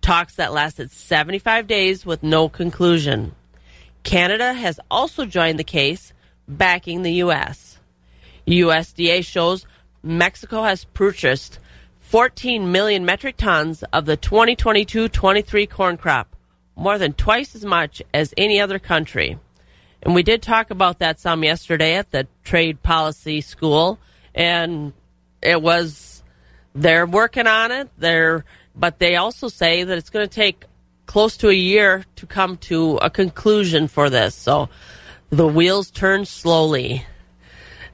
talks 0.00 0.36
that 0.36 0.52
lasted 0.52 0.92
75 0.92 1.66
days 1.66 2.06
with 2.06 2.22
no 2.22 2.48
conclusion. 2.48 3.34
Canada 4.04 4.52
has 4.52 4.78
also 4.88 5.26
joined 5.26 5.58
the 5.58 5.64
case, 5.64 6.12
backing 6.46 7.02
the 7.02 7.14
U.S. 7.14 7.80
USDA 8.46 9.24
shows 9.24 9.66
Mexico 10.04 10.62
has 10.62 10.84
purchased 10.84 11.58
14 11.98 12.70
million 12.70 13.04
metric 13.04 13.36
tons 13.36 13.82
of 13.92 14.06
the 14.06 14.16
2022 14.16 15.08
23 15.08 15.66
corn 15.66 15.96
crop, 15.96 16.36
more 16.76 16.96
than 16.96 17.14
twice 17.14 17.56
as 17.56 17.64
much 17.64 18.00
as 18.14 18.32
any 18.36 18.60
other 18.60 18.78
country. 18.78 19.36
And 20.00 20.14
we 20.14 20.22
did 20.22 20.42
talk 20.42 20.70
about 20.70 21.00
that 21.00 21.18
some 21.18 21.42
yesterday 21.42 21.96
at 21.96 22.12
the 22.12 22.28
trade 22.44 22.84
policy 22.84 23.40
school, 23.40 23.98
and 24.32 24.92
it 25.44 25.60
was 25.60 26.22
they're 26.74 27.06
working 27.06 27.46
on 27.46 27.70
it. 27.70 27.88
They're 27.98 28.44
but 28.74 28.98
they 28.98 29.16
also 29.16 29.48
say 29.48 29.84
that 29.84 29.98
it's 29.98 30.10
going 30.10 30.26
to 30.26 30.34
take 30.34 30.64
close 31.06 31.36
to 31.38 31.48
a 31.48 31.54
year 31.54 32.04
to 32.16 32.26
come 32.26 32.56
to 32.56 32.96
a 32.96 33.10
conclusion 33.10 33.86
for 33.88 34.10
this. 34.10 34.34
So 34.34 34.68
the 35.30 35.46
wheels 35.46 35.90
turn 35.90 36.24
slowly. 36.24 37.06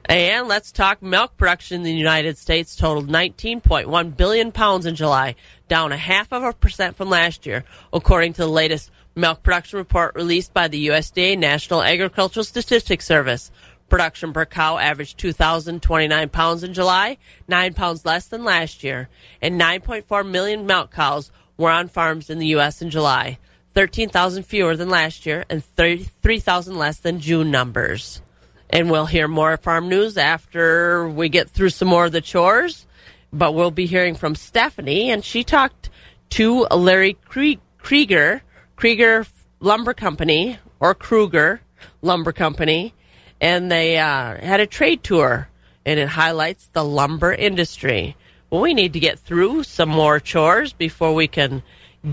And 0.05 0.47
let's 0.47 0.71
talk 0.71 1.01
milk 1.03 1.37
production 1.37 1.77
in 1.77 1.83
the 1.83 1.93
United 1.93 2.37
States 2.37 2.75
totaled 2.75 3.09
19.1 3.09 4.17
billion 4.17 4.51
pounds 4.51 4.87
in 4.87 4.95
July, 4.95 5.35
down 5.67 5.91
a 5.91 5.97
half 5.97 6.33
of 6.33 6.43
a 6.43 6.53
percent 6.53 6.95
from 6.95 7.09
last 7.09 7.45
year, 7.45 7.63
according 7.93 8.33
to 8.33 8.41
the 8.41 8.49
latest 8.49 8.89
milk 9.15 9.43
production 9.43 9.77
report 9.77 10.15
released 10.15 10.53
by 10.53 10.67
the 10.67 10.87
USDA 10.87 11.37
National 11.37 11.83
Agricultural 11.83 12.43
Statistics 12.43 13.05
Service. 13.05 13.51
Production 13.91 14.31
per 14.31 14.45
cow 14.45 14.77
averaged 14.77 15.17
2,029 15.17 16.29
pounds 16.29 16.63
in 16.63 16.73
July, 16.73 17.17
9 17.49 17.73
pounds 17.73 18.05
less 18.05 18.25
than 18.25 18.45
last 18.45 18.85
year, 18.85 19.09
and 19.41 19.59
9.4 19.59 20.25
million 20.25 20.65
milk 20.65 20.91
cows 20.91 21.29
were 21.57 21.69
on 21.69 21.89
farms 21.89 22.29
in 22.29 22.39
the 22.39 22.47
U.S. 22.47 22.81
in 22.81 22.89
July, 22.89 23.37
13,000 23.73 24.43
fewer 24.43 24.77
than 24.77 24.89
last 24.89 25.25
year, 25.25 25.43
and 25.49 25.61
3,000 25.75 26.77
less 26.77 26.99
than 26.99 27.19
June 27.19 27.51
numbers. 27.51 28.21
And 28.69 28.89
we'll 28.89 29.07
hear 29.07 29.27
more 29.27 29.57
farm 29.57 29.89
news 29.89 30.17
after 30.17 31.09
we 31.09 31.27
get 31.27 31.49
through 31.49 31.71
some 31.71 31.89
more 31.89 32.05
of 32.05 32.13
the 32.13 32.21
chores. 32.21 32.87
But 33.33 33.55
we'll 33.55 33.71
be 33.71 33.87
hearing 33.87 34.15
from 34.15 34.35
Stephanie, 34.35 35.11
and 35.11 35.21
she 35.21 35.43
talked 35.43 35.89
to 36.29 36.61
Larry 36.71 37.17
Krieger, 37.25 38.41
Krieger 38.77 39.25
Lumber 39.59 39.93
Company, 39.93 40.59
or 40.79 40.95
Kruger 40.95 41.59
Lumber 42.01 42.31
Company, 42.31 42.93
and 43.41 43.71
they 43.71 43.97
uh, 43.97 44.39
had 44.39 44.59
a 44.59 44.67
trade 44.67 45.03
tour, 45.03 45.49
and 45.85 45.99
it 45.99 46.07
highlights 46.07 46.67
the 46.67 46.85
lumber 46.85 47.33
industry. 47.33 48.15
Well, 48.51 48.61
we 48.61 48.73
need 48.75 48.93
to 48.93 48.99
get 48.99 49.19
through 49.19 49.63
some 49.63 49.89
more 49.89 50.19
chores 50.19 50.73
before 50.73 51.15
we 51.15 51.27
can 51.27 51.63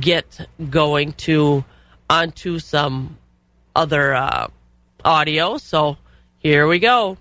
get 0.00 0.48
going 0.70 1.12
to 1.12 1.64
onto 2.08 2.58
some 2.58 3.18
other 3.76 4.14
uh, 4.14 4.48
audio. 5.04 5.58
So 5.58 5.98
here 6.38 6.66
we 6.66 6.78
go. 6.78 7.18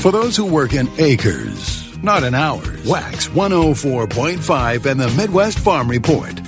For 0.00 0.12
those 0.12 0.36
who 0.36 0.44
work 0.46 0.74
in 0.74 0.88
acres, 0.98 1.96
not 2.02 2.24
in 2.24 2.34
hours, 2.34 2.86
Wax 2.86 3.28
104.5 3.28 4.86
and 4.86 5.00
the 5.00 5.08
Midwest 5.16 5.58
Farm 5.60 5.88
Report. 5.88 6.40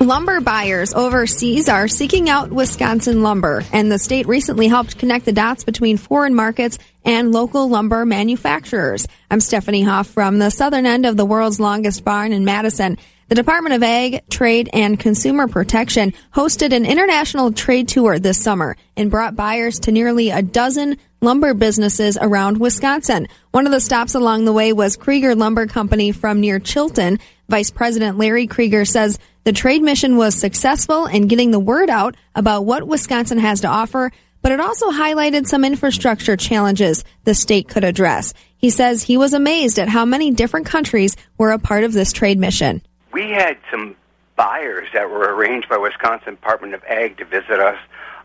Lumber 0.00 0.40
buyers 0.40 0.94
overseas 0.94 1.68
are 1.68 1.88
seeking 1.88 2.30
out 2.30 2.52
Wisconsin 2.52 3.24
lumber, 3.24 3.64
and 3.72 3.90
the 3.90 3.98
state 3.98 4.28
recently 4.28 4.68
helped 4.68 4.96
connect 4.96 5.24
the 5.24 5.32
dots 5.32 5.64
between 5.64 5.96
foreign 5.96 6.36
markets 6.36 6.78
and 7.04 7.32
local 7.32 7.68
lumber 7.68 8.06
manufacturers. 8.06 9.08
I'm 9.28 9.40
Stephanie 9.40 9.82
Hoff 9.82 10.06
from 10.06 10.38
the 10.38 10.50
southern 10.50 10.86
end 10.86 11.04
of 11.04 11.16
the 11.16 11.26
world's 11.26 11.58
longest 11.58 12.04
barn 12.04 12.32
in 12.32 12.44
Madison. 12.44 12.96
The 13.26 13.34
Department 13.34 13.74
of 13.74 13.82
Ag, 13.82 14.22
Trade, 14.30 14.70
and 14.72 15.00
Consumer 15.00 15.48
Protection 15.48 16.14
hosted 16.32 16.72
an 16.72 16.86
international 16.86 17.52
trade 17.52 17.88
tour 17.88 18.20
this 18.20 18.40
summer 18.40 18.76
and 18.96 19.10
brought 19.10 19.34
buyers 19.34 19.80
to 19.80 19.92
nearly 19.92 20.30
a 20.30 20.42
dozen 20.42 20.96
lumber 21.20 21.54
businesses 21.54 22.16
around 22.20 22.58
Wisconsin. 22.58 23.26
One 23.50 23.66
of 23.66 23.72
the 23.72 23.80
stops 23.80 24.14
along 24.14 24.44
the 24.44 24.52
way 24.52 24.72
was 24.72 24.96
Krieger 24.96 25.34
Lumber 25.34 25.66
Company 25.66 26.12
from 26.12 26.40
near 26.40 26.60
Chilton. 26.60 27.18
Vice 27.50 27.70
President 27.70 28.18
Larry 28.18 28.46
Krieger 28.46 28.84
says 28.84 29.18
the 29.44 29.54
trade 29.54 29.80
mission 29.80 30.18
was 30.18 30.34
successful 30.34 31.06
in 31.06 31.28
getting 31.28 31.50
the 31.50 31.58
word 31.58 31.88
out 31.88 32.14
about 32.34 32.66
what 32.66 32.86
Wisconsin 32.86 33.38
has 33.38 33.62
to 33.62 33.68
offer, 33.68 34.12
but 34.42 34.52
it 34.52 34.60
also 34.60 34.90
highlighted 34.90 35.46
some 35.46 35.64
infrastructure 35.64 36.36
challenges 36.36 37.04
the 37.24 37.34
state 37.34 37.66
could 37.66 37.84
address. 37.84 38.34
He 38.58 38.68
says 38.68 39.02
he 39.02 39.16
was 39.16 39.32
amazed 39.32 39.78
at 39.78 39.88
how 39.88 40.04
many 40.04 40.30
different 40.30 40.66
countries 40.66 41.16
were 41.38 41.52
a 41.52 41.58
part 41.58 41.84
of 41.84 41.94
this 41.94 42.12
trade 42.12 42.38
mission. 42.38 42.82
We 43.14 43.30
had 43.30 43.56
some 43.70 43.96
buyers 44.36 44.88
that 44.92 45.08
were 45.08 45.34
arranged 45.34 45.70
by 45.70 45.78
Wisconsin 45.78 46.34
Department 46.34 46.74
of 46.74 46.84
Ag 46.84 47.16
to 47.16 47.24
visit 47.24 47.60
us, 47.60 47.78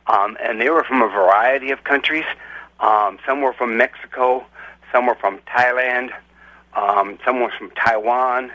um, 0.08 0.36
and 0.44 0.60
they 0.60 0.70
were 0.70 0.84
from 0.84 1.02
a 1.02 1.08
variety 1.08 1.72
of 1.72 1.86
countries. 1.86 2.26
Um, 2.82 3.20
some 3.26 3.40
were 3.40 3.54
from 3.54 3.78
Mexico, 3.78 4.46
some 4.92 5.06
were 5.06 5.16
from 5.16 5.40
Thailand, 5.48 6.10
um, 6.74 7.20
some 7.24 7.40
were 7.40 7.54
from 7.58 7.72
Taiwan, 7.72 8.52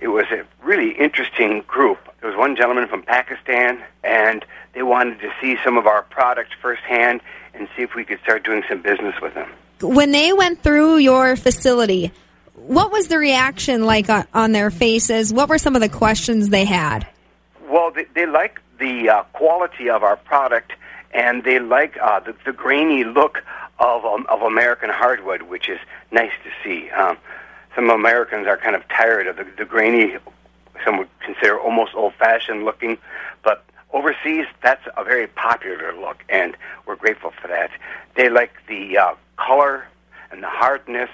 it 0.00 0.08
was 0.08 0.24
a 0.30 0.44
really 0.62 0.92
interesting 0.92 1.62
group. 1.66 1.98
There 2.20 2.30
was 2.30 2.38
one 2.38 2.56
gentleman 2.56 2.88
from 2.88 3.02
Pakistan, 3.02 3.82
and 4.04 4.44
they 4.72 4.82
wanted 4.82 5.20
to 5.20 5.30
see 5.40 5.56
some 5.64 5.78
of 5.78 5.86
our 5.86 6.02
products 6.02 6.50
firsthand 6.60 7.20
and 7.54 7.68
see 7.76 7.82
if 7.82 7.94
we 7.94 8.04
could 8.04 8.20
start 8.20 8.44
doing 8.44 8.62
some 8.68 8.82
business 8.82 9.14
with 9.20 9.34
them. 9.34 9.50
When 9.80 10.10
they 10.10 10.32
went 10.32 10.62
through 10.62 10.96
your 10.98 11.36
facility, 11.36 12.12
what 12.54 12.90
was 12.90 13.08
the 13.08 13.18
reaction 13.18 13.84
like 13.84 14.08
on, 14.34 14.52
their 14.52 14.70
faces? 14.70 15.32
What 15.32 15.48
were 15.48 15.58
some 15.58 15.74
of 15.74 15.80
the 15.80 15.88
questions 15.88 16.48
they 16.48 16.64
had? 16.64 17.06
Well, 17.68 17.90
they, 17.90 18.04
they 18.14 18.26
like 18.26 18.60
the 18.78 19.08
uh, 19.08 19.22
quality 19.32 19.88
of 19.90 20.02
our 20.02 20.16
product, 20.16 20.72
and 21.12 21.44
they 21.44 21.58
like 21.58 21.96
uh, 22.02 22.20
the, 22.20 22.34
the 22.44 22.52
grainy 22.52 23.04
look 23.04 23.42
of 23.78 24.04
um, 24.04 24.26
of 24.28 24.40
American 24.42 24.88
hardwood, 24.90 25.42
which 25.42 25.68
is 25.68 25.78
nice 26.10 26.32
to 26.44 26.50
see. 26.64 26.90
Um, 26.90 27.18
some 27.76 27.90
Americans 27.90 28.48
are 28.48 28.56
kind 28.56 28.74
of 28.74 28.82
tired 28.88 29.28
of 29.28 29.36
the, 29.36 29.46
the 29.56 29.64
grainy, 29.64 30.16
some 30.84 30.98
would 30.98 31.08
consider 31.20 31.60
almost 31.60 31.94
old-fashioned 31.94 32.64
looking, 32.64 32.98
but 33.44 33.64
overseas 33.92 34.46
that's 34.62 34.84
a 34.96 35.04
very 35.04 35.28
popular 35.28 35.94
look, 35.94 36.24
and 36.28 36.56
we're 36.86 36.96
grateful 36.96 37.32
for 37.40 37.48
that. 37.48 37.70
They 38.16 38.30
like 38.30 38.52
the 38.66 38.98
uh, 38.98 39.14
color 39.36 39.86
and 40.32 40.42
the 40.42 40.48
hardness, 40.48 41.10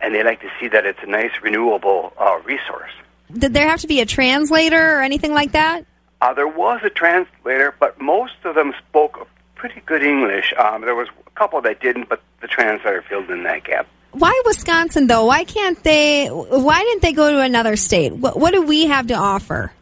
and 0.00 0.14
they 0.14 0.24
like 0.24 0.40
to 0.40 0.50
see 0.58 0.68
that 0.68 0.86
it's 0.86 0.98
a 1.02 1.06
nice 1.06 1.32
renewable 1.42 2.12
uh, 2.18 2.38
resource. 2.44 2.90
Did 3.32 3.52
there 3.52 3.68
have 3.68 3.80
to 3.80 3.86
be 3.86 4.00
a 4.00 4.06
translator 4.06 4.98
or 4.98 5.02
anything 5.02 5.32
like 5.32 5.52
that? 5.52 5.84
Uh, 6.22 6.32
there 6.32 6.48
was 6.48 6.80
a 6.82 6.90
translator, 6.90 7.74
but 7.78 8.00
most 8.00 8.36
of 8.44 8.54
them 8.54 8.72
spoke 8.88 9.28
pretty 9.54 9.82
good 9.84 10.02
English. 10.02 10.54
Um, 10.56 10.80
there 10.80 10.94
was 10.94 11.08
a 11.26 11.30
couple 11.30 11.60
that 11.60 11.80
didn't, 11.80 12.08
but 12.08 12.22
the 12.40 12.48
translator 12.48 13.02
filled 13.02 13.30
in 13.30 13.42
that 13.42 13.64
gap 13.64 13.86
why 14.18 14.42
Wisconsin 14.46 15.06
though? 15.06 15.26
Why 15.26 15.44
can't 15.44 15.82
they? 15.82 16.28
Why 16.28 16.80
didn't 16.80 17.02
they 17.02 17.12
go 17.12 17.30
to 17.30 17.40
another 17.40 17.76
state? 17.76 18.12
What, 18.12 18.38
what 18.38 18.52
do 18.52 18.62
we 18.62 18.86
have 18.86 19.08
to 19.08 19.14
offer? 19.14 19.72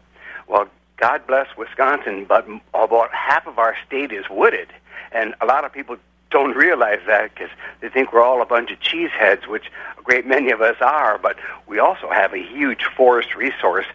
Well, 0.47 0.67
God 0.97 1.25
bless 1.27 1.47
Wisconsin, 1.57 2.25
but 2.27 2.47
about 2.73 3.13
half 3.13 3.47
of 3.47 3.59
our 3.59 3.75
state 3.85 4.11
is 4.11 4.25
wooded, 4.29 4.69
and 5.11 5.35
a 5.41 5.45
lot 5.45 5.65
of 5.65 5.73
people 5.73 5.97
don't 6.31 6.55
realize 6.55 6.99
that 7.07 7.33
because 7.33 7.49
they 7.79 7.89
think 7.89 8.11
we're 8.11 8.21
all 8.21 8.41
a 8.41 8.45
bunch 8.45 8.71
of 8.71 8.79
cheeseheads, 8.79 9.47
which 9.47 9.71
a 9.97 10.01
great 10.01 10.25
many 10.25 10.51
of 10.51 10.61
us 10.61 10.75
are. 10.81 11.17
But 11.17 11.37
we 11.67 11.79
also 11.79 12.09
have 12.09 12.33
a 12.33 12.43
huge 12.43 12.83
forest 12.97 13.35
resource, 13.35 13.85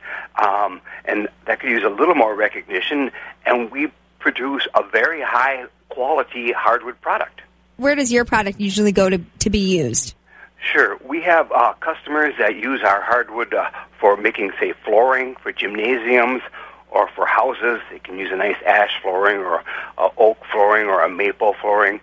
um, 0.42 0.80
and 1.04 1.28
that 1.46 1.60
could 1.60 1.70
use 1.70 1.84
a 1.84 1.90
little 1.90 2.14
more 2.14 2.34
recognition. 2.34 3.10
And 3.44 3.70
we 3.70 3.92
produce 4.20 4.66
a 4.74 4.82
very 4.82 5.20
high 5.20 5.66
quality 5.90 6.52
hardwood 6.52 7.00
product. 7.00 7.42
Where 7.76 7.94
does 7.94 8.12
your 8.12 8.24
product 8.24 8.60
usually 8.60 8.92
go 8.92 9.08
to, 9.08 9.18
to 9.40 9.50
be 9.50 9.76
used? 9.78 10.14
Sure. 10.62 10.98
We 11.04 11.22
have 11.22 11.50
uh, 11.52 11.72
customers 11.74 12.34
that 12.38 12.56
use 12.56 12.82
our 12.84 13.00
hardwood 13.00 13.54
uh, 13.54 13.70
for 13.98 14.16
making, 14.16 14.52
say, 14.60 14.74
flooring 14.84 15.36
for 15.36 15.52
gymnasiums 15.52 16.42
or 16.90 17.08
for 17.08 17.26
houses. 17.26 17.80
They 17.90 17.98
can 17.98 18.18
use 18.18 18.30
a 18.30 18.36
nice 18.36 18.56
ash 18.66 18.92
flooring 19.02 19.38
or 19.38 19.64
a 19.96 20.08
oak 20.18 20.38
flooring 20.52 20.86
or 20.86 21.02
a 21.02 21.08
maple 21.08 21.54
flooring. 21.60 22.00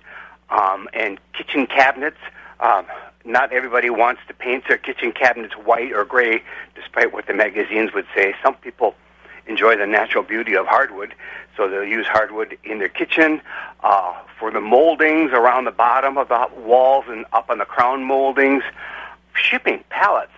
Um, 0.50 0.88
and 0.94 1.20
kitchen 1.34 1.68
cabinets. 1.68 2.18
Um, 2.60 2.88
not 3.26 3.52
everybody 3.52 3.90
wants 3.90 4.22
to 4.28 4.34
paint 4.34 4.64
their 4.68 4.78
kitchen 4.78 5.12
cabinets 5.12 5.54
white 5.54 5.92
or 5.92 6.06
gray, 6.06 6.42
despite 6.74 7.14
what 7.14 7.28
the 7.28 7.34
magazines 7.34 7.94
would 7.94 8.08
say. 8.16 8.34
Some 8.42 8.56
people 8.56 8.96
enjoy 9.48 9.76
the 9.78 9.86
natural 9.86 10.24
beauty 10.24 10.56
of 10.56 10.66
hardwood, 10.66 11.14
so 11.56 11.68
they'll 11.68 11.84
use 11.84 12.06
hardwood 12.08 12.58
in 12.64 12.80
their 12.80 12.90
kitchen 12.90 13.42
uh, 13.84 14.14
for 14.40 14.52
the 14.52 14.62
moldings 14.62 15.32
around 15.32 15.66
the 15.66 15.72
bottom 15.72 16.18
of 16.18 16.28
the 16.30 16.48
walls 16.58 17.06
and 17.08 17.26
up 17.34 17.50
on 17.50 17.58
the 17.58 17.66
crown 17.66 18.04
moldings. 18.04 18.64
Shipping 19.34 19.84
pallets. 19.90 20.32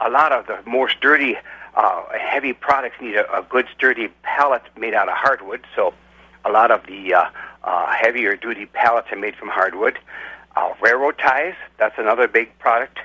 A 0.00 0.10
lot 0.10 0.32
of 0.32 0.46
the 0.46 0.58
more 0.68 0.88
sturdy, 0.88 1.36
uh, 1.74 2.02
heavy 2.18 2.52
products 2.52 2.96
need 3.00 3.14
a, 3.14 3.38
a 3.38 3.42
good 3.42 3.66
sturdy 3.74 4.08
pallet 4.22 4.62
made 4.76 4.94
out 4.94 5.08
of 5.08 5.14
hardwood. 5.16 5.64
So 5.74 5.94
a 6.44 6.50
lot 6.50 6.70
of 6.70 6.86
the 6.86 7.14
uh, 7.14 7.24
uh, 7.64 7.92
heavier 7.92 8.36
duty 8.36 8.66
pallets 8.66 9.08
are 9.12 9.16
made 9.16 9.36
from 9.36 9.48
hardwood. 9.48 9.98
Uh, 10.56 10.74
railroad 10.82 11.16
ties. 11.18 11.54
That's 11.78 11.94
another 11.98 12.28
big 12.28 12.58
product 12.58 12.98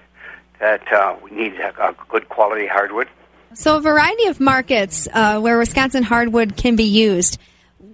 that 0.59 0.91
uh, 0.91 1.15
we 1.23 1.31
need 1.31 1.53
a, 1.55 1.89
a 1.89 1.95
good 2.09 2.29
quality 2.29 2.67
hardwood. 2.67 3.07
So, 3.53 3.77
a 3.77 3.81
variety 3.81 4.25
of 4.27 4.39
markets 4.39 5.07
uh, 5.11 5.39
where 5.39 5.57
Wisconsin 5.57 6.03
hardwood 6.03 6.57
can 6.57 6.75
be 6.75 6.83
used. 6.83 7.39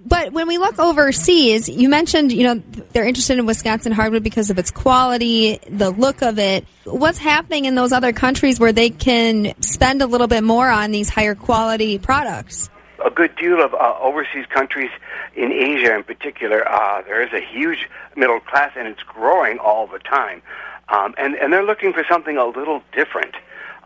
But 0.06 0.34
when 0.34 0.48
we 0.48 0.58
look 0.58 0.80
overseas, 0.80 1.70
you 1.70 1.88
mentioned, 1.88 2.34
you 2.34 2.44
know, 2.44 2.62
they're 2.92 3.06
interested 3.06 3.40
in 3.40 3.46
Wisconsin 3.46 3.94
hardwood 3.94 4.24
because 4.24 4.50
of 4.50 4.60
its 4.60 4.70
quality, 4.70 5.60
the 5.70 5.92
look 5.92 6.22
of 6.22 6.40
it. 6.40 6.66
What's 6.84 7.18
happening 7.18 7.66
in 7.66 7.76
those 7.76 7.94
other 7.94 8.12
countries 8.12 8.60
where 8.60 8.74
they 8.74 8.90
can 8.90 9.54
spend 9.62 10.02
a 10.02 10.06
little 10.06 10.28
bit 10.28 10.44
more 10.44 10.70
on 10.70 10.92
these 10.92 11.10
higher 11.10 11.36
quality 11.36 12.00
products? 12.00 12.70
A 13.06 13.10
good 13.10 13.36
deal 13.38 13.64
of 13.64 13.74
uh, 13.74 13.96
overseas 14.02 14.46
countries 14.48 14.92
in 15.36 15.52
Asia, 15.52 15.96
in 15.96 16.04
particular, 16.04 16.68
uh, 16.68 17.02
there 17.04 17.24
is 17.24 17.32
a 17.34 17.42
huge 17.42 17.90
middle 18.16 18.40
class, 18.40 18.72
and 18.78 18.88
it's 18.88 19.04
growing 19.04 19.58
all 19.60 19.88
the 19.88 20.00
time. 20.00 20.42
Um, 20.90 21.16
and 21.18 21.36
and 21.36 21.52
they're 21.52 21.66
looking 21.66 21.94
for 21.94 22.06
something 22.10 22.38
a 22.38 22.46
little 22.46 22.84
different. 22.94 23.36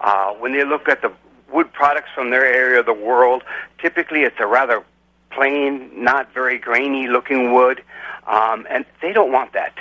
Uh, 0.02 0.34
when 0.34 0.52
they 0.54 0.64
look 0.64 0.90
at 0.90 1.02
the 1.02 1.12
wood 1.52 1.72
products 1.74 2.10
from 2.14 2.30
their 2.30 2.46
area 2.46 2.80
of 2.80 2.86
the 2.86 2.94
world, 2.94 3.44
typically 3.80 4.22
it's 4.22 4.36
a 4.40 4.48
rather 4.48 4.84
plain, 5.32 5.92
not 5.94 6.34
very 6.34 6.58
grainy 6.58 7.08
looking 7.08 7.54
wood, 7.54 7.84
um, 8.26 8.66
and 8.70 8.86
they 9.02 9.14
don't 9.14 9.32
want 9.32 9.54
that. 9.54 9.74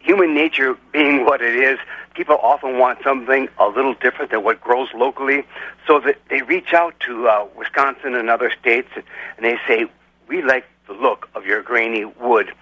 Human 0.00 0.34
nature 0.34 0.76
being 0.92 1.24
what 1.26 1.42
it 1.42 1.56
is, 1.56 1.78
people 2.14 2.38
often 2.42 2.78
want 2.78 3.00
something 3.02 3.48
a 3.58 3.68
little 3.68 3.94
different 3.94 4.30
than 4.30 4.44
what 4.44 4.60
grows 4.60 4.88
locally, 4.94 5.44
so 5.86 6.00
that 6.00 6.16
they 6.30 6.42
reach 6.42 6.72
out 6.72 6.98
to 7.00 7.28
uh, 7.28 7.46
Wisconsin 7.56 8.14
and 8.14 8.30
other 8.30 8.50
states 8.60 8.88
and 8.94 9.44
they 9.44 9.58
say, 9.66 9.86
"We 10.28 10.42
like 10.42 10.64
the 10.86 10.94
look 10.94 11.28
of 11.34 11.44
your 11.44 11.62
grainy 11.62 12.04
wood. 12.04 12.52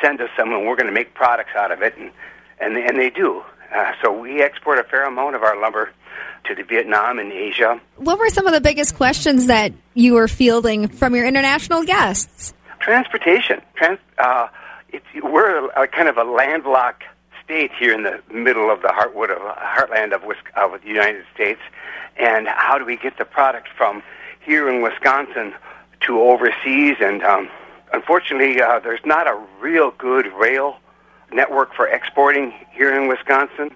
Send 0.00 0.20
us 0.20 0.30
some, 0.36 0.52
and 0.52 0.66
we're 0.66 0.76
going 0.76 0.86
to 0.86 0.92
make 0.92 1.14
products 1.14 1.54
out 1.54 1.70
of 1.70 1.82
it." 1.82 1.96
And 1.96 2.10
and 2.60 2.76
and 2.76 2.98
they 2.98 3.10
do. 3.10 3.42
Uh, 3.74 3.92
so 4.02 4.12
we 4.12 4.42
export 4.42 4.78
a 4.78 4.84
fair 4.84 5.04
amount 5.04 5.36
of 5.36 5.42
our 5.42 5.60
lumber 5.60 5.90
to 6.44 6.54
the 6.54 6.62
Vietnam 6.62 7.18
and 7.18 7.32
Asia. 7.32 7.80
What 7.96 8.18
were 8.18 8.30
some 8.30 8.46
of 8.46 8.52
the 8.52 8.60
biggest 8.60 8.94
questions 8.96 9.46
that 9.46 9.72
you 9.94 10.14
were 10.14 10.28
fielding 10.28 10.88
from 10.88 11.14
your 11.14 11.26
international 11.26 11.84
guests? 11.84 12.54
Transportation. 12.80 13.60
Trans, 13.74 13.98
uh, 14.18 14.48
it's, 14.90 15.04
we're 15.22 15.66
a, 15.66 15.82
a 15.82 15.86
kind 15.86 16.08
of 16.08 16.16
a 16.16 16.24
landlocked 16.24 17.04
state 17.44 17.70
here 17.78 17.92
in 17.94 18.02
the 18.02 18.20
middle 18.32 18.70
of 18.70 18.82
the 18.82 18.88
heartwood 18.88 19.30
of 19.30 19.38
heartland 19.56 20.12
of, 20.12 20.22
of 20.56 20.80
the 20.80 20.88
United 20.88 21.24
States, 21.34 21.60
and 22.16 22.46
how 22.48 22.78
do 22.78 22.84
we 22.84 22.96
get 22.96 23.16
the 23.18 23.24
product 23.24 23.68
from 23.76 24.02
here 24.44 24.68
in 24.68 24.82
Wisconsin 24.82 25.54
to 26.00 26.20
overseas? 26.20 26.96
And 27.00 27.22
um, 27.22 27.48
unfortunately, 27.92 28.60
uh, 28.60 28.80
there's 28.80 29.04
not 29.04 29.26
a 29.26 29.38
real 29.60 29.92
good 29.92 30.26
rail 30.34 30.78
network 31.32 31.74
for 31.74 31.86
exporting 31.86 32.52
here 32.72 32.94
in 32.94 33.08
Wisconsin. 33.08 33.70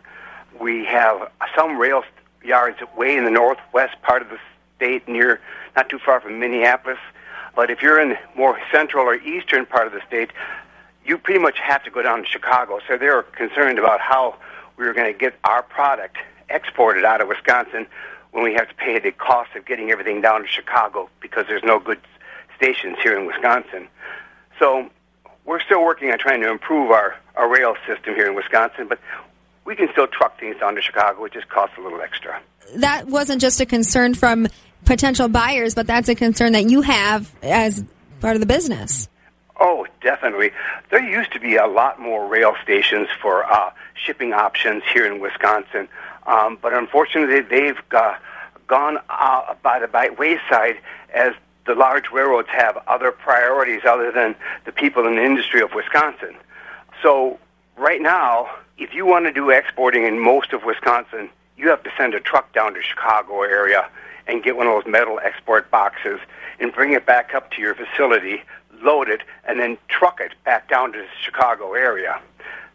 We 0.61 0.85
have 0.87 1.31
some 1.57 1.79
rail 1.79 2.03
yards 2.45 2.79
way 2.97 3.17
in 3.17 3.25
the 3.25 3.31
northwest 3.31 4.01
part 4.03 4.23
of 4.23 4.29
the 4.29 4.39
state, 4.77 5.07
near 5.09 5.41
not 5.77 5.89
too 5.89 5.99
far 5.99 6.21
from 6.21 6.39
Minneapolis. 6.39 6.99
But 7.55 7.71
if 7.71 7.83
you're 7.83 8.01
in 8.01 8.11
the 8.11 8.19
more 8.37 8.59
central 8.73 9.05
or 9.05 9.15
eastern 9.17 9.67
part 9.67 9.87
of 9.87 9.93
the 9.93 10.01
state, 10.07 10.31
you 11.05 11.19
pretty 11.19 11.41
much 11.41 11.59
have 11.59 11.83
to 11.85 11.91
go 11.91 12.03
down 12.03 12.21
to 12.21 12.27
Chicago. 12.27 12.81
So 12.89 12.97
they're 12.97 13.23
concerned 13.23 13.79
about 13.79 14.01
how 14.01 14.37
we 14.77 14.87
are 14.87 14.95
going 14.95 15.13
to 15.13 15.19
get 15.19 15.35
our 15.45 15.63
product 15.63 16.17
exported 16.49 17.05
out 17.05 17.21
of 17.21 17.29
Wisconsin 17.29 17.87
when 18.31 18.45
we 18.45 18.55
have 18.55 18.69
to 18.69 18.75
pay 18.75 18.99
the 18.99 19.13
cost 19.13 19.51
of 19.55 19.67
getting 19.67 19.91
everything 19.91 20.21
down 20.21 20.43
to 20.43 20.49
Chicago 20.49 21.09
because 21.21 21.47
there's 21.47 21.63
no 21.65 21.79
good 21.79 22.01
stations 22.57 22.97
here 23.03 23.19
in 23.19 23.27
Wisconsin. 23.27 23.89
So 24.59 24.91
we're 25.45 25.61
still 25.61 25.83
working 25.83 26.11
on 26.11 26.19
trying 26.19 26.41
to 26.43 26.51
improve 26.51 26.91
our, 26.91 27.17
our 27.37 27.49
rail 27.49 27.75
system 27.87 28.15
here 28.15 28.27
in 28.27 28.35
Wisconsin, 28.35 28.87
but 28.89 28.99
we 29.65 29.77
can 29.77 29.89
still 29.93 30.07
truck 30.07 30.39
things 30.39 30.57
down 30.59 30.75
to 30.75 30.83
Chicago. 30.83 31.25
It 31.25 31.33
just 31.33 31.49
costs 31.49 31.77
a 31.79 31.81
little 31.81 32.01
extra. 32.01 32.41
That 32.77 33.07
wasn't 33.07 33.41
just 33.41 33.61
a 33.61 33.67
concern 33.67 34.15
from 34.15 34.49
potential 34.85 35.29
buyers, 35.29 35.75
but 35.75 35.87
that's 35.87 36.09
a 36.09 36.15
concern 36.15 36.53
that 36.53 36.71
you 36.71 36.83
have 36.83 37.33
as 37.43 37.85
part 38.21 38.35
of 38.35 38.41
the 38.41 38.47
business. 38.47 39.09
Oh, 39.61 39.87
definitely. 40.01 40.51
There 40.91 41.03
used 41.03 41.33
to 41.33 41.41
be 41.41 41.57
a 41.57 41.67
lot 41.67 42.01
more 42.01 42.27
rail 42.27 42.55
stations 42.63 43.09
for 43.21 43.45
uh, 43.45 43.71
shipping 43.95 44.33
options 44.33 44.83
here 44.93 45.07
in 45.07 45.21
Wisconsin, 45.21 45.89
um, 46.27 46.59
but 46.61 46.73
unfortunately, 46.73 47.41
they've 47.41 47.81
uh, 47.93 48.15
gone 48.67 48.99
uh, 49.09 49.55
by 49.63 49.79
the 49.79 49.87
by 49.87 50.09
wayside 50.09 50.79
as 51.15 51.35
the 51.67 51.75
large 51.75 52.11
railroads 52.13 52.49
have 52.49 52.77
other 52.87 53.13
priorities 53.13 53.83
other 53.87 54.11
than 54.11 54.35
the 54.65 54.73
people 54.73 55.07
in 55.07 55.17
the 55.17 55.25
industry 55.25 55.61
of 55.61 55.75
Wisconsin. 55.75 56.35
So 57.03 57.39
right 57.77 58.01
now, 58.01 58.51
if 58.79 58.95
you 58.95 59.07
want 59.07 59.27
to 59.27 59.33
do 59.33 59.51
exporting 59.51 60.05
in 60.05 60.19
most 60.19 60.53
of 60.53 60.65
Wisconsin, 60.65 61.31
you 61.57 61.69
have 61.69 61.83
to 61.85 61.91
send 61.97 62.15
a 62.15 62.21
truck 62.21 62.53
down 62.53 62.75
to 62.75 62.83
Chicago 62.83 63.43
area 63.43 63.89
and 64.27 64.43
get 64.43 64.57
one 64.57 64.67
of 64.67 64.73
those 64.73 64.91
metal 64.91 65.21
export 65.23 65.71
boxes 65.71 66.21
and 66.59 66.73
bring 66.73 66.93
it 66.93 67.07
back 67.07 67.35
up 67.35 67.51
to 67.53 67.61
your 67.61 67.75
facility, 67.75 68.43
load 68.83 69.09
it, 69.09 69.23
and 69.45 69.61
then 69.61 69.79
truck 69.89 70.21
it 70.21 70.33
back 70.45 70.69
down 70.69 70.93
to 70.93 70.99
the 70.99 71.07
Chicago 71.21 71.75
area. 71.75 72.21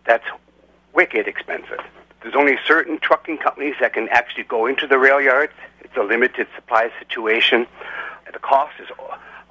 That's 0.06 0.26
wicked 0.94 1.28
expensive. 1.28 1.80
There's 2.22 2.36
only 2.36 2.58
certain 2.66 3.00
trucking 3.00 3.38
companies 3.38 3.76
that 3.80 3.94
can 3.94 4.10
actually 4.10 4.44
go 4.44 4.66
into 4.66 4.88
the 4.88 4.98
rail 4.98 5.22
yards. 5.22 5.54
It's 5.82 5.96
a 5.96 6.04
limited 6.04 6.48
supply 6.56 6.92
situation. 7.00 7.68
The 8.34 8.40
cost 8.40 8.74
is 8.80 8.88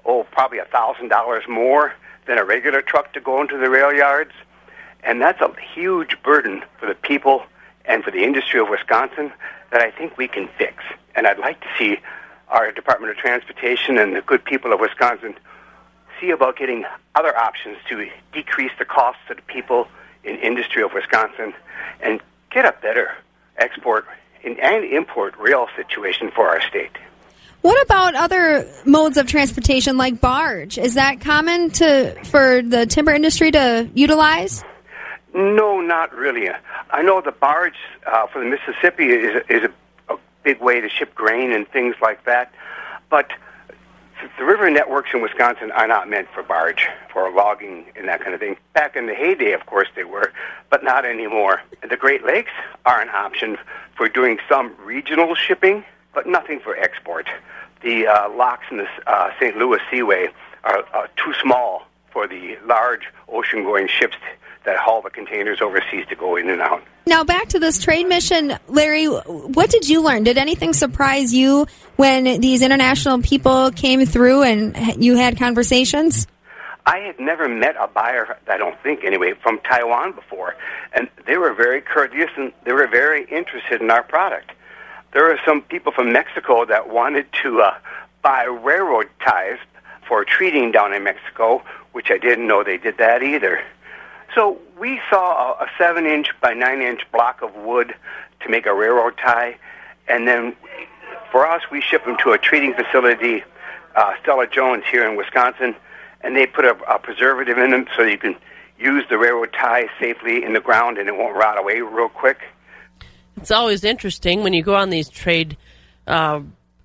oh 0.05 0.27
probably 0.31 0.59
a 0.59 0.65
thousand 0.65 1.09
dollars 1.09 1.45
more 1.49 1.95
than 2.27 2.39
a 2.39 2.45
regular 2.45 2.83
truck 2.83 3.12
to 3.15 3.21
go 3.21 3.41
into 3.41 3.57
the 3.57 3.71
rail 3.71 3.93
yards, 3.93 4.33
and 5.03 5.21
that's 5.21 5.41
a 5.41 5.53
huge 5.75 6.17
burden 6.23 6.62
for 6.79 6.87
the 6.87 6.95
people 6.95 7.45
and 7.85 8.03
for 8.03 8.11
the 8.11 8.23
industry 8.23 8.61
of 8.61 8.69
Wisconsin 8.69 9.33
that 9.71 9.81
I 9.81 9.91
think 9.91 10.17
we 10.17 10.29
can 10.29 10.49
fix. 10.59 10.83
And 11.15 11.27
I'd 11.27 11.39
like 11.39 11.61
to 11.61 11.69
see 11.79 11.99
our 12.49 12.73
Department 12.73 13.11
of 13.11 13.17
Transportation 13.17 13.99
and 13.99 14.15
the 14.15 14.21
good 14.21 14.45
people 14.45 14.73
of 14.73 14.81
Wisconsin 14.81 15.37
see 16.21 16.31
about 16.31 16.57
getting 16.57 16.85
other 17.15 17.37
options 17.37 17.77
to 17.89 18.09
decrease 18.33 18.73
the 18.79 18.85
costs 18.85 19.21
to 19.29 19.35
the 19.35 19.43
people 19.43 19.89
in 20.25 20.37
industry 20.37 20.83
of 20.83 20.93
Wisconsin 20.93 21.55
and 22.01 22.21
get 22.51 22.65
a 22.65 22.75
better 22.81 23.15
export 23.59 24.07
and 24.45 24.85
import 24.85 25.35
rail 25.39 25.67
situation 25.77 26.31
for 26.31 26.49
our 26.49 26.61
state. 26.61 26.97
What 27.66 27.83
about 27.83 28.14
other 28.14 28.64
modes 28.85 29.16
of 29.16 29.26
transportation 29.26 29.96
like 29.96 30.20
barge? 30.20 30.79
Is 30.79 30.94
that 30.94 31.20
common 31.20 31.70
to 31.70 32.14
for 32.26 32.62
the 32.62 32.87
timber 32.87 33.11
industry 33.11 33.50
to 33.50 33.90
utilize? 33.92 34.62
No, 35.35 35.81
not 35.81 36.14
really. 36.14 36.48
I 36.92 37.02
know 37.02 37.20
the 37.20 37.33
barge 37.33 37.74
uh, 38.07 38.29
for 38.29 38.38
the 38.38 38.44
Mississippi 38.48 39.07
is 39.07 39.42
is 39.48 39.64
a, 39.64 40.14
a 40.14 40.16
big 40.44 40.61
way 40.61 40.81
to 40.81 40.88
ship 40.88 41.12
grain 41.16 41.50
and 41.50 41.66
things 41.66 41.96
like 42.00 42.24
that, 42.26 42.52
but 43.11 43.33
the 44.38 44.44
river 44.44 44.70
networks 44.70 45.11
in 45.12 45.20
Wisconsin 45.20 45.72
are 45.72 45.88
not 45.88 46.09
meant 46.09 46.29
for 46.33 46.44
barge, 46.44 46.87
for 47.12 47.29
logging 47.33 47.87
and 47.96 48.07
that 48.07 48.20
kind 48.20 48.33
of 48.33 48.38
thing. 48.38 48.57
Back 48.74 48.94
in 48.94 49.07
the 49.07 49.14
heyday, 49.14 49.55
of 49.55 49.66
course, 49.66 49.88
they 49.96 50.05
were, 50.05 50.33
but 50.70 50.85
not 50.85 51.05
anymore. 51.05 51.62
The 51.83 51.96
Great 51.96 52.24
Lakes 52.24 52.52
are 52.85 53.00
an 53.00 53.09
option 53.09 53.59
for 53.96 54.09
doing 54.09 54.38
some 54.48 54.72
regional 54.85 55.35
shipping, 55.35 55.85
but 56.16 56.26
nothing 56.26 56.59
for 56.59 56.74
export 56.79 57.29
the 57.83 58.07
uh, 58.07 58.29
locks 58.31 58.64
in 58.70 58.79
the 58.79 58.88
uh, 59.07 59.31
St. 59.38 59.57
Lawrence 59.57 59.83
Seaway 59.90 60.29
are, 60.64 60.83
are 60.94 61.09
too 61.22 61.33
small 61.42 61.87
for 62.11 62.26
the 62.26 62.57
large 62.64 63.02
ocean-going 63.29 63.87
ships 63.87 64.16
that 64.64 64.79
haul 64.79 65.02
the 65.02 65.11
containers 65.11 65.61
overseas 65.61 66.07
to 66.09 66.16
go 66.16 66.35
in 66.37 66.48
and 66.48 66.62
out. 66.62 66.83
Now, 67.07 67.22
back 67.22 67.48
to 67.48 67.61
this 67.61 67.79
trade 67.79 68.09
mission, 68.09 68.59
Larry, 68.66 69.05
what 69.05 69.70
did 69.70 69.88
you 69.88 70.02
learn? 70.02 70.24
Did 70.24 70.38
anything 70.38 70.72
surprise 70.72 71.35
you 71.35 71.66
when 71.96 72.40
these 72.40 72.62
international 72.62 73.20
people 73.20 73.70
came 73.70 74.07
through 74.07 74.42
and 74.42 75.05
you 75.05 75.16
had 75.16 75.38
conversations? 75.38 76.26
I 76.87 76.98
had 76.98 77.20
never 77.20 77.46
met 77.46 77.76
a 77.79 77.88
buyer, 77.88 78.38
I 78.48 78.57
don't 78.57 78.81
think 78.83 79.05
anyway, 79.05 79.35
from 79.42 79.61
Taiwan 79.61 80.12
before. 80.12 80.57
And 80.94 81.09
they 81.26 81.37
were 81.37 81.52
very 81.52 81.83
courteous 81.83 82.31
and 82.37 82.52
they 82.64 82.72
were 82.72 82.88
very 82.88 83.24
interested 83.31 83.83
in 83.83 83.90
our 83.90 84.02
product 84.02 84.52
there 85.16 85.24
were 85.24 85.40
some 85.46 85.62
people 85.62 85.92
from 85.92 86.12
Mexico 86.12 86.66
that 86.66 86.90
wanted 86.90 87.24
to 87.42 87.62
uh, 87.62 87.74
buy 88.20 88.44
railroad 88.44 89.09
ties 89.24 89.57
for 90.07 90.26
treating 90.26 90.70
down 90.70 90.92
in 90.92 91.05
Mexico, 91.05 91.62
which 91.92 92.11
I 92.11 92.18
didn't 92.18 92.46
know 92.46 92.62
they 92.62 92.76
did 92.76 92.98
that 92.98 93.22
either. 93.22 93.64
So 94.35 94.59
we 94.79 95.00
saw 95.09 95.55
a, 95.55 95.64
a 95.64 95.68
seven 95.79 96.05
inch 96.05 96.29
by 96.42 96.52
nine 96.52 96.83
inch 96.83 97.00
block 97.12 97.40
of 97.40 97.55
wood 97.57 97.94
to 98.40 98.48
make 98.50 98.66
a 98.66 98.74
railroad 98.74 99.16
tie, 99.16 99.57
and 100.07 100.29
then 100.29 100.55
for 101.33 101.46
us, 101.46 101.62
we 101.72 101.81
ship 101.81 102.05
them 102.05 102.18
to 102.22 102.33
a 102.33 102.38
treating 102.38 102.74
facility, 102.74 103.42
uh, 103.94 104.12
Stella 104.22 104.46
Jones 104.46 104.85
here 104.90 105.09
in 105.09 105.16
Wisconsin, 105.16 105.74
and 106.20 106.37
they 106.37 106.46
put 106.46 106.66
a, 106.66 106.76
a 106.94 106.98
preservative 106.98 107.57
in 107.57 107.70
them 107.70 107.87
so 107.96 108.02
you 108.02 108.18
can 108.18 108.37
use 108.79 109.02
the 109.09 109.16
railroad 109.16 109.55
tie 109.55 109.88
safely 109.98 110.44
in 110.44 110.52
the 110.52 110.61
ground 110.61 110.98
and 110.98 111.09
it 111.09 111.16
won't 111.16 111.35
rot 111.35 111.59
away 111.59 111.81
real 111.81 112.11
quick 112.11 112.40
it's 113.37 113.51
always 113.51 113.85
interesting 113.85 114.42
when 114.42 114.53
you 114.53 114.62
go 114.62 114.75
on 114.75 114.90
these 114.90 115.09
trade 115.09 115.57
uh, 116.07 116.40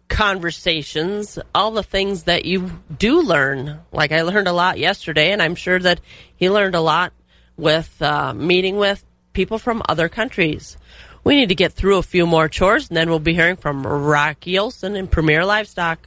conversations, 0.09 1.39
all 1.55 1.71
the 1.71 1.83
things 1.83 2.23
that 2.23 2.45
you 2.45 2.71
do 2.97 3.21
learn. 3.21 3.79
Like 3.91 4.11
I 4.11 4.21
learned 4.23 4.47
a 4.47 4.53
lot 4.53 4.77
yesterday, 4.77 5.31
and 5.31 5.41
I'm 5.41 5.55
sure 5.55 5.79
that 5.79 6.01
he 6.35 6.49
learned 6.49 6.75
a 6.75 6.81
lot 6.81 7.13
with 7.57 8.01
uh, 8.01 8.33
meeting 8.33 8.77
with 8.77 9.03
people 9.33 9.57
from 9.57 9.81
other 9.87 10.09
countries. 10.09 10.77
We 11.23 11.35
need 11.35 11.49
to 11.49 11.55
get 11.55 11.73
through 11.73 11.97
a 11.97 12.03
few 12.03 12.25
more 12.25 12.49
chores, 12.49 12.89
and 12.89 12.97
then 12.97 13.09
we'll 13.09 13.19
be 13.19 13.33
hearing 13.33 13.55
from 13.55 13.85
Rocky 13.85 14.57
Olson 14.57 14.95
in 14.95 15.07
Premier 15.07 15.45
Livestock. 15.45 15.99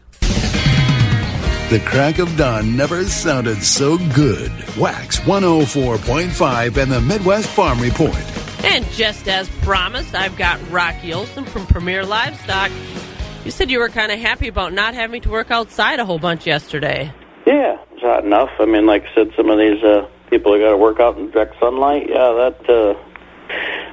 The 1.71 1.83
crack 1.87 2.19
of 2.19 2.37
dawn 2.37 2.77
never 2.77 3.05
sounded 3.05 3.63
so 3.63 3.97
good. 4.15 4.53
Wax 4.77 5.19
104.5 5.21 6.77
and 6.77 6.93
the 6.93 7.01
Midwest 7.01 7.49
Farm 7.49 7.81
Report. 7.81 8.34
And 8.65 8.85
just 8.93 9.29
as 9.29 9.49
promised, 9.61 10.15
I've 10.15 10.37
got 10.37 10.59
Rocky 10.71 11.13
Olson 11.13 11.45
from 11.45 11.67
Premier 11.67 12.05
Livestock. 12.05 12.71
You 13.45 13.51
said 13.51 13.71
you 13.71 13.79
were 13.79 13.91
kind 13.91 14.11
of 14.11 14.19
happy 14.19 14.49
about 14.49 14.73
not 14.73 14.95
having 14.95 15.21
to 15.23 15.31
work 15.31 15.51
outside 15.51 16.01
a 16.01 16.05
whole 16.07 16.19
bunch 16.19 16.47
yesterday. 16.47 17.13
Yeah, 17.47 17.77
it's 17.93 18.01
hot 18.01 18.25
enough. 18.25 18.49
I 18.59 18.65
mean, 18.65 18.87
like 18.87 19.05
I 19.05 19.15
said, 19.15 19.33
some 19.37 19.51
of 19.51 19.59
these 19.59 19.83
uh, 19.85 20.09
people 20.31 20.55
have 20.55 20.63
got 20.63 20.71
to 20.71 20.77
work 20.79 20.99
out 20.99 21.19
in 21.19 21.31
direct 21.31 21.61
sunlight, 21.61 22.09
yeah, 22.09 22.33
that 22.33 22.71
uh, 22.71 22.95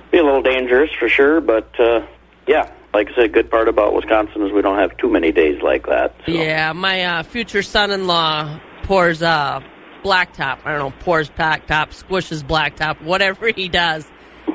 be 0.09 0.19
a 0.19 0.23
little 0.23 0.41
dangerous 0.41 0.89
for 0.97 1.09
sure. 1.09 1.41
But 1.41 1.69
uh, 1.77 2.05
yeah, 2.47 2.71
like 2.93 3.09
I 3.11 3.15
said, 3.15 3.33
good 3.33 3.51
part 3.51 3.67
about 3.67 3.93
Wisconsin 3.93 4.41
is 4.43 4.53
we 4.53 4.61
don't 4.61 4.79
have 4.79 4.95
too 4.97 5.11
many 5.11 5.33
days 5.33 5.61
like 5.61 5.85
that. 5.87 6.15
So. 6.25 6.31
Yeah, 6.31 6.71
my 6.73 7.03
uh, 7.03 7.23
future 7.23 7.61
son-in-law 7.61 8.59
pours 8.83 9.21
uh, 9.21 9.59
blacktop. 10.03 10.59
I 10.65 10.71
don't 10.71 10.79
know, 10.79 10.97
pours 11.01 11.29
blacktop, 11.29 11.89
squishes 11.89 12.41
blacktop, 12.41 13.01
whatever 13.01 13.51
he 13.53 13.67
does. 13.69 14.05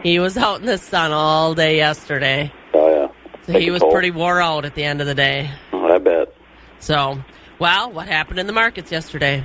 He 0.02 0.18
was 0.18 0.36
out 0.36 0.60
in 0.60 0.66
the 0.66 0.78
sun 0.78 1.12
all 1.12 1.54
day 1.54 1.76
yesterday. 1.76 2.52
Oh 2.74 2.88
yeah. 2.88 3.08
So 3.46 3.52
Take 3.52 3.62
he 3.62 3.70
was 3.70 3.80
cold. 3.80 3.92
pretty 3.92 4.10
wore 4.10 4.40
out 4.40 4.64
at 4.64 4.74
the 4.74 4.84
end 4.84 5.00
of 5.00 5.06
the 5.06 5.14
day. 5.14 5.50
Oh, 5.72 5.86
I 5.92 5.98
bet. 5.98 6.34
So, 6.78 7.18
well, 7.58 7.90
what 7.92 8.06
happened 8.06 8.38
in 8.38 8.46
the 8.46 8.52
markets 8.52 8.92
yesterday? 8.92 9.44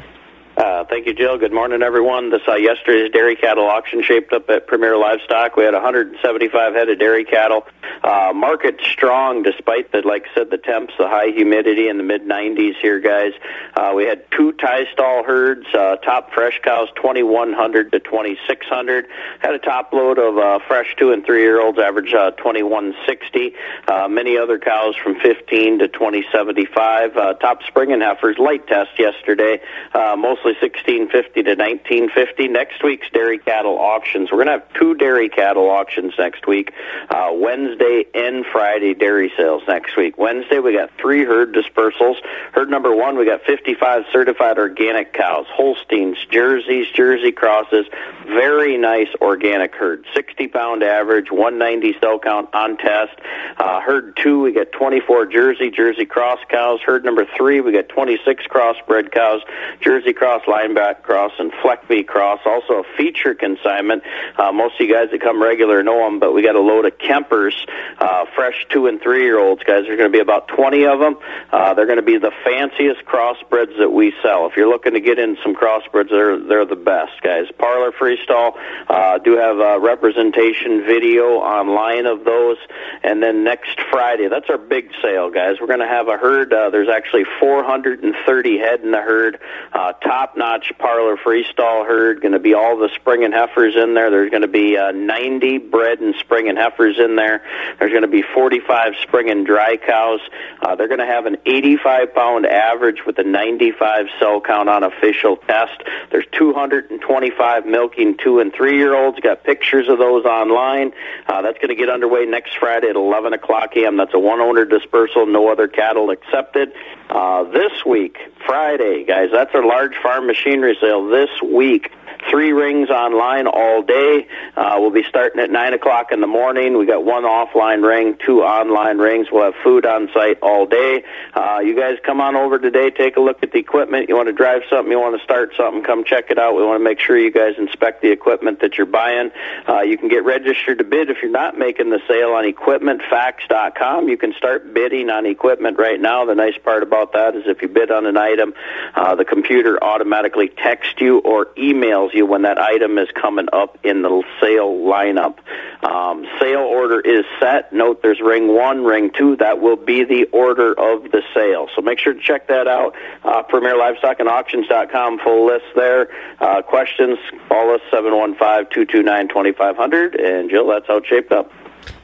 Uh, 0.62 0.86
thank 0.86 1.08
you, 1.08 1.14
Jill. 1.16 1.40
Good 1.40 1.52
morning, 1.52 1.82
everyone. 1.82 2.30
This 2.30 2.44
uh, 2.48 2.54
yesterday's 2.54 3.12
dairy 3.12 3.36
cattle 3.36 3.66
auction 3.66 4.04
shaped 4.04 4.32
up 4.32 4.48
at 4.52 4.68
Premier 4.68 4.96
Livestock. 4.96 5.56
We 5.56 5.64
had 5.64 5.74
175 5.74 6.76
head 6.76 6.88
of 6.88 7.00
dairy 7.00 7.26
cattle. 7.26 7.66
Uh, 8.04 8.32
market 8.36 8.80
strong 8.84 9.42
despite 9.42 9.92
the, 9.92 10.04
like 10.06 10.26
I 10.32 10.36
said, 10.36 10.52
the 10.52 10.60
temps, 10.60 10.94
the 11.00 11.08
high 11.08 11.32
humidity 11.34 11.88
in 11.88 11.98
the 11.98 12.04
mid 12.04 12.22
90s 12.28 12.76
here, 12.80 13.00
guys. 13.00 13.32
Uh, 13.76 13.94
we 13.96 14.06
had 14.06 14.24
two 14.30 14.52
tie 14.52 14.86
stall 14.94 15.24
herds. 15.24 15.66
Uh, 15.74 15.96
top 15.96 16.32
fresh 16.32 16.60
cows 16.64 16.90
2100 16.96 17.92
to 17.92 18.00
2600. 18.00 19.08
Had 19.40 19.56
a 19.56 19.60
top 19.60 19.92
load 19.94 20.20
of 20.20 20.38
uh, 20.38 20.60
fresh 20.68 20.96
two 21.00 21.12
and 21.12 21.26
three 21.26 21.42
year 21.42 21.60
olds, 21.60 21.80
average 21.80 22.14
uh, 22.14 22.30
2160. 22.38 23.56
Uh, 23.88 24.08
many 24.08 24.38
other 24.38 24.60
cows 24.60 24.96
from 24.96 25.20
15 25.22 25.80
to 25.80 25.88
2075. 25.88 27.18
Uh, 27.18 27.34
top 27.34 27.64
spring 27.64 27.92
and 27.92 28.04
heifers 28.04 28.38
light 28.38 28.68
test 28.68 28.92
yesterday. 29.00 29.60
Uh, 29.96 30.16
mostly 30.16 30.51
1650 30.60 31.44
to 31.44 31.56
1950. 31.56 32.48
Next 32.48 32.84
week's 32.84 33.10
dairy 33.12 33.38
cattle 33.38 33.78
auctions. 33.78 34.32
We're 34.32 34.44
going 34.44 34.48
to 34.48 34.64
have 34.64 34.74
two 34.74 34.96
dairy 34.96 35.30
cattle 35.30 35.70
auctions 35.70 36.14
next 36.18 36.48
week. 36.48 36.74
Uh, 37.10 37.30
Wednesday 37.34 38.06
and 38.14 38.46
Friday 38.52 38.94
dairy 38.94 39.32
sales 39.38 39.64
next 39.68 39.96
week. 39.96 40.18
Wednesday 40.18 40.60
we 40.60 40.74
got 40.74 40.90
three 41.00 41.24
herd 41.24 41.54
dispersals. 41.54 42.16
Herd 42.54 42.70
number 42.70 42.96
one 42.96 43.18
we 43.18 43.26
got 43.26 43.42
55 43.44 44.04
certified 44.12 44.58
organic 44.58 45.14
cows, 45.14 45.46
Holsteins, 45.50 46.18
Jerseys, 46.30 46.88
Jersey 46.94 47.32
crosses. 47.32 47.86
Very 48.26 48.78
nice 48.78 49.10
organic 49.22 49.74
herd. 49.76 50.06
60 50.14 50.48
pound 50.48 50.84
average, 50.84 51.32
190 51.32 52.00
cell 52.00 52.20
count 52.20 52.50
on 52.54 52.78
test. 52.78 53.14
Uh, 53.58 53.82
herd 53.82 54.16
two 54.18 54.42
we 54.42 54.52
got 54.52 54.72
24 54.72 55.28
Jersey, 55.28 55.70
Jersey 55.70 56.06
cross 56.06 56.40
cows. 56.50 56.80
Herd 56.86 57.04
number 57.04 57.26
three 57.38 57.62
we 57.62 57.72
got 57.72 57.90
26 57.90 58.46
crossbred 58.48 59.12
cows, 59.12 59.42
Jersey 59.82 60.14
cross, 60.14 60.41
lineback 60.48 61.04
cross, 61.04 61.32
and 61.40 61.52
Fleckvieh 61.54 62.06
cross. 62.08 62.40
Also 62.46 62.82
a 62.82 62.84
feature 62.98 63.34
consignment. 63.34 64.04
Uh, 64.38 64.52
most 64.52 64.76
of 64.80 64.88
you 64.88 64.94
guys 64.94 65.10
that 65.12 65.22
come 65.22 65.42
regular 65.42 65.84
know 65.84 66.04
them, 66.06 66.20
but 66.20 66.34
we 66.34 66.42
got 66.42 66.56
a 66.56 66.62
load 66.62 66.86
of 66.86 66.98
Kempers, 66.98 67.54
uh, 68.00 68.26
fresh 68.36 68.66
two 68.70 68.88
and 68.88 69.02
three 69.02 69.24
year 69.24 69.40
olds, 69.40 69.64
guys. 69.64 69.84
There's 69.86 69.98
going 69.98 70.12
to 70.12 70.16
be 70.16 70.22
about 70.22 70.48
20 70.48 70.86
of 70.86 71.00
them. 71.00 71.18
Uh, 71.52 71.74
they're 71.74 71.86
going 71.86 71.98
to 71.98 72.04
be 72.04 72.18
the 72.18 72.32
fanciest 72.44 73.06
crossbreds 73.06 73.78
that 73.80 73.92
we 73.92 74.14
sell. 74.22 74.48
If 74.48 74.56
you're 74.56 74.70
looking 74.70 74.94
to 74.94 75.00
get 75.00 75.20
in 75.20 75.38
some 75.44 75.56
crossbreds, 75.56 76.10
they're 76.10 76.40
they're 76.40 76.66
the 76.66 76.76
best, 76.76 77.22
guys. 77.22 77.46
Parlor 77.58 77.92
Freestall 77.92 78.58
uh, 78.90 79.18
do 79.20 79.38
have 79.38 79.60
a 79.60 79.80
representation 79.80 80.84
video 80.86 81.38
online 81.38 82.06
of 82.06 82.24
those, 82.24 82.58
and 83.04 83.22
then 83.22 83.44
next 83.44 83.80
Friday, 83.90 84.28
that's 84.28 84.50
our 84.50 84.58
big 84.58 84.92
sale, 85.02 85.30
guys. 85.30 85.58
We're 85.60 85.68
going 85.68 85.80
to 85.80 85.88
have 85.88 86.08
a 86.08 86.18
herd. 86.18 86.54
Uh, 86.54 86.70
there's 86.70 86.90
actually 86.90 87.26
430 87.40 88.58
head 88.58 88.82
in 88.82 88.92
the 88.92 89.02
herd. 89.02 89.40
Uh, 89.74 89.94
top 89.94 90.31
notch 90.38 90.72
Parlor 90.78 91.18
Freestall 91.18 91.86
herd. 91.86 92.22
Going 92.22 92.34
to 92.34 92.40
be 92.40 92.54
all 92.54 92.78
the 92.78 92.90
spring 92.96 93.24
and 93.24 93.34
heifers 93.34 93.76
in 93.76 93.94
there. 93.94 94.10
There's 94.10 94.30
going 94.30 94.42
to 94.42 94.48
be 94.48 94.78
uh, 94.78 94.92
90 94.92 95.58
bred 95.58 96.00
and 96.00 96.16
spring 96.16 96.50
and 96.50 96.58
heifers 96.58 97.00
in 97.00 97.16
there. 97.16 97.44
There's 97.80 97.92
going 97.92 98.04
to 98.04 98.08
be 98.08 98.22
45 98.22 98.94
spring 99.02 99.30
and 99.30 99.46
dry 99.46 99.78
cows. 99.78 100.20
Uh, 100.62 100.76
they're 100.76 100.88
going 100.88 101.00
to 101.00 101.06
have 101.06 101.26
an 101.26 101.38
85 101.46 102.14
pound 102.14 102.46
average 102.46 103.06
with 103.06 103.18
a 103.20 103.24
95 103.24 104.08
cell 104.20 104.42
count 104.42 104.70
on 104.70 104.84
official 104.84 105.38
test. 105.38 105.82
There's 106.12 106.26
225 106.34 107.66
milking 107.66 108.18
two 108.18 108.40
and 108.40 108.54
three 108.54 108.78
year 108.78 108.96
olds. 108.96 109.20
Got 109.20 109.44
pictures 109.44 109.88
of 109.90 109.98
those 109.98 110.26
online. 110.26 110.92
Uh, 111.28 111.42
that's 111.42 111.58
going 111.58 111.70
to 111.70 111.76
get 111.76 111.90
underway 111.90 112.26
next 112.26 112.58
Friday 112.58 112.90
at 112.90 112.96
11 112.96 113.34
o'clock 113.34 113.76
a.m. 113.76 113.98
That's 113.98 114.14
a 114.14 114.20
one 114.20 114.40
owner 114.40 114.66
dispersal, 114.66 115.26
no 115.26 115.52
other 115.52 115.68
cattle 115.68 116.10
accepted. 116.10 116.74
Uh, 117.10 117.44
this 117.44 117.86
week, 117.86 118.18
Friday, 118.46 119.04
guys, 119.04 119.30
that's 119.32 119.54
our 119.54 119.66
large 119.66 119.96
farm 120.02 120.21
machinery 120.22 120.78
sale 120.80 121.08
this 121.08 121.30
week. 121.44 121.92
Three 122.30 122.52
rings 122.52 122.90
online 122.90 123.48
all 123.48 123.82
day. 123.82 124.28
Uh, 124.56 124.76
we'll 124.78 124.92
be 124.92 125.04
starting 125.10 125.40
at 125.42 125.50
9 125.50 125.74
o'clock 125.74 126.12
in 126.12 126.22
the 126.22 126.28
morning. 126.28 126.78
We 126.78 126.86
got 126.86 127.04
one 127.04 127.24
offline 127.24 127.84
ring, 127.88 128.18
two 128.24 128.42
online 128.44 129.00
rings. 129.00 129.28
We'll 129.32 129.46
have 129.46 129.56
food 129.64 129.86
on 129.86 130.10
site 130.14 130.38
all 130.42 130.68
day. 130.68 131.04
Uh, 131.34 131.60
you 131.64 131.76
guys 131.76 131.98
come 132.06 132.22
on 132.22 132.36
over 132.36 132.60
today, 132.60 132.92
take 132.92 133.18
a 133.18 133.22
look 133.22 133.42
at 133.42 133.52
the 133.52 133.58
equipment. 133.58 134.08
You 134.08 134.16
want 134.16 134.28
to 134.28 134.34
drive 134.34 134.62
something, 134.70 134.92
you 134.92 135.00
want 135.00 135.18
to 135.18 135.24
start 135.24 135.54
something, 135.58 135.84
come 135.84 136.04
check 136.04 136.30
it 136.30 136.38
out. 136.38 136.56
We 136.56 136.64
want 136.64 136.80
to 136.80 136.84
make 136.84 137.00
sure 137.00 137.18
you 137.18 137.32
guys 137.32 137.56
inspect 137.58 138.02
the 138.02 138.12
equipment 138.12 138.60
that 138.62 138.78
you're 138.78 138.86
buying. 138.86 139.32
Uh, 139.68 139.82
you 139.82 139.98
can 139.98 140.08
get 140.08 140.24
registered 140.24 140.78
to 140.78 140.84
bid 140.84 141.10
if 141.10 141.18
you're 141.24 141.32
not 141.32 141.58
making 141.58 141.90
the 141.90 142.00
sale 142.08 142.34
on 142.34 142.46
equipmentfacts.com. 142.46 144.10
You 144.10 144.18
can 144.18 144.34
start 144.38 144.74
bidding 144.74 145.10
on 145.10 145.26
equipment 145.26 145.80
right 145.80 146.00
now. 146.00 146.26
The 146.26 146.36
nice 146.36 146.58
part 146.64 146.84
about 146.84 147.14
that 147.14 147.36
is 147.36 147.44
if 147.48 147.62
you 147.62 147.68
bid 147.68 147.90
on 147.90 148.06
an 148.06 148.18
item, 148.18 148.54
uh, 148.96 149.16
the 149.16 149.26
computer 149.26 149.84
automatically 149.84 150.11
texts 150.58 150.96
you 151.00 151.20
or 151.20 151.48
emails 151.58 152.14
you 152.14 152.26
when 152.26 152.42
that 152.44 152.58
item 152.58 152.98
is 152.98 153.08
coming 153.20 153.48
up 153.54 153.78
in 153.84 154.02
the 154.02 154.24
sale 154.40 154.74
lineup. 154.74 155.38
Um, 155.84 156.26
sale 156.40 156.60
order 156.60 157.00
is 157.00 157.26
set. 157.40 157.74
Note 157.74 158.02
there's 158.02 158.22
ring 158.22 158.54
one, 158.54 158.84
ring 158.84 159.12
two. 159.18 159.36
That 159.38 159.62
will 159.62 159.76
be 159.76 160.04
the 160.04 160.26
order 160.32 160.72
of 160.72 161.12
the 161.12 161.22
sale. 161.34 161.68
So 161.76 161.82
make 161.82 162.00
sure 162.00 162.14
to 162.14 162.22
check 162.22 162.48
that 162.48 162.68
out. 162.68 162.96
Uh, 163.24 163.44
Premier 163.44 163.78
Livestock 163.78 164.20
and 164.20 164.30
Auctions.com, 164.30 165.20
full 165.20 165.48
list 165.48 165.66
there. 165.76 166.10
Uh, 166.40 166.62
questions, 166.62 167.18
call 167.48 167.74
us 167.74 167.82
715-229-2500. 167.92 170.24
And 170.24 170.50
Jill, 170.50 170.68
that's 170.68 170.88
how 170.88 170.98
it's 170.98 171.08
shaped 171.08 171.32
up. 171.32 171.52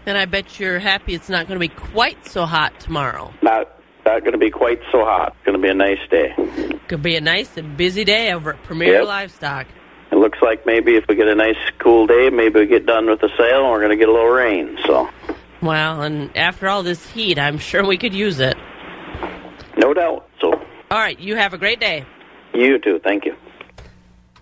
And 0.06 0.18
I 0.18 0.26
bet 0.26 0.60
you're 0.60 0.80
happy 0.80 1.14
it's 1.14 1.30
not 1.30 1.48
going 1.48 1.60
to 1.60 1.60
be 1.60 1.68
quite 1.68 2.26
so 2.26 2.46
hot 2.46 2.80
tomorrow. 2.80 3.34
Not, 3.42 3.77
not 4.08 4.22
going 4.22 4.32
to 4.34 4.38
be 4.38 4.50
quite 4.50 4.80
so 4.92 5.04
hot. 5.04 5.36
It's 5.38 5.46
going 5.46 5.58
to 5.58 5.62
be 5.62 5.70
a 5.70 5.74
nice 5.74 6.00
day. 6.10 6.34
Could 6.88 7.02
be 7.04 7.16
a 7.16 7.22
nice 7.22 7.58
and 7.58 7.76
busy 7.78 8.04
day 8.06 8.32
over 8.34 8.54
at 8.54 8.64
Premier 8.64 8.94
Yep. 8.94 9.06
Livestock. 9.08 9.68
It 10.12 10.16
looks 10.16 10.40
like 10.42 10.66
maybe 10.66 10.96
if 10.96 11.04
we 11.10 11.16
get 11.16 11.28
a 11.28 11.36
nice 11.36 11.58
cool 11.80 12.08
day, 12.08 12.30
maybe 12.30 12.62
we 12.62 12.66
get 12.66 12.86
done 12.86 13.08
with 13.10 13.20
the 13.20 13.30
sale 13.38 13.64
and 13.64 13.72
we're 13.72 13.80
going 13.80 13.92
to 13.92 13.98
get 13.98 14.08
a 14.08 14.12
little 14.12 14.30
rain. 14.30 14.78
So, 14.86 15.10
Well, 15.62 16.02
and 16.02 16.36
after 16.38 16.70
all 16.70 16.82
this 16.84 17.06
heat, 17.12 17.38
I'm 17.38 17.58
sure 17.58 17.86
we 17.86 17.98
could 17.98 18.14
use 18.14 18.40
it. 18.40 18.56
no 19.78 19.94
doubt. 19.94 20.28
So, 20.42 20.54
All 20.90 20.98
right, 20.98 21.20
you 21.20 21.36
have 21.36 21.54
a 21.54 21.58
great 21.58 21.80
day. 21.82 22.06
you 22.54 22.80
too. 22.80 23.00
Thank 23.04 23.26
you. 23.26 23.36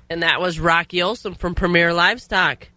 And 0.10 0.22
that 0.22 0.40
was 0.40 0.60
Rocky 0.60 1.02
Olson 1.02 1.34
from 1.34 1.56
Premier 1.56 1.92
Livestock 1.94 2.68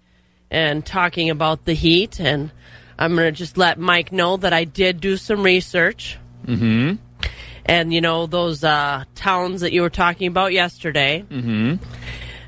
and 0.50 0.84
talking 0.84 1.28
about 1.28 1.66
the 1.66 1.74
heat. 1.74 2.18
And 2.18 2.50
I'm 2.98 3.14
going 3.14 3.26
to 3.26 3.38
just 3.38 3.58
let 3.58 3.78
Mike 3.78 4.12
know 4.12 4.38
that 4.38 4.54
I 4.54 4.64
did 4.64 4.98
do 5.00 5.18
some 5.18 5.42
research. 5.42 6.16
Mm-hmm. 6.48 6.94
And, 7.66 7.92
you 7.92 8.00
know, 8.00 8.26
those 8.26 8.64
uh, 8.64 9.04
towns 9.14 9.60
that 9.60 9.72
you 9.72 9.82
were 9.82 9.90
talking 9.90 10.26
about 10.28 10.52
yesterday, 10.52 11.24
Mm-hmm. 11.30 11.84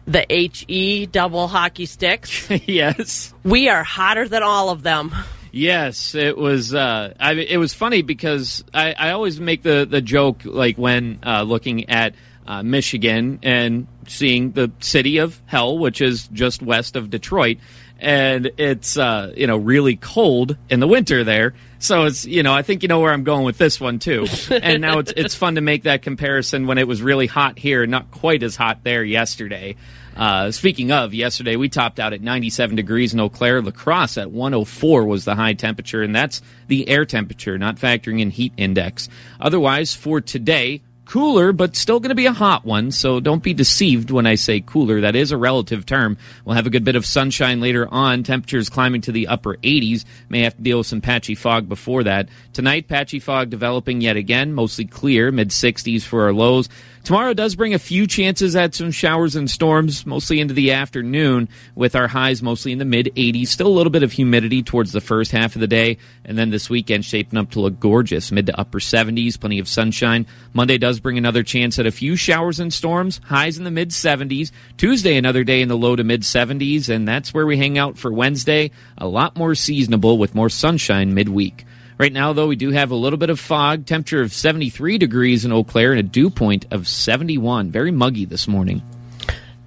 the 0.06 0.26
HE 0.28 1.06
double 1.06 1.46
hockey 1.46 1.86
sticks, 1.86 2.48
yes. 2.66 3.34
we 3.44 3.68
are 3.68 3.84
hotter 3.84 4.26
than 4.28 4.42
all 4.42 4.70
of 4.70 4.82
them. 4.82 5.14
Yes, 5.52 6.14
it 6.14 6.38
was. 6.38 6.72
Uh, 6.74 7.12
I, 7.18 7.32
it 7.34 7.58
was 7.58 7.74
funny 7.74 8.02
because 8.02 8.64
I, 8.72 8.92
I 8.92 9.10
always 9.10 9.40
make 9.40 9.62
the, 9.62 9.84
the 9.88 10.00
joke 10.00 10.42
like 10.44 10.78
when 10.78 11.18
uh, 11.26 11.42
looking 11.42 11.90
at 11.90 12.14
uh, 12.46 12.62
Michigan 12.62 13.40
and 13.42 13.86
seeing 14.06 14.52
the 14.52 14.70
city 14.78 15.18
of 15.18 15.40
hell, 15.46 15.76
which 15.76 16.00
is 16.00 16.28
just 16.28 16.62
west 16.62 16.94
of 16.94 17.10
Detroit, 17.10 17.58
and 17.98 18.52
it's 18.58 18.96
uh, 18.96 19.32
you 19.36 19.48
know 19.48 19.56
really 19.56 19.96
cold 19.96 20.56
in 20.68 20.78
the 20.78 20.86
winter 20.88 21.24
there. 21.24 21.54
So 21.80 22.04
it's 22.04 22.26
you 22.26 22.42
know 22.42 22.52
I 22.52 22.62
think 22.62 22.82
you 22.82 22.88
know 22.88 23.00
where 23.00 23.12
I'm 23.12 23.24
going 23.24 23.44
with 23.44 23.58
this 23.58 23.80
one 23.80 23.98
too. 23.98 24.26
and 24.50 24.80
now 24.82 24.98
it's 24.98 25.12
it's 25.16 25.34
fun 25.34 25.56
to 25.56 25.60
make 25.60 25.84
that 25.84 26.02
comparison 26.02 26.66
when 26.66 26.78
it 26.78 26.86
was 26.86 27.02
really 27.02 27.26
hot 27.26 27.58
here, 27.58 27.86
not 27.86 28.10
quite 28.10 28.42
as 28.42 28.54
hot 28.54 28.84
there 28.84 29.02
yesterday. 29.02 29.76
Uh, 30.16 30.50
speaking 30.50 30.92
of, 30.92 31.14
yesterday 31.14 31.57
we 31.57 31.70
topped 31.70 31.98
out 31.98 32.12
at 32.12 32.20
97 32.20 32.76
degrees 32.76 33.14
in 33.14 33.20
Eau 33.20 33.30
Claire. 33.30 33.62
La 33.62 33.70
Crosse 33.70 34.18
at 34.18 34.30
104 34.30 35.07
was 35.07 35.24
the 35.24 35.34
high 35.34 35.55
temperature, 35.55 36.02
and 36.02 36.14
that's 36.14 36.42
the 36.68 36.86
air 36.88 37.07
temperature, 37.07 37.57
not 37.57 37.76
factoring 37.76 38.20
in 38.20 38.28
heat 38.28 38.52
index. 38.59 39.09
Otherwise, 39.40 39.94
for 39.94 40.20
today, 40.20 40.82
cooler, 41.11 41.52
but 41.52 41.74
still 41.74 41.98
going 41.98 42.11
to 42.11 42.14
be 42.14 42.26
a 42.26 42.32
hot 42.32 42.64
one. 42.64 42.92
So 42.92 43.18
don't 43.18 43.42
be 43.42 43.52
deceived 43.52 44.12
when 44.12 44.26
I 44.26 44.36
say 44.36 44.61
cooler. 44.61 45.00
That 45.00 45.16
is 45.16 45.32
a 45.32 45.36
relative 45.36 45.84
term. 45.84 46.16
We'll 46.44 46.54
have 46.54 46.68
a 46.68 46.70
good 46.70 46.84
bit 46.84 46.94
of 46.94 47.04
sunshine 47.04 47.61
later 47.61 47.88
on. 47.90 48.22
Temperatures 48.22 48.68
climbing 48.68 49.00
to 49.02 49.12
the 49.12 49.26
upper 49.26 49.56
80s. 49.56 50.04
May 50.28 50.42
have 50.42 50.56
to 50.56 50.62
deal 50.62 50.78
with 50.78 50.86
some 50.86 51.00
patchy 51.00 51.34
fog 51.34 51.68
before 51.68 52.04
that. 52.04 52.28
Tonight, 52.52 52.86
patchy 52.86 53.18
fog 53.18 53.50
developing 53.50 54.00
yet 54.00 54.16
again, 54.16 54.52
mostly 54.52 54.84
clear, 54.84 55.32
mid 55.32 55.48
60s 55.48 56.02
for 56.02 56.22
our 56.22 56.32
lows. 56.32 56.68
Tomorrow 57.03 57.32
does 57.32 57.57
bring 57.57 57.72
a 57.72 57.78
few 57.78 58.07
chances 58.07 58.55
at 58.55 58.74
some 58.74 58.90
showers 58.90 59.34
and 59.34 59.51
storms, 59.51 60.05
mostly 60.05 60.38
into 60.38 60.53
the 60.53 60.72
afternoon, 60.72 61.48
with 61.74 61.96
our 61.96 62.07
highs 62.07 62.42
mostly 62.42 62.72
in 62.72 62.78
the 62.78 62.84
mid 62.84 63.07
80s. 63.16 63.48
Still 63.48 63.68
a 63.68 63.68
little 63.68 63.90
bit 63.90 64.03
of 64.03 64.12
humidity 64.12 64.62
towards 64.62 64.92
the 64.92 65.01
first 65.01 65.32
half 65.32 65.57
of 65.57 65.61
the 65.61 65.66
day, 65.66 65.96
and 66.24 66.36
then 66.36 66.51
this 66.51 66.68
weekend 66.68 67.05
shaping 67.05 67.38
up 67.38 67.51
to 67.53 67.61
look 67.61 67.80
gorgeous, 67.80 68.30
mid 68.30 68.46
to 68.46 68.61
upper 68.61 68.80
70s, 68.80 69.40
plenty 69.40 69.59
of 69.59 69.66
sunshine. 69.66 70.26
Monday 70.53 70.76
does 70.76 71.01
bring 71.01 71.16
another 71.16 71.42
chance 71.42 71.78
at 71.78 71.86
a 71.86 71.90
few 71.90 72.16
showers 72.16 72.61
and 72.61 72.72
storms, 72.72 73.20
highs 73.24 73.57
in 73.57 73.64
the 73.64 73.70
mid 73.70 73.90
70s. 73.90 74.53
Tuesday, 74.76 75.16
another 75.16 75.42
day 75.42 75.62
in 75.62 75.68
the 75.68 75.78
low 75.78 75.96
to 75.96 76.05
mid 76.05 76.20
70s, 76.20 76.90
and 76.90 77.09
that's 77.09 77.32
where 77.32 77.46
we 77.46 77.57
hang 77.57 77.78
out 77.78 77.96
for 77.96 78.12
Wednesday. 78.12 78.70
A 78.98 79.09
lot 79.09 79.36
more 79.36 79.55
seasonable 79.55 80.18
with 80.18 80.34
more 80.34 80.51
sunshine 80.51 81.14
midweek. 81.14 81.64
Right 82.01 82.14
now, 82.14 82.32
though, 82.32 82.46
we 82.46 82.57
do 82.57 82.70
have 82.70 82.92
a 82.92 82.94
little 82.94 83.18
bit 83.18 83.28
of 83.28 83.38
fog, 83.38 83.84
temperature 83.84 84.22
of 84.22 84.32
73 84.32 84.96
degrees 84.96 85.44
in 85.44 85.53
Eau 85.53 85.64
Claire, 85.64 85.90
and 85.90 86.01
a 86.01 86.03
dew 86.03 86.30
point 86.30 86.64
of 86.70 86.88
71. 86.88 87.70
Very 87.70 87.90
muggy 87.90 88.24
this 88.24 88.48
morning. 88.48 88.80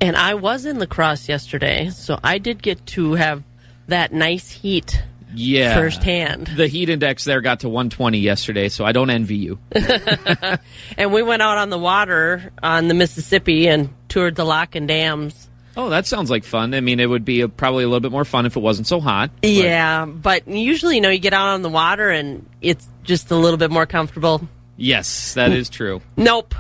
And 0.01 0.17
I 0.17 0.33
was 0.33 0.65
in 0.65 0.79
La 0.79 0.87
Crosse 0.87 1.29
yesterday, 1.29 1.91
so 1.91 2.19
I 2.23 2.39
did 2.39 2.63
get 2.63 2.83
to 2.87 3.13
have 3.13 3.43
that 3.87 4.13
nice 4.13 4.49
heat 4.49 4.99
Yeah. 5.35 5.75
firsthand. 5.75 6.47
The 6.47 6.65
heat 6.65 6.89
index 6.89 7.23
there 7.23 7.39
got 7.39 7.59
to 7.59 7.69
120 7.69 8.17
yesterday, 8.17 8.67
so 8.67 8.83
I 8.83 8.93
don't 8.93 9.11
envy 9.11 9.35
you. 9.35 9.59
and 10.97 11.13
we 11.13 11.21
went 11.21 11.43
out 11.43 11.59
on 11.59 11.69
the 11.69 11.77
water 11.77 12.51
on 12.63 12.87
the 12.87 12.95
Mississippi 12.95 13.67
and 13.67 13.89
toured 14.09 14.33
the 14.35 14.43
lock 14.43 14.73
and 14.73 14.87
dams. 14.87 15.49
Oh, 15.75 15.89
that 15.89 16.05
sounds 16.05 16.29
like 16.29 16.43
fun. 16.43 16.73
I 16.73 16.81
mean, 16.81 16.99
it 16.99 17.07
would 17.07 17.25
be 17.25 17.41
a, 17.41 17.49
probably 17.49 17.83
a 17.83 17.87
little 17.87 17.99
bit 17.99 18.11
more 18.11 18.25
fun 18.25 18.45
if 18.45 18.55
it 18.55 18.59
wasn't 18.59 18.87
so 18.87 18.99
hot. 18.99 19.31
but- 19.41 19.49
Yeah, 19.49 20.05
but 20.05 20.47
usually, 20.47 20.95
you 20.95 21.01
know, 21.01 21.09
you 21.09 21.19
get 21.19 21.33
out 21.33 21.47
on 21.47 21.61
the 21.63 21.69
water 21.69 22.09
and 22.09 22.45
it's 22.61 22.87
just 23.03 23.31
a 23.31 23.35
little 23.35 23.57
bit 23.57 23.71
more 23.71 23.85
comfortable. 23.85 24.47
Yes, 24.77 25.33
that 25.35 25.51
is 25.51 25.69
true. 25.69 26.01
Nope. 26.17 26.55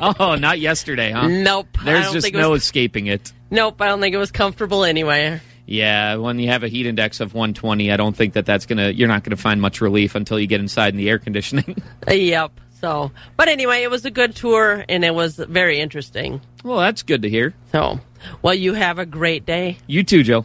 Oh, 0.00 0.34
not 0.34 0.58
yesterday, 0.58 1.12
huh? 1.12 1.28
Nope. 1.28 1.78
There's 1.84 2.12
just 2.12 2.32
no 2.32 2.50
was- 2.50 2.62
escaping 2.62 3.06
it. 3.06 3.32
Nope, 3.50 3.80
I 3.80 3.86
don't 3.86 4.00
think 4.00 4.14
it 4.14 4.18
was 4.18 4.32
comfortable 4.32 4.84
anyway. 4.84 5.40
Yeah, 5.66 6.16
when 6.16 6.38
you 6.38 6.48
have 6.48 6.62
a 6.64 6.68
heat 6.68 6.84
index 6.86 7.20
of 7.20 7.32
120, 7.32 7.90
I 7.90 7.96
don't 7.96 8.14
think 8.14 8.34
that 8.34 8.44
that's 8.44 8.66
gonna. 8.66 8.90
You're 8.90 9.08
not 9.08 9.22
gonna 9.24 9.36
find 9.36 9.60
much 9.62 9.80
relief 9.80 10.14
until 10.14 10.38
you 10.38 10.46
get 10.46 10.60
inside 10.60 10.92
in 10.92 10.96
the 10.98 11.08
air 11.08 11.18
conditioning. 11.18 11.80
Yep. 12.10 12.60
So, 12.84 13.12
but 13.38 13.48
anyway, 13.48 13.82
it 13.82 13.90
was 13.90 14.04
a 14.04 14.10
good 14.10 14.36
tour 14.36 14.84
and 14.90 15.06
it 15.06 15.14
was 15.14 15.36
very 15.36 15.80
interesting. 15.80 16.42
well, 16.62 16.76
that's 16.80 17.02
good 17.02 17.22
to 17.22 17.30
hear. 17.30 17.54
So, 17.72 17.98
well, 18.42 18.52
you 18.52 18.74
have 18.74 18.98
a 18.98 19.06
great 19.06 19.46
day. 19.46 19.78
You 19.86 20.02
too, 20.02 20.22
Joe. 20.22 20.44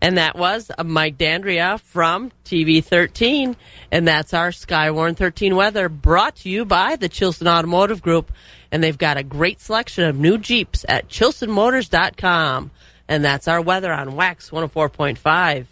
And 0.00 0.16
that 0.16 0.38
was 0.38 0.70
Mike 0.82 1.18
Dandria 1.18 1.78
from 1.78 2.32
TV 2.46 2.82
13. 2.82 3.56
And 3.92 4.08
that's 4.08 4.32
our 4.32 4.52
Skywarn 4.52 5.18
13 5.18 5.54
weather 5.54 5.90
brought 5.90 6.36
to 6.36 6.48
you 6.48 6.64
by 6.64 6.96
the 6.96 7.10
Chilson 7.10 7.46
Automotive 7.46 8.00
Group. 8.00 8.32
And 8.72 8.82
they've 8.82 8.96
got 8.96 9.18
a 9.18 9.22
great 9.22 9.60
selection 9.60 10.04
of 10.04 10.16
new 10.16 10.38
Jeeps 10.38 10.86
at 10.88 11.10
chilsonmotors.com. 11.10 12.70
And 13.06 13.22
that's 13.22 13.48
our 13.48 13.60
weather 13.60 13.92
on 13.92 14.16
Wax 14.16 14.48
104.5. 14.48 15.66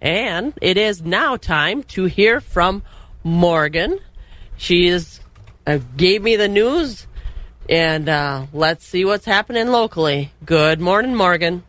And 0.00 0.52
it 0.62 0.76
is 0.76 1.02
now 1.02 1.36
time 1.36 1.82
to 1.82 2.04
hear 2.04 2.40
from 2.40 2.84
Morgan. 3.24 3.98
She 4.56 4.86
is 4.86 5.17
uh, 5.68 5.80
gave 5.98 6.22
me 6.22 6.36
the 6.36 6.48
news, 6.48 7.06
and 7.68 8.08
uh, 8.08 8.46
let's 8.54 8.86
see 8.86 9.04
what's 9.04 9.26
happening 9.26 9.68
locally. 9.68 10.32
Good 10.44 10.80
morning, 10.80 11.14
Morgan. 11.14 11.62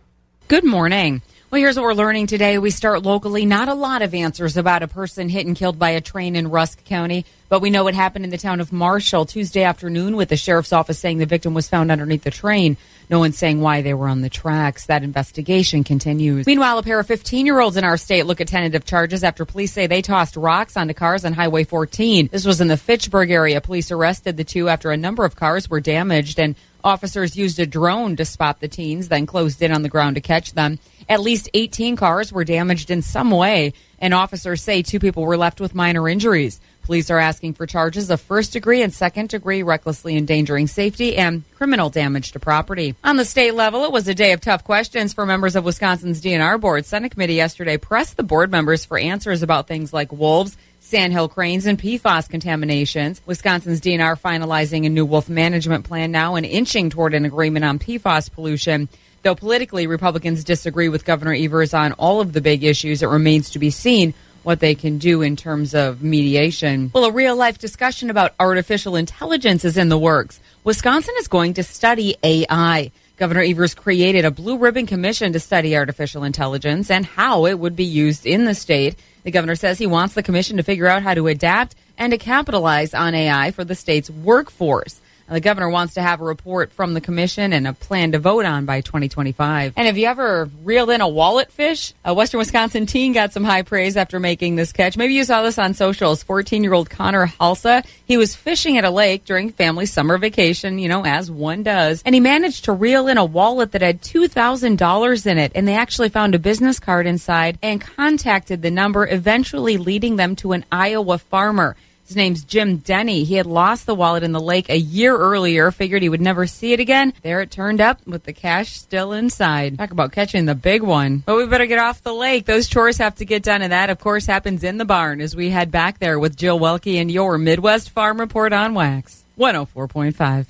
Good 0.47 0.63
morning. 0.63 1.21
Well, 1.51 1.59
here's 1.59 1.75
what 1.75 1.83
we're 1.83 1.93
learning 1.93 2.27
today. 2.27 2.59
We 2.59 2.69
start 2.69 3.03
locally. 3.03 3.45
Not 3.45 3.67
a 3.67 3.73
lot 3.73 4.01
of 4.01 4.13
answers 4.13 4.55
about 4.55 4.83
a 4.83 4.87
person 4.87 5.27
hit 5.27 5.45
and 5.45 5.55
killed 5.55 5.77
by 5.77 5.89
a 5.89 6.01
train 6.01 6.37
in 6.37 6.49
Rusk 6.49 6.85
County, 6.85 7.25
but 7.49 7.59
we 7.59 7.71
know 7.71 7.83
what 7.83 7.93
happened 7.93 8.23
in 8.23 8.31
the 8.31 8.37
town 8.37 8.61
of 8.61 8.71
Marshall 8.71 9.25
Tuesday 9.25 9.63
afternoon 9.63 10.15
with 10.15 10.29
the 10.29 10.37
sheriff's 10.37 10.71
office 10.71 10.97
saying 10.97 11.17
the 11.17 11.25
victim 11.25 11.53
was 11.53 11.67
found 11.67 11.91
underneath 11.91 12.23
the 12.23 12.31
train. 12.31 12.77
No 13.09 13.19
one 13.19 13.31
saying 13.31 13.59
why 13.59 13.81
they 13.81 13.93
were 13.93 14.07
on 14.07 14.21
the 14.21 14.29
tracks. 14.29 14.85
That 14.85 15.03
investigation 15.03 15.83
continues. 15.83 16.45
Meanwhile, 16.45 16.77
a 16.77 16.83
pair 16.83 16.99
of 16.99 17.07
15 17.07 17.45
year 17.45 17.59
olds 17.59 17.75
in 17.75 17.83
our 17.83 17.97
state 17.97 18.25
look 18.25 18.39
at 18.39 18.47
tentative 18.47 18.85
charges 18.85 19.23
after 19.23 19.45
police 19.45 19.73
say 19.73 19.87
they 19.87 20.01
tossed 20.01 20.35
rocks 20.35 20.77
onto 20.77 20.93
cars 20.93 21.25
on 21.25 21.33
Highway 21.33 21.63
14. 21.63 22.29
This 22.31 22.45
was 22.45 22.61
in 22.61 22.67
the 22.67 22.77
Fitchburg 22.77 23.31
area. 23.31 23.61
Police 23.61 23.91
arrested 23.91 24.37
the 24.37 24.43
two 24.43 24.69
after 24.69 24.91
a 24.91 24.97
number 24.97 25.25
of 25.25 25.35
cars 25.35 25.69
were 25.69 25.81
damaged 25.81 26.39
and 26.39 26.55
Officers 26.83 27.35
used 27.35 27.59
a 27.59 27.65
drone 27.65 28.15
to 28.15 28.25
spot 28.25 28.61
the 28.61 28.67
teens, 28.67 29.09
then 29.09 29.25
closed 29.25 29.61
in 29.61 29.71
on 29.71 29.81
the 29.81 29.89
ground 29.89 30.15
to 30.15 30.21
catch 30.21 30.53
them. 30.53 30.79
At 31.09 31.19
least 31.19 31.49
18 31.53 31.95
cars 31.97 32.31
were 32.31 32.45
damaged 32.45 32.89
in 32.89 33.01
some 33.01 33.31
way, 33.31 33.73
and 33.99 34.13
officers 34.13 34.61
say 34.61 34.81
two 34.81 34.99
people 34.99 35.23
were 35.23 35.37
left 35.37 35.59
with 35.59 35.75
minor 35.75 36.07
injuries. 36.07 36.61
Police 36.89 37.11
are 37.11 37.19
asking 37.19 37.53
for 37.53 37.67
charges 37.67 38.09
of 38.09 38.19
first 38.19 38.51
degree 38.51 38.81
and 38.81 38.91
second 38.91 39.29
degree 39.29 39.61
recklessly 39.61 40.17
endangering 40.17 40.65
safety 40.65 41.17
and 41.17 41.43
criminal 41.53 41.91
damage 41.91 42.31
to 42.31 42.39
property. 42.39 42.95
On 43.03 43.15
the 43.15 43.25
state 43.25 43.53
level, 43.53 43.83
it 43.83 43.91
was 43.91 44.07
a 44.07 44.15
day 44.15 44.31
of 44.31 44.41
tough 44.41 44.63
questions 44.63 45.13
for 45.13 45.23
members 45.23 45.55
of 45.55 45.63
Wisconsin's 45.63 46.19
DNR 46.19 46.59
board. 46.59 46.87
Senate 46.87 47.11
committee 47.11 47.35
yesterday 47.35 47.77
pressed 47.77 48.17
the 48.17 48.23
board 48.23 48.49
members 48.49 48.85
for 48.85 48.97
answers 48.97 49.43
about 49.43 49.67
things 49.67 49.93
like 49.93 50.11
wolves, 50.11 50.57
sandhill 50.79 51.27
cranes, 51.27 51.67
and 51.67 51.77
PFAS 51.77 52.27
contaminations. 52.27 53.21
Wisconsin's 53.27 53.81
DNR 53.81 54.19
finalizing 54.19 54.87
a 54.87 54.89
new 54.89 55.05
wolf 55.05 55.29
management 55.29 55.85
plan 55.85 56.11
now 56.11 56.33
and 56.33 56.45
inching 56.47 56.89
toward 56.89 57.13
an 57.13 57.23
agreement 57.23 57.65
on 57.65 57.77
PFAS 57.77 58.31
pollution. 58.31 58.89
Though 59.21 59.35
politically, 59.35 59.85
Republicans 59.85 60.43
disagree 60.43 60.89
with 60.89 61.05
Governor 61.05 61.35
Evers 61.35 61.75
on 61.75 61.91
all 61.93 62.19
of 62.19 62.33
the 62.33 62.41
big 62.41 62.63
issues, 62.63 63.03
it 63.03 63.09
remains 63.09 63.51
to 63.51 63.59
be 63.59 63.69
seen 63.69 64.15
what 64.49 64.59
they 64.61 64.73
can 64.73 64.97
do 64.97 65.21
in 65.21 65.35
terms 65.35 65.75
of 65.75 66.01
mediation. 66.01 66.89
Well, 66.91 67.05
a 67.05 67.11
real 67.11 67.35
life 67.35 67.59
discussion 67.59 68.09
about 68.09 68.33
artificial 68.39 68.95
intelligence 68.95 69.63
is 69.63 69.77
in 69.77 69.89
the 69.89 69.97
works. 69.99 70.39
Wisconsin 70.63 71.13
is 71.19 71.27
going 71.27 71.53
to 71.53 71.61
study 71.61 72.15
AI. 72.23 72.91
Governor 73.17 73.43
Evers 73.43 73.75
created 73.75 74.25
a 74.25 74.31
blue 74.31 74.57
ribbon 74.57 74.87
commission 74.87 75.33
to 75.33 75.39
study 75.39 75.77
artificial 75.77 76.23
intelligence 76.23 76.89
and 76.89 77.05
how 77.05 77.45
it 77.45 77.59
would 77.59 77.75
be 77.75 77.83
used 77.83 78.25
in 78.25 78.45
the 78.45 78.55
state. 78.55 78.95
The 79.21 79.29
governor 79.29 79.53
says 79.53 79.77
he 79.77 79.85
wants 79.85 80.15
the 80.15 80.23
commission 80.23 80.57
to 80.57 80.63
figure 80.63 80.87
out 80.87 81.03
how 81.03 81.13
to 81.13 81.27
adapt 81.27 81.75
and 81.95 82.11
to 82.11 82.17
capitalize 82.17 82.95
on 82.95 83.13
AI 83.13 83.51
for 83.51 83.63
the 83.63 83.75
state's 83.75 84.09
workforce. 84.09 84.99
The 85.29 85.39
governor 85.39 85.69
wants 85.69 85.93
to 85.93 86.01
have 86.01 86.21
a 86.21 86.23
report 86.23 86.71
from 86.71 86.93
the 86.93 87.01
commission 87.01 87.53
and 87.53 87.67
a 87.67 87.73
plan 87.73 88.13
to 88.13 88.19
vote 88.19 88.45
on 88.45 88.65
by 88.65 88.81
2025. 88.81 89.73
And 89.77 89.85
have 89.85 89.97
you 89.97 90.07
ever 90.07 90.49
reeled 90.63 90.89
in 90.89 91.01
a 91.01 91.07
wallet 91.07 91.51
fish? 91.51 91.93
A 92.03 92.13
Western 92.13 92.39
Wisconsin 92.39 92.87
teen 92.87 93.13
got 93.13 93.31
some 93.31 93.43
high 93.43 93.61
praise 93.61 93.95
after 93.95 94.19
making 94.19 94.55
this 94.55 94.71
catch. 94.71 94.97
Maybe 94.97 95.13
you 95.13 95.23
saw 95.23 95.43
this 95.43 95.59
on 95.59 95.75
socials. 95.75 96.23
14 96.23 96.63
year 96.63 96.73
old 96.73 96.89
Connor 96.89 97.27
Halsa. 97.27 97.85
He 98.05 98.17
was 98.17 98.35
fishing 98.35 98.77
at 98.77 98.85
a 98.85 98.89
lake 98.89 99.25
during 99.25 99.51
family 99.51 99.85
summer 99.85 100.17
vacation, 100.17 100.79
you 100.79 100.89
know, 100.89 101.05
as 101.05 101.29
one 101.29 101.61
does. 101.61 102.01
And 102.05 102.15
he 102.15 102.21
managed 102.21 102.65
to 102.65 102.73
reel 102.73 103.07
in 103.07 103.19
a 103.19 103.25
wallet 103.25 103.73
that 103.73 103.83
had 103.83 104.01
$2,000 104.01 105.25
in 105.25 105.37
it. 105.37 105.51
And 105.53 105.67
they 105.67 105.75
actually 105.75 106.09
found 106.09 106.33
a 106.33 106.39
business 106.39 106.79
card 106.79 107.05
inside 107.05 107.59
and 107.61 107.79
contacted 107.79 108.63
the 108.63 108.71
number, 108.71 109.07
eventually 109.07 109.77
leading 109.77 110.15
them 110.15 110.35
to 110.37 110.53
an 110.53 110.65
Iowa 110.71 111.19
farmer. 111.19 111.75
His 112.09 112.15
name's 112.15 112.43
Jim 112.43 112.77
Denny. 112.77 113.23
He 113.23 113.35
had 113.35 113.45
lost 113.45 113.85
the 113.85 113.93
wallet 113.93 114.23
in 114.23 114.31
the 114.31 114.39
lake 114.39 114.67
a 114.67 114.79
year 114.79 115.15
earlier, 115.15 115.69
figured 115.69 116.01
he 116.01 116.09
would 116.09 116.21
never 116.21 116.47
see 116.47 116.73
it 116.73 116.79
again. 116.79 117.13
There 117.21 117.39
it 117.41 117.51
turned 117.51 117.79
up 117.79 117.99
with 118.07 118.23
the 118.23 118.33
cash 118.33 118.71
still 118.71 119.13
inside. 119.13 119.77
Talk 119.77 119.91
about 119.91 120.11
catching 120.11 120.45
the 120.45 120.55
big 120.55 120.81
one. 120.81 121.21
But 121.23 121.37
we 121.37 121.45
better 121.45 121.67
get 121.67 121.77
off 121.77 122.01
the 122.01 122.11
lake. 122.11 122.47
Those 122.47 122.67
chores 122.67 122.97
have 122.97 123.13
to 123.17 123.25
get 123.25 123.43
done, 123.43 123.61
and 123.61 123.71
that, 123.71 123.91
of 123.91 123.99
course, 123.99 124.25
happens 124.25 124.63
in 124.63 124.79
the 124.79 124.85
barn 124.85 125.21
as 125.21 125.35
we 125.35 125.51
head 125.51 125.69
back 125.69 125.99
there 125.99 126.17
with 126.17 126.35
Jill 126.35 126.59
Welke 126.59 126.99
and 126.99 127.11
your 127.11 127.37
Midwest 127.37 127.91
Farm 127.91 128.19
Report 128.19 128.53
on 128.53 128.73
Wax 128.73 129.23
104.5. 129.37 130.47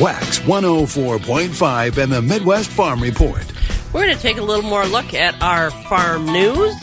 Wax 0.00 0.38
104.5 0.38 1.98
and 1.98 2.12
the 2.12 2.22
Midwest 2.22 2.70
Farm 2.70 3.02
Report. 3.02 3.44
We're 3.92 4.04
going 4.04 4.14
to 4.14 4.22
take 4.22 4.36
a 4.36 4.42
little 4.42 4.62
more 4.62 4.86
look 4.86 5.12
at 5.12 5.42
our 5.42 5.72
farm 5.72 6.26
news. 6.26 6.76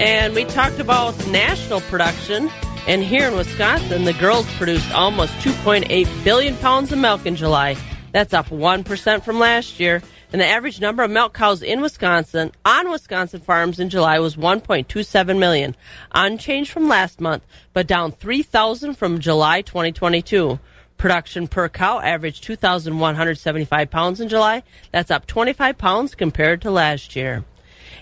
And 0.00 0.34
we 0.34 0.44
talked 0.44 0.80
about 0.80 1.16
national 1.28 1.80
production. 1.82 2.50
And 2.88 3.02
here 3.02 3.28
in 3.28 3.36
Wisconsin, 3.36 4.04
the 4.04 4.12
girls 4.12 4.44
produced 4.56 4.92
almost 4.92 5.32
2.8 5.34 6.24
billion 6.24 6.56
pounds 6.56 6.90
of 6.90 6.98
milk 6.98 7.26
in 7.26 7.36
July. 7.36 7.76
That's 8.10 8.34
up 8.34 8.48
1% 8.48 9.22
from 9.22 9.38
last 9.38 9.78
year. 9.78 10.02
And 10.32 10.40
the 10.40 10.46
average 10.46 10.80
number 10.80 11.04
of 11.04 11.12
milk 11.12 11.32
cows 11.32 11.62
in 11.62 11.80
Wisconsin 11.80 12.50
on 12.64 12.90
Wisconsin 12.90 13.40
farms 13.40 13.78
in 13.78 13.88
July 13.88 14.18
was 14.18 14.34
1.27 14.34 15.38
million, 15.38 15.76
unchanged 16.12 16.72
from 16.72 16.88
last 16.88 17.20
month, 17.20 17.44
but 17.72 17.86
down 17.86 18.10
3,000 18.10 18.94
from 18.94 19.20
July 19.20 19.62
2022. 19.62 20.58
Production 20.96 21.46
per 21.46 21.68
cow 21.68 22.00
averaged 22.00 22.42
2,175 22.42 23.90
pounds 23.90 24.20
in 24.20 24.28
July. 24.28 24.64
That's 24.90 25.12
up 25.12 25.26
25 25.26 25.78
pounds 25.78 26.16
compared 26.16 26.62
to 26.62 26.72
last 26.72 27.14
year. 27.14 27.44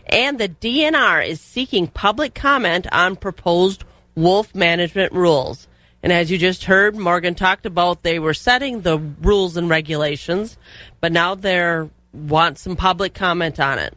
And 0.07 0.39
the 0.39 0.49
DNR 0.49 1.27
is 1.27 1.41
seeking 1.41 1.87
public 1.87 2.35
comment 2.35 2.87
on 2.93 3.17
proposed 3.17 3.85
wolf 4.15 4.55
management 4.55 5.13
rules. 5.13 5.69
And 6.03 6.13
as 6.13 6.31
you 6.31 6.39
just 6.39 6.65
heard, 6.65 6.97
Morgan 6.97 7.35
talked 7.35 7.65
about 7.65 8.03
they 8.03 8.19
were 8.19 8.35
setting 8.35 8.81
the 8.81 8.99
rules 8.99 9.57
and 9.57 9.71
regulations, 9.71 10.59
but 11.01 11.13
now 11.13 11.35
they're 11.35 11.89
want 12.13 12.59
some 12.59 12.77
public 12.77 13.15
comment 13.15 13.59
on 13.59 13.79
it. 13.79 13.97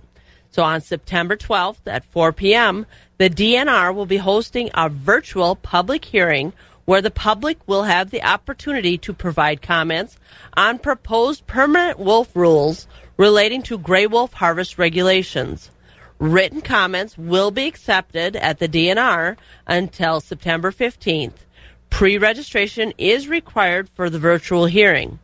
So 0.52 0.64
on 0.64 0.82
September 0.82 1.36
12th 1.36 1.80
at 1.86 2.06
4 2.06 2.32
p.m., 2.32 2.86
the 3.18 3.30
DNR 3.30 3.94
will 3.94 4.06
be 4.06 4.18
hosting 4.18 4.70
a 4.74 4.90
virtual 4.90 5.56
public 5.56 6.06
hearing 6.06 6.54
where 6.86 7.02
the 7.02 7.12
public 7.12 7.58
will 7.68 7.84
have 7.84 8.12
the 8.12 8.24
opportunity 8.24 8.98
to 9.00 9.14
provide 9.14 9.62
comments 9.62 10.18
on 10.56 10.80
proposed 10.80 11.46
permanent 11.48 12.00
wolf 12.00 12.34
rules 12.36 12.88
relating 13.18 13.64
to 13.64 13.78
gray 13.78 14.08
wolf 14.08 14.34
harvest 14.34 14.78
regulations. 14.78 15.72
Written 16.20 16.62
comments 16.62 17.18
will 17.18 17.52
be 17.52 17.68
accepted 17.68 18.38
at 18.38 18.60
the 18.60 18.70
DNR 18.70 19.36
until 19.68 20.22
September 20.22 20.72
15th. 20.72 21.44
Pre 21.90 22.18
registration 22.18 22.94
is 22.98 23.28
required 23.28 23.90
for 23.90 24.10
the 24.10 24.20
virtual 24.20 24.66
hearing. 24.66 25.20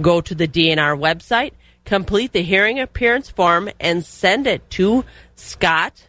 Go 0.00 0.20
to 0.20 0.34
the 0.34 0.48
DNR 0.48 0.98
website, 0.98 1.52
complete 1.84 2.32
the 2.32 2.42
hearing 2.42 2.80
appearance 2.80 3.28
form, 3.28 3.68
and 3.78 4.04
send 4.04 4.46
it 4.46 4.68
to 4.70 5.04
Scott, 5.34 6.08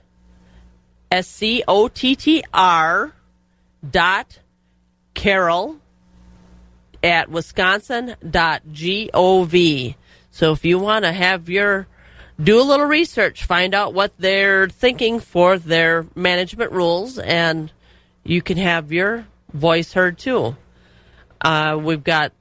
S 1.11 1.27
C 1.27 1.63
O 1.67 1.89
T 1.89 2.15
T 2.15 2.43
R, 2.53 3.13
dot 3.89 4.39
Carol 5.13 5.77
at 7.03 7.29
wisconsin.gov. 7.29 9.95
So 10.31 10.53
if 10.53 10.63
you 10.63 10.79
want 10.79 11.03
to 11.03 11.11
have 11.11 11.49
your 11.49 11.87
do 12.41 12.59
a 12.59 12.63
little 12.63 12.85
research, 12.85 13.45
find 13.45 13.75
out 13.75 13.93
what 13.93 14.13
they're 14.17 14.67
thinking 14.67 15.19
for 15.19 15.57
their 15.57 16.05
management 16.15 16.71
rules, 16.71 17.19
and 17.19 17.71
you 18.23 18.41
can 18.41 18.57
have 18.57 18.91
your 18.91 19.27
voice 19.53 19.93
heard 19.93 20.17
too. 20.17 20.55
Uh, 21.39 21.79
we've 21.81 22.03
got 22.03 22.33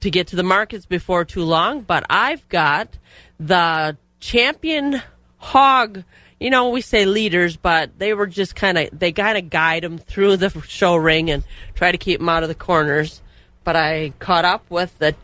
to 0.00 0.10
get 0.10 0.28
to 0.28 0.36
the 0.36 0.42
markets 0.42 0.86
before 0.86 1.24
too 1.24 1.44
long, 1.44 1.80
but 1.80 2.04
I've 2.08 2.46
got 2.48 2.98
the 3.38 3.96
champion 4.20 5.02
hog. 5.38 6.04
You 6.40 6.50
know, 6.50 6.70
we 6.70 6.80
say 6.80 7.04
leaders, 7.04 7.56
but 7.56 7.98
they 7.98 8.12
were 8.14 8.26
just 8.26 8.54
kind 8.54 8.76
of 8.76 8.88
they 8.92 9.12
kind 9.12 9.38
of 9.38 9.50
guide 9.50 9.82
them 9.82 9.98
through 9.98 10.36
the 10.36 10.50
show 10.68 10.96
ring 10.96 11.30
and 11.30 11.44
try 11.74 11.90
to 11.90 11.98
keep 11.98 12.20
them 12.20 12.28
out 12.28 12.42
of 12.42 12.48
the 12.48 12.54
corners. 12.54 13.20
But 13.62 13.76
I 13.76 14.12
caught 14.18 14.44
up 14.44 14.70
with 14.70 14.98
the 14.98 15.14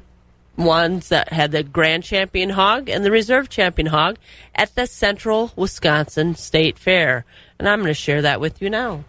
ones 0.65 1.09
that 1.09 1.33
had 1.33 1.53
the 1.53 1.63
grand 1.63 2.05
champion 2.05 2.51
hog 2.51 2.89
and 2.89 3.05
the 3.05 3.11
reserve 3.11 3.49
champion 3.49 3.87
hog 3.87 4.19
at 4.55 4.75
the 4.75 4.87
Central 4.87 5.53
Wisconsin 5.57 6.35
State 6.35 6.79
Fair. 6.79 7.25
And 7.59 7.69
I'm 7.69 7.81
going 7.81 7.89
to 7.89 7.95
share 7.95 8.23
that 8.23 8.41
with 8.41 8.63
you 8.63 8.71
now. 8.71 9.05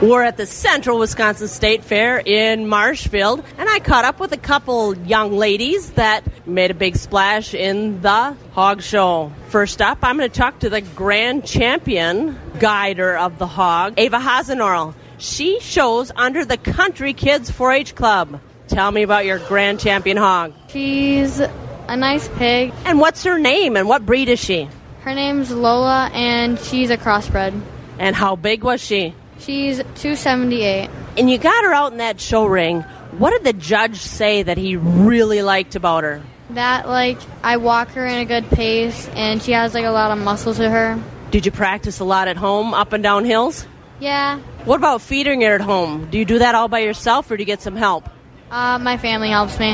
We're 0.00 0.24
at 0.24 0.36
the 0.36 0.46
Central 0.46 0.98
Wisconsin 0.98 1.46
State 1.46 1.84
Fair 1.84 2.18
in 2.18 2.66
Marshfield, 2.66 3.44
and 3.56 3.68
I 3.68 3.78
caught 3.78 4.04
up 4.04 4.18
with 4.18 4.32
a 4.32 4.36
couple 4.36 4.96
young 4.98 5.32
ladies 5.32 5.92
that 5.92 6.26
made 6.46 6.72
a 6.72 6.74
big 6.74 6.96
splash 6.96 7.54
in 7.54 8.00
the 8.00 8.36
hog 8.52 8.82
show. 8.82 9.30
First 9.50 9.80
up, 9.80 9.98
I'm 10.02 10.16
going 10.16 10.28
to 10.28 10.36
talk 10.36 10.58
to 10.60 10.70
the 10.70 10.80
grand 10.80 11.46
champion 11.46 12.36
guider 12.58 13.16
of 13.16 13.38
the 13.38 13.46
hog, 13.46 13.94
Ava 13.96 14.18
Hasenorl. 14.18 14.94
She 15.18 15.60
shows 15.60 16.10
under 16.16 16.44
the 16.44 16.56
Country 16.56 17.12
Kids 17.12 17.48
4 17.48 17.72
H 17.72 17.94
Club. 17.94 18.40
Tell 18.68 18.90
me 18.90 19.02
about 19.02 19.24
your 19.24 19.38
grand 19.38 19.80
champion 19.80 20.16
hog. 20.16 20.52
She's 20.68 21.40
a 21.40 21.96
nice 21.96 22.28
pig. 22.36 22.72
And 22.84 23.00
what's 23.00 23.24
her 23.24 23.38
name 23.38 23.76
and 23.76 23.88
what 23.88 24.06
breed 24.06 24.28
is 24.28 24.40
she? 24.40 24.68
Her 25.00 25.14
name's 25.14 25.50
Lola 25.50 26.10
and 26.12 26.58
she's 26.58 26.90
a 26.90 26.96
crossbred. 26.96 27.60
And 27.98 28.16
how 28.16 28.36
big 28.36 28.64
was 28.64 28.80
she? 28.80 29.14
She's 29.38 29.78
278. 29.78 30.88
And 31.18 31.30
you 31.30 31.38
got 31.38 31.64
her 31.64 31.72
out 31.72 31.92
in 31.92 31.98
that 31.98 32.20
show 32.20 32.46
ring. 32.46 32.82
What 33.18 33.30
did 33.30 33.44
the 33.44 33.52
judge 33.52 33.96
say 33.96 34.42
that 34.42 34.56
he 34.56 34.76
really 34.76 35.42
liked 35.42 35.74
about 35.74 36.04
her? 36.04 36.22
That, 36.50 36.88
like, 36.88 37.18
I 37.42 37.56
walk 37.56 37.88
her 37.90 38.06
in 38.06 38.18
a 38.18 38.24
good 38.24 38.48
pace 38.50 39.08
and 39.14 39.42
she 39.42 39.52
has, 39.52 39.74
like, 39.74 39.84
a 39.84 39.90
lot 39.90 40.16
of 40.16 40.24
muscle 40.24 40.54
to 40.54 40.70
her. 40.70 41.02
Did 41.30 41.44
you 41.44 41.52
practice 41.52 41.98
a 42.00 42.04
lot 42.04 42.28
at 42.28 42.36
home, 42.36 42.72
up 42.72 42.92
and 42.92 43.02
down 43.02 43.24
hills? 43.24 43.66
Yeah. 44.00 44.38
What 44.64 44.76
about 44.76 45.00
feeding 45.02 45.40
her 45.42 45.54
at 45.54 45.60
home? 45.60 46.08
Do 46.10 46.18
you 46.18 46.24
do 46.24 46.38
that 46.38 46.54
all 46.54 46.68
by 46.68 46.80
yourself 46.80 47.30
or 47.30 47.36
do 47.36 47.42
you 47.42 47.46
get 47.46 47.60
some 47.60 47.76
help? 47.76 48.08
Uh, 48.52 48.78
my 48.78 48.98
family 48.98 49.30
helps 49.30 49.58
me. 49.58 49.72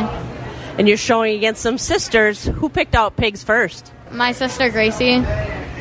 And 0.78 0.86
you're 0.86 0.96
showing 0.96 1.36
against 1.36 1.60
some 1.60 1.78
sisters. 1.78 2.44
Who 2.44 2.68
picked 2.68 2.94
out 2.94 3.16
pigs 3.16 3.42
first? 3.42 3.92
My 4.12 4.30
sister 4.30 4.70
Gracie. 4.70 5.24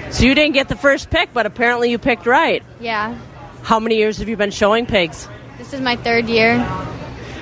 So 0.10 0.24
you 0.24 0.34
didn't 0.34 0.54
get 0.54 0.68
the 0.68 0.76
first 0.76 1.12
pick, 1.12 1.32
but 1.32 1.46
apparently 1.46 1.92
you 1.92 2.00
picked 2.00 2.26
right. 2.26 2.64
Yeah. 2.80 3.16
How 3.62 3.80
many 3.80 3.98
years 3.98 4.18
have 4.18 4.28
you 4.28 4.36
been 4.36 4.50
showing 4.50 4.88
pigs? 4.88 5.30
This 5.60 5.74
is 5.74 5.82
my 5.82 5.96
third 5.96 6.28
year. 6.28 6.54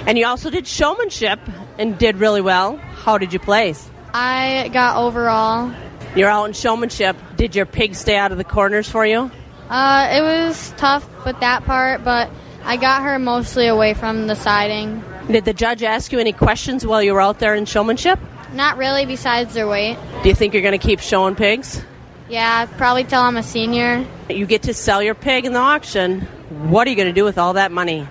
And 0.05 0.17
you 0.17 0.25
also 0.25 0.49
did 0.49 0.67
showmanship 0.67 1.39
and 1.77 1.97
did 1.97 2.17
really 2.17 2.41
well. 2.41 2.75
How 2.75 3.17
did 3.17 3.31
you 3.31 3.39
place? 3.39 3.89
I 4.13 4.69
got 4.73 4.97
overall. 4.97 5.73
You're 6.17 6.29
out 6.29 6.45
in 6.45 6.53
showmanship. 6.53 7.15
Did 7.37 7.55
your 7.55 7.65
pig 7.65 7.95
stay 7.95 8.17
out 8.17 8.33
of 8.33 8.37
the 8.37 8.43
corners 8.43 8.89
for 8.89 9.05
you? 9.05 9.31
Uh, 9.69 10.09
it 10.11 10.21
was 10.21 10.73
tough 10.75 11.07
with 11.25 11.39
that 11.39 11.63
part, 11.63 12.03
but 12.03 12.29
I 12.65 12.75
got 12.75 13.03
her 13.03 13.17
mostly 13.19 13.67
away 13.67 13.93
from 13.93 14.27
the 14.27 14.35
siding. 14.35 15.01
Did 15.27 15.45
the 15.45 15.53
judge 15.53 15.83
ask 15.83 16.11
you 16.11 16.19
any 16.19 16.33
questions 16.33 16.85
while 16.85 17.01
you 17.01 17.13
were 17.13 17.21
out 17.21 17.39
there 17.39 17.55
in 17.55 17.65
showmanship? 17.65 18.19
Not 18.53 18.77
really, 18.77 19.05
besides 19.05 19.53
their 19.53 19.67
weight. 19.67 19.97
Do 20.23 20.29
you 20.29 20.35
think 20.35 20.53
you're 20.53 20.61
going 20.61 20.79
to 20.79 20.87
keep 20.87 20.99
showing 20.99 21.35
pigs? 21.35 21.83
Yeah, 22.29 22.67
I'd 22.69 22.77
probably 22.77 23.03
tell 23.03 23.23
I'm 23.23 23.37
a 23.37 23.43
senior. 23.43 24.05
You 24.29 24.45
get 24.45 24.63
to 24.63 24.73
sell 24.73 25.01
your 25.01 25.15
pig 25.15 25.45
in 25.45 25.53
the 25.53 25.59
auction. 25.59 26.21
What 26.69 26.87
are 26.87 26.89
you 26.89 26.95
going 26.95 27.07
to 27.07 27.13
do 27.13 27.23
with 27.23 27.37
all 27.37 27.53
that 27.53 27.71
money? 27.71 28.07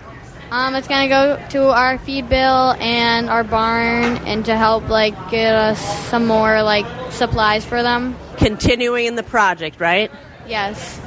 Um, 0.51 0.77
it's 0.77 0.87
gonna 0.87 1.09
go 1.09 1.45
to 1.51 1.71
our 1.71 1.99
feed 1.99 2.29
bill 2.29 2.77
and 2.79 3.29
our 3.29 3.43
barn, 3.43 4.19
and 4.19 4.45
to 4.45 4.57
help 4.57 4.89
like 4.89 5.15
get 5.29 5.53
us 5.53 5.81
some 6.11 6.27
more 6.27 6.63
like 6.63 6.87
supplies 7.11 7.65
for 7.65 7.83
them. 7.83 8.17
Continuing 8.37 9.07
in 9.07 9.17
the 9.17 9.25
project, 9.25 9.81
right? 9.81 10.13
Yes. 10.47 11.01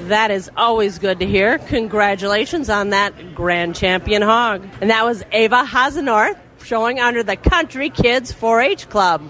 That 0.00 0.30
is 0.30 0.50
always 0.56 0.98
good 0.98 1.20
to 1.20 1.26
hear. 1.26 1.58
Congratulations 1.58 2.68
on 2.68 2.90
that 2.90 3.34
grand 3.34 3.76
champion 3.76 4.22
hog. 4.22 4.66
And 4.80 4.90
that 4.90 5.04
was 5.04 5.22
Ava 5.32 5.64
Hazenorth 5.64 6.38
showing 6.64 6.98
under 6.98 7.22
the 7.22 7.36
Country 7.36 7.90
Kids 7.90 8.32
4 8.32 8.60
H 8.60 8.88
Club. 8.88 9.22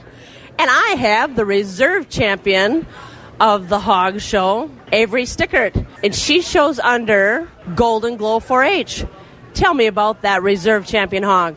And 0.59 0.71
I 0.71 0.95
have 0.99 1.37
the 1.37 1.45
reserve 1.45 2.09
champion 2.09 2.87
of 3.41 3.69
the 3.69 3.79
hog 3.79 4.21
show, 4.21 4.71
Avery 4.93 5.25
Stickert. 5.25 5.87
And 6.03 6.15
she 6.15 6.41
shows 6.41 6.79
under 6.79 7.51
Golden 7.75 8.17
Glow 8.17 8.41
4 8.41 8.65
H. 8.65 9.05
Tell 9.53 9.75
me 9.75 9.87
about 9.87 10.23
that 10.23 10.43
reserve 10.43 10.87
champion 10.87 11.23
hog. 11.23 11.57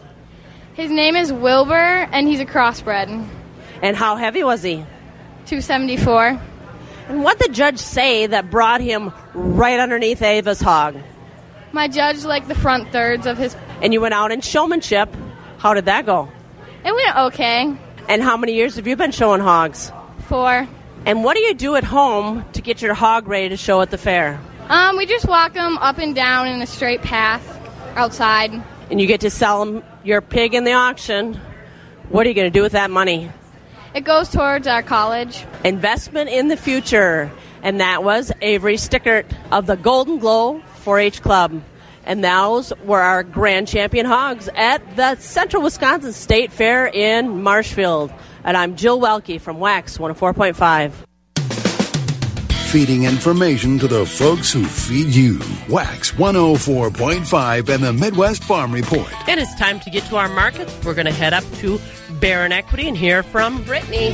His 0.74 0.91
name 0.91 1.16
is 1.16 1.32
Wilbur, 1.34 1.74
and 1.74 2.28
he's 2.28 2.39
a 2.39 2.45
crossbred. 2.45 3.28
And 3.82 3.95
how 3.95 4.16
heavy 4.16 4.43
was 4.43 4.62
he? 4.62 4.76
274. 5.45 6.39
And 7.08 7.24
what 7.24 7.39
did 7.39 7.51
the 7.51 7.53
judge 7.53 7.80
say 7.80 8.28
that 8.28 8.51
brought 8.51 8.82
him 8.82 9.14
right 9.34 9.80
underneath 9.80 10.22
Ava's 10.22 10.60
hog? 10.60 10.97
My 11.72 11.88
judge 11.88 12.26
liked 12.26 12.47
the 12.47 12.55
front 12.55 12.91
thirds 12.91 13.26
of 13.26 13.38
his. 13.38 13.55
And 13.82 13.93
you 13.93 14.01
went 14.01 14.14
out 14.14 14.32
in 14.32 14.41
showmanship. 14.41 15.14
How 15.58 15.74
did 15.74 15.86
that 15.86 16.05
go? 16.05 16.30
It 16.84 16.93
went 16.93 17.18
okay. 17.34 17.78
And 18.10 18.22
how 18.22 18.38
many 18.38 18.53
years 18.53 18.76
have 18.76 18.88
you 18.88 18.95
been 18.95 19.12
showing 19.12 19.41
hogs? 19.41 19.91
Four. 20.28 20.68
And 21.05 21.24
what 21.24 21.36
do 21.36 21.41
you 21.41 21.53
do 21.53 21.76
at 21.76 21.84
home 21.84 22.43
to 22.53 22.62
get 22.62 22.82
your 22.82 22.93
hog 22.93 23.28
ready 23.28 23.49
to 23.49 23.58
show 23.58 23.82
at 23.82 23.91
the 23.91 23.97
fair? 23.97 24.39
Um, 24.70 24.97
we 24.97 25.05
just 25.05 25.26
walk 25.28 25.53
them 25.53 25.78
up 25.78 25.97
and 25.99 26.14
down 26.14 26.47
in 26.47 26.62
a 26.62 26.68
straight 26.68 27.01
path 27.01 27.43
outside. 27.95 28.51
And 28.89 28.99
you 28.99 29.08
get 29.08 29.22
to 29.22 29.30
sell 29.30 29.64
them 29.64 29.84
your 30.03 30.22
pig 30.22 30.53
in 30.53 30.66
the 30.66 30.74
auction. 30.74 31.39
What 32.10 32.26
are 32.26 32.30
you 32.30 32.36
going 32.36 32.51
to 32.51 32.58
do 32.58 32.62
with 32.62 32.74
that 32.74 32.91
money? 32.91 33.32
It 33.98 34.04
goes 34.04 34.30
towards 34.30 34.68
our 34.68 34.84
college. 34.84 35.43
Investment 35.64 36.30
in 36.30 36.50
the 36.50 36.56
future. 36.56 37.32
And 37.64 37.82
that 37.82 38.04
was 38.04 38.32
Avery 38.41 38.76
Stickert 38.76 39.26
of 39.52 39.66
the 39.66 39.76
Golden 39.76 40.20
Glow 40.20 40.60
4 40.76 41.00
H 41.00 41.24
Club. 41.24 41.64
And 42.06 42.24
those 42.24 42.72
were 42.86 43.02
our 43.02 43.24
grand 43.24 43.68
champion 43.68 44.06
hogs 44.06 44.50
at 44.56 44.84
the 44.95 45.16
Central 45.16 45.64
Wisconsin 45.64 46.14
State 46.14 46.54
Fair 46.54 46.86
in 46.86 47.41
Marshfield. 47.41 48.14
And 48.43 48.56
I'm 48.56 48.76
Jill 48.76 49.02
Welke 49.02 49.41
from 49.41 49.60
Wax 49.60 49.98
104.5. 49.98 51.07
Feeding 52.72 53.05
information 53.05 53.80
to 53.80 53.88
the 53.88 54.05
folks 54.05 54.51
who 54.51 54.65
feed 54.65 55.07
you. 55.07 55.39
Wax 55.70 56.11
104.5 56.11 57.70
and 57.70 57.84
the 57.84 57.93
Midwest 57.93 58.43
Farm 58.43 58.74
Report. 58.74 59.07
And 59.30 59.39
it's 59.39 59.55
time 59.55 59.80
to 59.80 59.89
get 59.89 60.03
to 60.07 60.18
our 60.18 60.28
markets. 60.28 60.78
We're 60.84 60.93
going 60.93 61.05
to 61.05 61.13
head 61.13 61.34
up 61.34 61.45
to 61.59 61.80
Barron 62.20 62.51
Equity 62.51 62.89
and 62.89 62.97
hear 62.97 63.24
from 63.24 63.63
Brittany. 63.63 64.11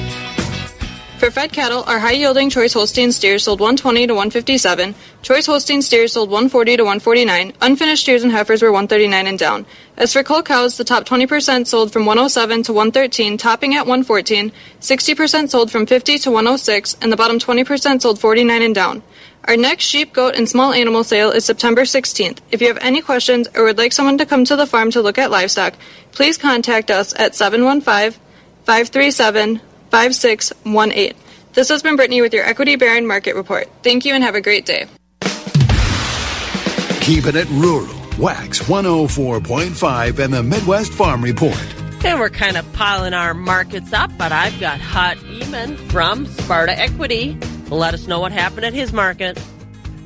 For 1.24 1.32
fed 1.32 1.53
cattle, 1.53 1.86
our 1.88 1.99
high-yielding 1.99 2.49
choice 2.49 2.74
Holstein 2.74 3.13
steers 3.13 3.43
sold 3.43 3.61
120 3.61 4.07
to 4.07 4.13
157. 4.13 4.93
Choice 5.21 5.45
Holstein 5.45 5.82
steers 5.82 6.11
sold 6.11 6.30
140 6.30 6.76
to 6.76 6.84
149. 6.84 7.53
Unfinished 7.61 8.03
steers 8.03 8.24
and 8.24 8.32
heifers 8.34 8.61
were 8.61 8.74
139 8.74 9.28
and 9.28 9.39
down. 9.39 9.65
As 9.95 10.11
for 10.11 10.21
cull 10.21 10.43
cows, 10.43 10.76
the 10.76 10.84
top 10.84 11.05
20% 11.05 11.65
sold 11.65 11.93
from 11.93 12.05
107 12.05 12.63
to 12.63 12.74
113, 12.74 13.38
topping 13.38 13.74
at 13.74 13.88
114. 13.88 14.51
60% 14.82 15.49
sold 15.49 15.71
from 15.71 15.86
50 15.86 16.17
to 16.17 16.30
106, 16.30 16.97
and 17.01 17.09
the 17.09 17.15
bottom 17.15 17.39
20% 17.39 18.01
sold 18.01 18.19
49 18.19 18.61
and 18.61 18.76
down. 18.76 19.01
Our 19.45 19.55
next 19.55 19.86
sheep, 19.86 20.11
goat, 20.11 20.36
and 20.36 20.49
small 20.49 20.74
animal 20.74 21.05
sale 21.05 21.32
is 21.32 21.45
September 21.45 21.84
16th. 21.84 22.39
If 22.51 22.59
you 22.61 22.67
have 22.67 22.80
any 22.82 23.01
questions 23.01 23.47
or 23.55 23.63
would 23.63 23.78
like 23.78 23.93
someone 23.93 24.17
to 24.17 24.26
come 24.26 24.43
to 24.43 24.57
the 24.57 24.67
farm 24.67 24.91
to 24.91 25.01
look 25.01 25.17
at 25.17 25.32
livestock, 25.32 25.76
please 26.11 26.38
contact 26.38 26.91
us 26.91 27.17
at 27.17 27.34
715 27.34 28.19
537 28.65 29.61
5618. 29.93 31.13
This 31.53 31.69
has 31.69 31.83
been 31.83 31.95
Brittany 31.95 32.19
with 32.23 32.33
your 32.33 32.43
Equity 32.43 32.77
Barron 32.77 33.05
Market 33.05 33.35
Report. 33.35 33.69
Thank 33.83 34.05
you 34.05 34.15
and 34.15 34.23
have 34.23 34.33
a 34.33 34.41
great 34.41 34.65
day. 34.65 34.87
Keeping 37.01 37.35
it 37.35 37.47
rural. 37.51 37.93
Wax 38.17 38.59
104.5 38.63 40.17
and 40.17 40.33
the 40.33 40.41
Midwest 40.41 40.91
Farm 40.93 41.23
Report. 41.23 41.55
And 42.03 42.19
we're 42.19 42.31
kind 42.31 42.57
of 42.57 42.73
piling 42.73 43.13
our 43.13 43.35
markets 43.35 43.93
up, 43.93 44.09
but 44.17 44.31
I've 44.31 44.59
got 44.59 44.81
Hot 44.81 45.17
Eamon 45.17 45.77
from 45.91 46.25
Sparta 46.25 46.77
Equity. 46.77 47.37
Let 47.69 47.93
us 47.93 48.07
know 48.07 48.19
what 48.19 48.31
happened 48.31 48.65
at 48.65 48.73
his 48.73 48.93
market. 48.93 49.39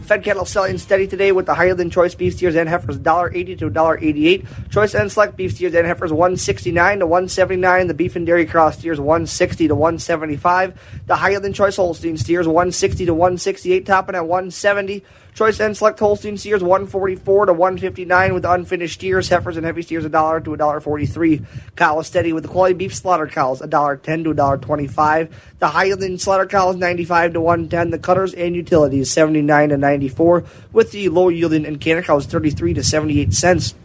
Fed 0.08 0.24
cattle 0.24 0.46
selling 0.46 0.78
steady 0.78 1.06
today 1.06 1.34
with 1.34 1.48
the 1.48 1.54
higher 1.54 1.74
than 1.74 1.90
choice 1.90 2.16
beef 2.16 2.36
steers 2.36 2.56
and 2.56 2.70
heifers 2.70 2.98
$1.80 2.98 3.60
to 3.60 3.70
$1.88. 3.70 4.70
Choice 4.72 4.96
and 4.96 5.12
select 5.12 5.36
beef 5.36 5.52
steers 5.52 5.76
and 5.76 5.86
heifers 5.86 6.14
169 6.14 7.00
to 7.00 7.06
179. 7.06 7.88
The 7.88 7.94
beef 7.94 8.16
and 8.16 8.26
dairy 8.26 8.46
cross 8.46 8.80
steers 8.80 9.02
160 9.02 9.68
to 9.68 9.76
175. 9.76 10.80
The 11.08 11.16
higher 11.18 11.42
than 11.42 11.52
choice 11.52 11.76
Holstein 11.76 12.16
steers 12.16 12.48
160 12.48 13.06
to 13.06 13.14
168, 13.14 13.86
topping 13.86 14.16
at 14.16 14.26
170. 14.26 15.04
Choice 15.38 15.60
and 15.60 15.78
select 15.78 16.00
Holstein 16.00 16.36
steers 16.36 16.64
144 16.64 17.46
to 17.46 17.54
159 17.54 18.34
with 18.34 18.44
unfinished 18.44 18.96
steers, 18.96 19.30
heifers, 19.30 19.56
and 19.56 19.68
heavy 19.68 19.84
steers 19.84 20.04
a 20.04 20.10
dollar 20.10 20.42
to 20.42 20.56
a 20.56 20.58
dollar 20.58 20.80
43. 20.80 21.44
Cow 21.76 22.02
steady 22.02 22.34
with 22.34 22.42
the 22.42 22.50
quality 22.50 22.74
beef 22.74 22.96
slaughter 22.96 23.28
cows 23.28 23.62
a 23.62 23.68
dollar 23.68 23.98
10 23.98 24.24
to 24.24 24.32
a 24.32 24.34
dollar 24.34 24.58
25. 24.58 25.54
The 25.60 25.68
higher 25.68 25.96
than 25.96 26.18
slaughter 26.18 26.48
cows 26.48 26.76
95 26.76 27.34
to 27.34 27.42
110. 27.42 27.92
The 27.92 28.00
cutters 28.00 28.34
and 28.34 28.56
utilities 28.56 29.12
79 29.12 29.70
to 29.70 29.78
94 29.78 30.44
with 30.74 30.92
the 30.92 31.10
low 31.10 31.30
yielding 31.30 31.68
and 31.68 31.80
canner 31.80 32.02
cows 32.02 32.26
33 32.26 32.74
to 32.74 32.84
78 32.84 33.32
cents. 33.32 33.76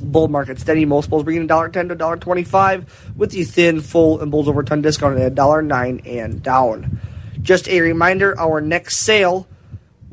Bull 0.00 0.28
market 0.28 0.60
steady. 0.60 0.84
Most 0.84 1.10
bulls 1.10 1.24
bringing 1.24 1.42
a 1.42 1.48
dollar 1.48 1.68
ten 1.68 1.88
to 1.88 1.94
a 1.94 1.96
dollar 1.96 2.16
twenty-five, 2.16 3.12
with 3.16 3.32
the 3.32 3.42
thin, 3.42 3.80
full, 3.80 4.20
and 4.20 4.30
bulls 4.30 4.46
over 4.46 4.62
ton 4.62 4.82
discounted 4.82 5.20
at 5.20 5.32
a 5.32 5.34
dollar 5.34 5.62
nine 5.62 6.00
and 6.04 6.44
down. 6.44 7.00
Just 7.42 7.68
a 7.68 7.80
reminder: 7.80 8.38
our 8.38 8.60
next 8.60 8.98
sale 8.98 9.48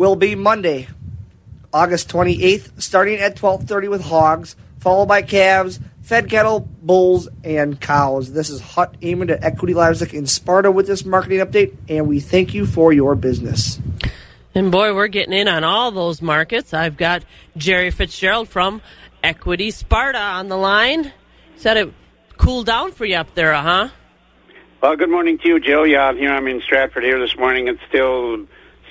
will 0.04 0.16
be 0.18 0.36
Monday, 0.36 0.88
August 1.72 2.10
28th, 2.10 2.82
starting 2.82 3.20
at 3.20 3.38
12:30 3.38 3.88
with 3.88 4.02
hogs, 4.02 4.58
followed 4.80 5.06
by 5.06 5.22
calves, 5.22 5.80
fed 6.02 6.30
cattle, 6.30 6.68
bulls, 6.82 7.30
and 7.44 7.80
cows. 7.80 8.34
This 8.34 8.50
is 8.50 8.60
Hut 8.60 8.96
aiming 9.02 9.30
at 9.30 9.42
Equity 9.42 9.74
Livestock 9.74 10.14
in 10.14 10.28
Sparta 10.28 10.72
with 10.72 10.88
this 10.88 11.06
marketing 11.06 11.40
update, 11.40 11.74
and 11.88 12.10
we 12.10 12.20
thank 12.20 12.54
you 12.54 12.66
for 12.66 12.92
your 12.92 13.16
business. 13.16 13.80
And 14.54 14.72
boy, 14.72 14.94
we're 14.94 15.08
getting 15.08 15.34
in 15.34 15.48
on 15.48 15.64
all 15.64 15.90
those 15.92 16.22
markets. 16.22 16.74
I've 16.74 16.98
got 16.98 17.24
Jerry 17.56 17.90
Fitzgerald 17.90 18.50
from 18.50 18.82
Equity 19.24 19.72
Sparta 19.72 20.20
on 20.20 20.50
the 20.50 20.58
line. 20.58 21.14
Said 21.56 21.78
it 21.78 21.94
cooled 22.36 22.66
down 22.66 22.92
for 22.92 23.06
you 23.06 23.16
up 23.16 23.34
there, 23.36 23.54
huh? 23.54 23.88
Well, 24.82 24.98
good 24.98 25.10
morning 25.10 25.38
to 25.38 25.48
you, 25.48 25.62
Jill. 25.62 25.88
Yeah, 25.88 26.08
I'm 26.08 26.18
here 26.18 26.34
I'm 26.34 26.46
in 26.50 26.60
Stratford 26.60 27.04
here 27.04 27.20
this 27.22 27.38
morning. 27.38 27.70
It's 27.70 27.80
still 27.88 28.46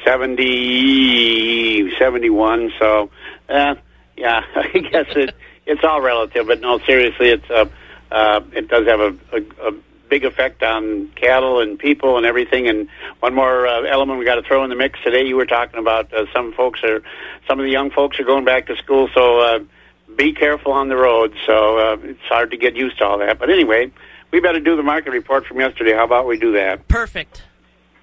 70, 0.04 1.96
71. 1.98 2.72
So, 2.78 3.10
uh, 3.48 3.74
yeah, 4.16 4.42
I 4.54 4.78
guess 4.78 5.06
it 5.16 5.34
it's 5.66 5.84
all 5.84 6.00
relative. 6.00 6.46
But 6.46 6.60
no, 6.60 6.78
seriously, 6.80 7.30
it's 7.30 7.50
uh, 7.50 7.66
uh, 8.10 8.40
it 8.52 8.68
does 8.68 8.86
have 8.86 9.00
a, 9.00 9.16
a, 9.32 9.68
a 9.68 9.72
big 10.08 10.24
effect 10.24 10.62
on 10.62 11.08
cattle 11.16 11.60
and 11.60 11.78
people 11.78 12.18
and 12.18 12.26
everything. 12.26 12.68
And 12.68 12.88
one 13.20 13.34
more 13.34 13.66
uh, 13.66 13.82
element 13.84 14.18
we 14.18 14.24
got 14.24 14.34
to 14.34 14.42
throw 14.42 14.62
in 14.64 14.70
the 14.70 14.76
mix 14.76 14.98
today. 15.02 15.24
You 15.24 15.36
were 15.36 15.46
talking 15.46 15.80
about 15.80 16.12
uh, 16.12 16.26
some 16.32 16.52
folks 16.52 16.82
are 16.84 17.02
some 17.48 17.58
of 17.58 17.64
the 17.64 17.72
young 17.72 17.90
folks 17.90 18.20
are 18.20 18.24
going 18.24 18.44
back 18.44 18.66
to 18.66 18.76
school, 18.76 19.08
so 19.14 19.40
uh, 19.40 19.58
be 20.14 20.32
careful 20.32 20.72
on 20.72 20.88
the 20.88 20.96
road. 20.96 21.34
So 21.46 21.78
uh, 21.78 21.96
it's 22.02 22.20
hard 22.28 22.50
to 22.50 22.56
get 22.56 22.76
used 22.76 22.98
to 22.98 23.06
all 23.06 23.18
that. 23.18 23.38
But 23.38 23.50
anyway, 23.50 23.90
we 24.30 24.40
better 24.40 24.60
do 24.60 24.76
the 24.76 24.82
market 24.82 25.12
report 25.12 25.46
from 25.46 25.60
yesterday. 25.60 25.94
How 25.94 26.04
about 26.04 26.26
we 26.26 26.38
do 26.38 26.52
that? 26.52 26.86
Perfect. 26.88 27.42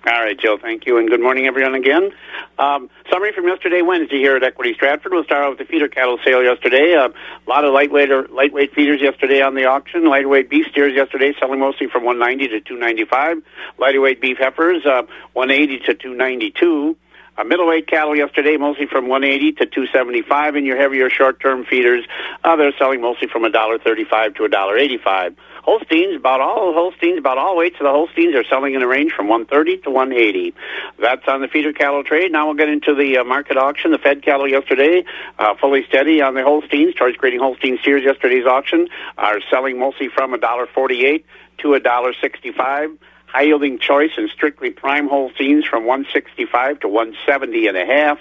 All 0.08 0.24
right, 0.24 0.40
Jill, 0.40 0.58
thank 0.58 0.86
you, 0.86 0.98
and 0.98 1.10
good 1.10 1.20
morning, 1.20 1.46
everyone, 1.46 1.76
again. 1.76 2.12
Um, 2.58 2.90
summary 3.12 3.34
from 3.34 3.48
yesterday, 3.48 3.82
Wednesday, 3.82 4.18
here 4.18 4.38
at 4.38 4.44
Equity 4.44 4.74
Stratford. 4.74 5.12
We'll 5.12 5.26
start 5.26 5.44
out 5.44 5.50
with 5.50 5.60
the 5.60 5.66
feeder 5.66 5.90
cattle 5.90 6.18
sale 6.24 6.42
yesterday. 6.42 6.96
Uh, 6.96 7.10
a 7.10 7.50
lot 7.50 7.66
of 7.66 7.74
lightweight 7.74 8.10
lightweight 8.32 8.74
feeders 8.74 9.02
yesterday 9.02 9.42
on 9.42 9.56
the 9.56 9.66
auction. 9.66 10.06
Lightweight 10.06 10.50
beef 10.50 10.68
steers 10.72 10.94
yesterday 10.94 11.34
selling 11.38 11.60
mostly 11.60 11.88
from 11.88 12.06
190 12.06 12.48
to 12.48 12.62
295. 12.62 13.44
Lightweight 13.78 14.22
beef 14.22 14.38
heifers, 14.38 14.86
uh, 14.86 15.04
180 15.34 15.80
to 15.80 15.94
292. 15.94 16.96
Uh, 17.38 17.44
middleweight 17.44 17.88
cattle 17.88 18.16
yesterday 18.16 18.56
mostly 18.56 18.86
from 18.86 19.10
180 19.10 19.52
to 19.52 19.66
275, 19.66 20.56
and 20.56 20.66
your 20.66 20.78
heavier 20.78 21.10
short-term 21.10 21.66
feeders, 21.66 22.06
uh, 22.46 22.56
they're 22.56 22.74
selling 22.78 23.02
mostly 23.02 23.28
from 23.28 23.44
$1.35 23.44 24.36
to 24.36 24.44
$1.85. 24.44 25.36
Holsteins, 25.64 26.16
about 26.16 26.42
all 26.42 26.74
Holsteins, 26.74 27.18
about 27.18 27.38
all 27.38 27.58
weights 27.58 27.76
of 27.80 27.84
the 27.84 27.92
Holsteins 27.92 28.36
are 28.36 28.44
selling 28.44 28.74
in 28.74 28.82
a 28.82 28.88
range 28.88 29.12
from 29.12 29.28
130 29.28 29.84
to 29.84 29.90
180. 29.90 30.54
That's 31.00 31.28
on 31.28 31.42
the 31.42 31.48
feeder 31.48 31.74
cattle 31.74 32.04
trade. 32.04 32.32
Now 32.32 32.48
we'll 32.48 32.56
get 32.56 32.70
into 32.70 32.96
the 32.96 33.18
uh, 33.18 33.24
market 33.24 33.58
auction. 33.58 33.92
The 33.92 33.98
fed 33.98 34.22
cattle 34.22 34.48
yesterday, 34.48 35.06
uh, 35.38 35.56
fully 35.56 35.86
steady 35.88 36.22
on 36.22 36.34
the 36.34 36.44
Holsteins. 36.44 36.96
Choice 36.96 37.16
grading 37.16 37.40
Holstein 37.40 37.78
steers 37.82 38.04
yesterday's 38.04 38.46
auction 38.46 38.88
are 39.18 39.40
selling 39.50 39.80
mostly 39.80 40.08
from 40.08 40.34
$1.48 40.34 41.24
to 41.60 41.68
$1.65 41.68 42.98
high 43.30 43.44
yielding 43.44 43.78
choice 43.78 44.12
and 44.18 44.30
strictly 44.30 44.72
prime 44.72 45.08
Holsteins 45.08 45.66
from 45.66 45.86
165 45.86 46.80
to 46.80 46.88
170 46.88 47.68
and 47.68 47.78
a 47.78 47.86
half. 47.86 48.20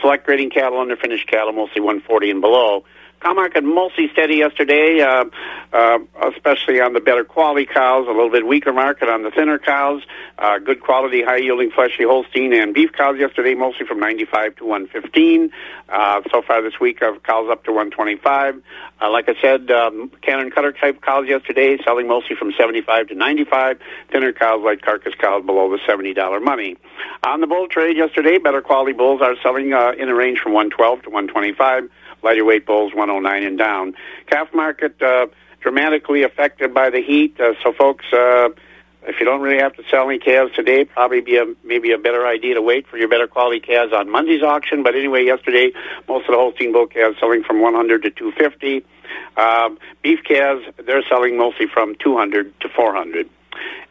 Select 0.00 0.26
grading 0.26 0.50
cattle, 0.50 0.78
under 0.78 0.96
finished 0.96 1.26
cattle, 1.26 1.52
mostly 1.52 1.80
140 1.80 2.30
and 2.30 2.40
below. 2.40 2.84
Cow 3.20 3.34
market 3.34 3.62
mostly 3.64 4.08
steady 4.12 4.36
yesterday, 4.36 5.02
uh, 5.02 5.26
uh, 5.74 5.98
especially 6.34 6.80
on 6.80 6.94
the 6.94 7.00
better 7.00 7.22
quality 7.22 7.66
cows. 7.66 8.06
A 8.08 8.10
little 8.10 8.30
bit 8.30 8.46
weaker 8.46 8.72
market 8.72 9.10
on 9.10 9.24
the 9.24 9.30
thinner 9.30 9.58
cows. 9.58 10.02
Uh, 10.38 10.58
good 10.58 10.80
quality, 10.80 11.22
high 11.22 11.36
yielding, 11.36 11.70
fleshy 11.70 12.04
Holstein 12.04 12.54
and 12.54 12.72
beef 12.72 12.92
cows 12.92 13.18
yesterday, 13.18 13.54
mostly 13.54 13.84
from 13.84 14.00
95 14.00 14.56
to 14.56 14.64
115. 14.64 15.52
Uh, 15.90 16.22
so 16.30 16.40
far 16.40 16.62
this 16.62 16.80
week, 16.80 17.02
of 17.02 17.22
cows 17.22 17.50
up 17.50 17.62
to 17.64 17.72
125. 17.72 18.62
Uh, 19.02 19.10
like 19.10 19.28
I 19.28 19.34
said, 19.42 19.70
um, 19.70 20.10
canner 20.22 20.48
cutter 20.50 20.72
type 20.72 21.02
cows 21.02 21.28
yesterday, 21.28 21.76
selling 21.84 22.08
mostly 22.08 22.36
from 22.36 22.54
75 22.56 23.08
to 23.08 23.14
95. 23.14 23.80
Thinner 24.10 24.32
cows 24.32 24.62
like 24.64 24.80
carcass 24.80 25.14
cows 25.14 25.44
below 25.44 25.70
the 25.70 25.78
$70 25.86 26.42
money. 26.42 26.78
On 27.24 27.42
the 27.42 27.46
bull 27.46 27.68
trade 27.68 27.98
yesterday, 27.98 28.38
better 28.38 28.62
quality 28.62 28.94
bulls 28.94 29.20
are 29.20 29.36
selling 29.42 29.74
uh, 29.74 29.92
in 29.98 30.08
a 30.08 30.14
range 30.14 30.38
from 30.38 30.54
112 30.54 31.02
to 31.02 31.10
125 31.10 31.90
lighter 32.22 32.44
weight 32.44 32.66
bulls 32.66 32.92
109 32.94 33.42
and 33.44 33.58
down. 33.58 33.94
Calf 34.26 34.48
market 34.54 35.00
uh, 35.02 35.26
dramatically 35.60 36.22
affected 36.22 36.74
by 36.74 36.90
the 36.90 37.02
heat. 37.02 37.38
Uh, 37.40 37.54
so, 37.62 37.72
folks, 37.72 38.04
uh, 38.12 38.48
if 39.02 39.18
you 39.18 39.24
don't 39.24 39.40
really 39.40 39.60
have 39.62 39.74
to 39.76 39.82
sell 39.90 40.08
any 40.08 40.18
calves 40.18 40.52
today, 40.54 40.84
probably 40.84 41.20
be 41.20 41.38
a 41.38 41.44
maybe 41.64 41.92
a 41.92 41.98
better 41.98 42.26
idea 42.26 42.54
to 42.54 42.62
wait 42.62 42.86
for 42.86 42.98
your 42.98 43.08
better 43.08 43.26
quality 43.26 43.60
calves 43.60 43.92
on 43.92 44.10
Monday's 44.10 44.42
auction. 44.42 44.82
But 44.82 44.94
anyway, 44.94 45.24
yesterday 45.24 45.72
most 46.06 46.28
of 46.28 46.32
the 46.32 46.38
Holstein 46.38 46.72
bull 46.72 46.86
calves 46.86 47.16
selling 47.18 47.42
from 47.42 47.60
100 47.60 48.02
to 48.02 48.10
250. 48.10 48.84
Um, 49.36 49.78
beef 50.02 50.20
calves 50.22 50.62
they're 50.84 51.02
selling 51.08 51.38
mostly 51.38 51.66
from 51.72 51.94
200 52.02 52.60
to 52.60 52.68
400. 52.68 53.28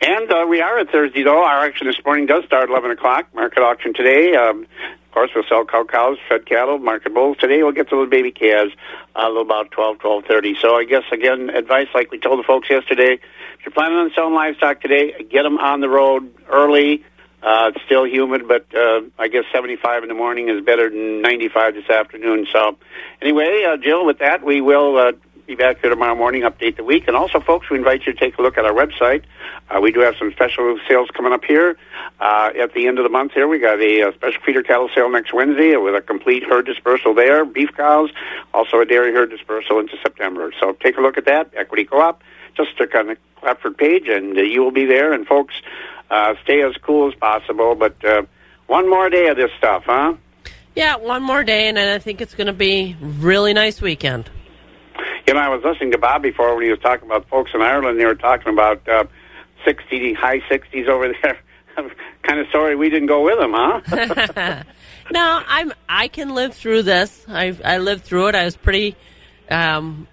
And 0.01 0.32
uh, 0.32 0.45
we 0.47 0.61
are 0.61 0.80
at 0.80 0.91
Thursday, 0.91 1.23
though. 1.23 1.43
Our 1.43 1.67
auction 1.67 1.88
this 1.88 1.99
morning 2.05 2.25
does 2.25 2.45
start 2.45 2.63
at 2.63 2.69
11 2.69 2.91
o'clock. 2.91 3.34
Market 3.34 3.61
auction 3.61 3.93
today. 3.93 4.36
Um, 4.36 4.65
of 5.10 5.14
course, 5.14 5.32
we'll 5.34 5.43
sell 5.49 5.66
cow 5.66 5.84
cows, 5.86 6.20
fed 6.30 6.45
cattle, 6.45 6.78
market 6.78 7.16
bulls. 7.16 7.36
Today 7.38 7.64
we'll 7.64 7.72
get 7.72 7.89
the 7.89 8.07
baby 8.07 8.30
calves 8.30 8.72
uh, 9.16 9.24
a 9.24 9.28
little 9.28 9.41
about 9.41 9.72
12, 9.72 9.97
12.30. 9.97 10.62
So 10.62 10.76
I 10.76 10.84
guess, 10.84 11.01
again, 11.12 11.49
advice 11.49 11.88
like 11.95 12.12
we 12.12 12.20
told 12.20 12.38
the 12.38 12.43
folks 12.43 12.70
yesterday, 12.70 13.14
if 13.14 13.66
you're 13.66 13.74
planning 13.74 13.97
on 13.97 14.12
selling 14.14 14.36
livestock 14.36 14.82
today, 14.82 15.26
get 15.28 15.41
them 15.41 15.57
on 15.57 15.82
the 15.82 15.89
road 15.89 16.32
early. 16.47 17.03
Uh, 17.41 17.72
it's 17.74 17.84
still 17.86 18.05
humid, 18.05 18.47
but 18.47 18.68
uh, 18.76 19.01
I 19.18 19.30
guess 19.30 19.45
75 19.51 20.03
in 20.03 20.10
the 20.10 20.16
morning 20.16 20.47
is 20.47 20.64
better 20.64 20.91
than 20.91 21.24
95 21.24 21.74
this 21.74 21.89
afternoon. 21.89 22.45
So 22.53 22.78
anyway, 23.20 23.64
uh, 23.68 23.78
Jill, 23.78 24.05
with 24.05 24.20
that, 24.20 24.45
we 24.45 24.62
will 24.62 24.95
uh, 24.95 25.14
be 25.50 25.56
back 25.56 25.82
here 25.82 25.89
tomorrow 25.89 26.14
morning, 26.14 26.43
update 26.43 26.78
the 26.78 26.84
week. 26.84 27.08
And 27.08 27.18
also, 27.18 27.39
folks, 27.39 27.72
we 27.72 27.78
invite 27.78 28.06
you 28.06 28.14
to 28.14 28.20
take 28.20 28.38
a 28.38 28.41
look 28.43 28.60
at 28.60 28.66
our 28.66 28.72
website. 28.72 29.24
Uh, 29.68 29.82
we 29.82 29.91
do 29.91 30.00
have 30.02 30.14
some 30.16 30.32
special 30.32 30.78
sales 30.88 31.10
coming 31.16 31.34
up 31.34 31.43
here 31.43 31.76
uh, 32.20 32.52
at 32.62 32.76
the 32.76 32.86
end 32.86 33.00
of 33.00 33.04
the 33.04 33.10
month. 33.10 33.32
Here, 33.32 33.47
we 33.47 33.58
got 33.58 33.82
a, 33.82 34.02
a 34.02 34.14
special 34.14 34.39
feeder 34.45 34.62
cattle 34.62 34.91
sale 34.93 35.10
next 35.10 35.34
Wednesday 35.34 35.76
with 35.76 35.95
a 35.95 36.02
complete 36.02 36.43
herd 36.43 36.68
dispersal 36.68 37.16
there, 37.16 37.45
beef 37.45 37.72
cows, 37.76 38.12
also 38.54 38.80
a 38.80 38.86
dairy 38.86 39.12
herd 39.12 39.32
dispersal 39.32 39.80
into 39.80 39.97
September. 40.04 40.54
So 40.60 40.74
take 40.74 40.97
a 40.97 41.02
look 41.02 41.18
at 41.18 41.26
that, 41.26 41.52
Equity 41.56 41.86
Co-op. 41.86 42.22
Just 42.56 42.76
click 42.78 42.93
on 42.93 43.08
the 43.08 43.18
Clapford 43.38 43.76
page, 43.76 44.08
and 44.08 44.38
uh, 44.38 44.41
you 44.41 44.62
will 44.62 44.70
be 44.70 44.86
there. 44.86 45.14
And 45.14 45.26
folks, 45.26 45.56
uh, 46.12 46.36
stay 46.43 46.62
as 46.62 46.76
cool 46.84 47.08
as 47.08 47.16
possible. 47.16 47.74
But 47.74 48.06
uh, 48.06 48.22
one 48.68 48.88
more 48.88 49.10
day 49.10 49.30
of 49.30 49.38
this 49.38 49.50
stuff, 49.58 49.86
huh? 49.88 50.14
Yeah, 50.76 50.97
one 50.97 51.24
more 51.24 51.43
day, 51.43 51.68
and 51.70 51.80
I 51.80 51.97
think 51.97 52.22
it's 52.22 52.36
going 52.36 52.47
to 52.47 52.54
be 52.54 52.95
really 53.02 53.54
nice 53.54 53.82
weekend. 53.82 54.30
You 55.30 55.36
know, 55.36 55.41
I 55.41 55.49
was 55.49 55.63
listening 55.63 55.91
to 55.91 55.99
Bob 55.99 56.23
before 56.23 56.55
when 56.55 56.63
he 56.63 56.71
was 56.71 56.80
talking 56.80 57.05
about 57.05 57.30
folks 57.30 57.51
in 57.53 57.61
Ireland. 57.61 57.99
They 57.99 58.05
were 58.05 58.15
talking 58.15 58.51
about 58.51 58.89
uh, 58.89 59.03
60, 59.63 60.13
high 60.13 60.39
60s 60.39 60.88
over 60.88 61.13
there. 61.21 61.38
I'm 61.77 61.91
kind 62.23 62.39
of 62.39 62.47
sorry 62.51 62.75
we 62.75 62.89
didn't 62.89 63.09
go 63.09 63.23
with 63.23 63.38
them, 63.38 63.53
huh? 63.53 64.63
no, 65.11 65.43
I'm. 65.47 65.71
I 65.88 66.07
can 66.07 66.34
live 66.34 66.55
through 66.55 66.82
this. 66.82 67.23
I 67.27 67.55
I 67.63 67.77
lived 67.77 68.05
through 68.05 68.30
it. 68.30 68.34
I 68.36 68.43
was 68.43 68.57
pretty. 68.57 68.95
Um, 69.51 70.07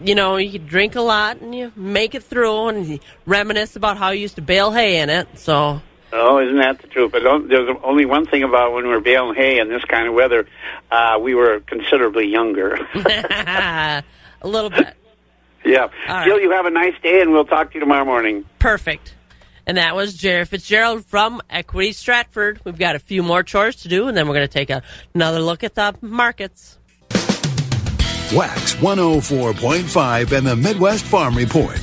you 0.00 0.14
know, 0.14 0.38
you 0.38 0.58
drink 0.58 0.96
a 0.96 1.02
lot 1.02 1.42
and 1.42 1.54
you 1.54 1.70
make 1.76 2.14
it 2.14 2.22
through, 2.22 2.68
and 2.68 2.86
you 2.86 3.00
reminisce 3.26 3.76
about 3.76 3.98
how 3.98 4.08
you 4.08 4.22
used 4.22 4.36
to 4.36 4.42
bale 4.42 4.70
hay 4.70 5.02
in 5.02 5.10
it. 5.10 5.38
So 5.38 5.82
Oh, 6.14 6.38
isn't 6.38 6.58
that 6.58 6.80
the 6.80 6.88
truth? 6.88 7.12
But 7.12 7.22
there's 7.48 7.76
only 7.82 8.04
one 8.04 8.26
thing 8.26 8.42
about 8.42 8.72
when 8.72 8.84
we 8.84 8.90
were 8.90 9.00
baling 9.00 9.34
hay 9.34 9.58
in 9.58 9.68
this 9.68 9.84
kind 9.84 10.06
of 10.06 10.14
weather, 10.14 10.46
uh, 10.90 11.18
we 11.20 11.34
were 11.34 11.60
considerably 11.60 12.28
younger. 12.28 12.78
a 14.42 14.48
little 14.48 14.70
bit. 14.70 14.94
yeah. 15.64 15.88
All 16.08 16.24
Jill, 16.24 16.34
right. 16.34 16.42
you 16.42 16.50
have 16.50 16.66
a 16.66 16.70
nice 16.70 16.94
day, 17.02 17.20
and 17.20 17.32
we'll 17.32 17.44
talk 17.44 17.70
to 17.70 17.74
you 17.74 17.80
tomorrow 17.80 18.04
morning. 18.04 18.44
Perfect. 18.58 19.14
And 19.66 19.76
that 19.76 19.94
was 19.94 20.14
Jerry 20.14 20.44
Fitzgerald 20.44 21.04
from 21.06 21.40
Equity 21.48 21.92
Stratford. 21.92 22.60
We've 22.64 22.78
got 22.78 22.96
a 22.96 22.98
few 22.98 23.22
more 23.22 23.42
chores 23.42 23.76
to 23.82 23.88
do, 23.88 24.08
and 24.08 24.16
then 24.16 24.26
we're 24.26 24.34
going 24.34 24.48
to 24.48 24.52
take 24.52 24.70
a, 24.70 24.82
another 25.14 25.38
look 25.38 25.62
at 25.62 25.74
the 25.74 25.94
markets. 26.00 26.78
Wax 28.34 28.74
104.5 28.76 30.32
and 30.36 30.46
the 30.46 30.56
Midwest 30.56 31.04
Farm 31.04 31.36
Report. 31.36 31.78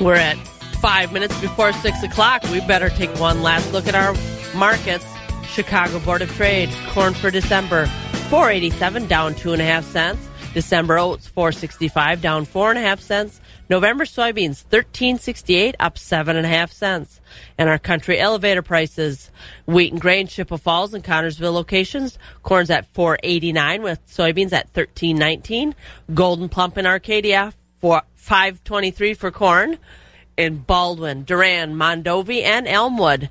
We're 0.00 0.16
at 0.16 0.36
five 0.80 1.12
minutes 1.12 1.38
before 1.40 1.72
six 1.74 2.02
o'clock. 2.02 2.42
We 2.50 2.60
better 2.66 2.88
take 2.88 3.10
one 3.20 3.42
last 3.42 3.72
look 3.72 3.86
at 3.86 3.94
our 3.94 4.14
markets. 4.54 5.06
Chicago 5.44 5.98
Board 6.00 6.22
of 6.22 6.30
Trade, 6.36 6.70
corn 6.88 7.14
for 7.14 7.30
December, 7.30 7.86
487 8.28 9.06
down 9.06 9.34
two 9.34 9.52
and 9.52 9.60
a 9.62 9.64
half 9.64 9.84
cents. 9.84 10.26
December 10.52 10.98
oats, 10.98 11.28
465 11.28 12.20
down 12.20 12.44
four 12.44 12.70
and 12.70 12.78
a 12.78 12.82
half 12.82 13.00
cents. 13.00 13.40
November 13.68 14.04
soybeans, 14.04 14.64
1368 14.64 15.76
up 15.78 15.96
seven 15.96 16.36
and 16.36 16.44
a 16.44 16.48
half 16.48 16.72
cents. 16.72 17.20
And 17.56 17.68
our 17.68 17.78
country 17.78 18.18
elevator 18.18 18.62
prices, 18.62 19.30
wheat 19.66 19.92
and 19.92 20.00
grain, 20.00 20.26
Chippewa 20.26 20.58
Falls 20.58 20.92
and 20.92 21.04
Connorsville 21.04 21.52
locations. 21.52 22.18
Corn's 22.42 22.70
at 22.70 22.92
489 22.94 23.82
with 23.82 24.04
soybeans 24.08 24.52
at 24.52 24.66
1319. 24.74 25.74
Gold'n 26.12 26.50
Plump 26.50 26.76
in 26.76 26.86
Arcadia, 26.86 27.52
for 27.80 28.02
523 28.14 29.14
for 29.14 29.30
corn 29.30 29.78
in 30.36 30.58
Baldwin, 30.58 31.24
Durand, 31.24 31.76
Mondovi, 31.76 32.42
and 32.42 32.68
Elmwood. 32.68 33.30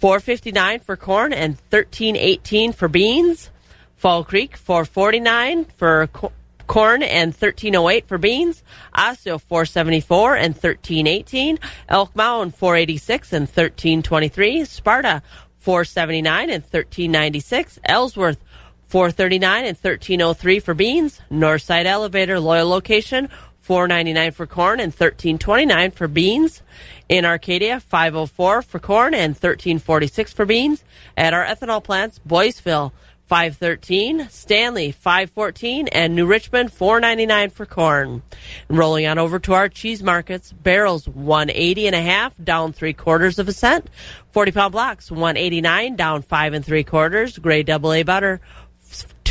459 0.00 0.80
for 0.80 0.96
corn 0.96 1.32
and 1.32 1.54
1318 1.70 2.72
for 2.72 2.88
beans. 2.88 3.50
Fall 3.96 4.24
Creek 4.24 4.56
449 4.56 5.66
for 5.76 6.08
co- 6.08 6.32
corn 6.66 7.02
and 7.02 7.32
1308 7.32 8.06
for 8.06 8.18
beans. 8.18 8.62
Osseo 8.94 9.38
474 9.38 10.36
and 10.36 10.54
1318. 10.54 11.58
Elk 11.88 12.14
Mound 12.14 12.54
486 12.54 13.32
and 13.32 13.42
1323. 13.46 14.64
Sparta 14.64 15.22
479 15.58 16.50
and 16.50 16.62
1396. 16.62 17.78
Ellsworth 17.84 18.42
439 18.88 19.64
and 19.64 19.76
1303 19.76 20.60
for 20.60 20.74
beans. 20.74 21.20
Northside 21.30 21.86
Elevator 21.86 22.38
Loyal 22.38 22.68
Location 22.68 23.28
499 23.62 24.32
for 24.32 24.46
corn 24.46 24.80
and 24.80 24.92
1329 24.92 25.92
for 25.92 26.08
beans. 26.08 26.62
In 27.08 27.24
Arcadia, 27.24 27.80
504 27.80 28.62
for 28.62 28.78
corn 28.78 29.14
and 29.14 29.34
1346 29.34 30.32
for 30.32 30.44
beans. 30.44 30.84
At 31.16 31.32
our 31.32 31.44
ethanol 31.44 31.82
plants, 31.82 32.20
Boyceville, 32.26 32.92
513, 33.32 34.28
Stanley, 34.28 34.92
514, 34.92 35.88
and 35.88 36.14
New 36.14 36.26
Richmond, 36.26 36.70
499 36.70 37.48
for 37.48 37.64
corn. 37.64 38.20
Rolling 38.68 39.06
on 39.06 39.18
over 39.18 39.38
to 39.38 39.54
our 39.54 39.70
cheese 39.70 40.02
markets, 40.02 40.52
barrels, 40.52 41.08
180 41.08 41.86
and 41.86 41.96
a 41.96 42.02
half, 42.02 42.34
down 42.44 42.74
three 42.74 42.92
quarters 42.92 43.38
of 43.38 43.48
a 43.48 43.52
cent. 43.54 43.88
40 44.32 44.52
pound 44.52 44.72
blocks, 44.72 45.10
189, 45.10 45.96
down 45.96 46.20
five 46.20 46.52
and 46.52 46.62
three 46.62 46.84
quarters. 46.84 47.38
Grade 47.38 47.64
double 47.64 47.94
A 47.94 48.02
butter, 48.02 48.42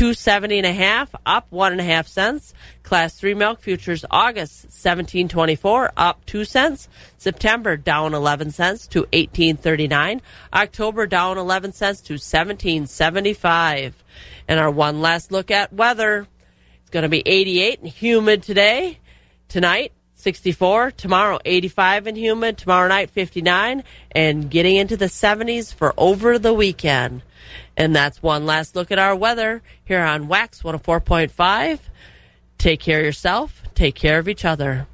270 0.02 0.58
and 0.58 0.66
a 0.66 0.74
half 0.74 1.14
up 1.28 1.46
one 1.52 1.72
and 1.72 1.80
a 1.80 1.84
half 1.84 2.08
cents. 2.08 2.56
Class 2.82 3.14
3 3.20 3.36
milk 3.36 3.60
futures 3.60 4.04
august 4.10 4.64
1724 4.64 5.92
up 5.96 6.26
2 6.26 6.44
cents. 6.44 6.90
September 7.20 7.78
down 7.78 8.16
11 8.16 8.50
cents 8.50 8.88
to 8.88 9.02
1839 9.02 10.24
october 10.54 11.06
down 11.06 11.38
11 11.38 11.74
cents 11.74 12.02
to 12.02 12.14
1775 12.14 14.04
and 14.48 14.60
our 14.60 14.72
one 14.72 15.02
last 15.02 15.32
look 15.32 15.52
at 15.52 15.72
weather. 15.72 16.26
It's 16.82 16.90
going 16.90 17.04
to 17.04 17.08
be 17.08 17.22
88 17.24 17.82
and 17.82 17.88
humid 17.88 18.42
today. 18.42 18.98
Tonight 19.50 19.92
64 20.16 20.90
tomorrow 20.90 21.38
85 21.46 22.08
and 22.08 22.18
humid. 22.18 22.58
Tomorrow 22.58 22.88
night 22.88 23.12
59 23.12 23.84
and 24.14 24.50
getting 24.50 24.78
into 24.78 24.98
the 24.98 25.06
70s 25.06 25.72
for 25.72 25.94
over 25.96 26.40
the 26.40 26.56
weekend 26.56 27.22
and 27.78 27.96
that's 27.96 28.22
one 28.22 28.46
last 28.46 28.76
look 28.76 28.92
at 28.92 29.00
our 29.00 29.16
weather 29.16 29.62
here 29.84 30.02
on 30.02 30.28
wax 30.28 30.62
104.5 30.64 31.80
take 32.58 32.80
care 32.80 33.00
of 33.00 33.06
yourself 33.06 33.64
take 33.76 33.96
care 33.96 34.20
of 34.20 34.28
each 34.28 34.46
other 34.46 34.88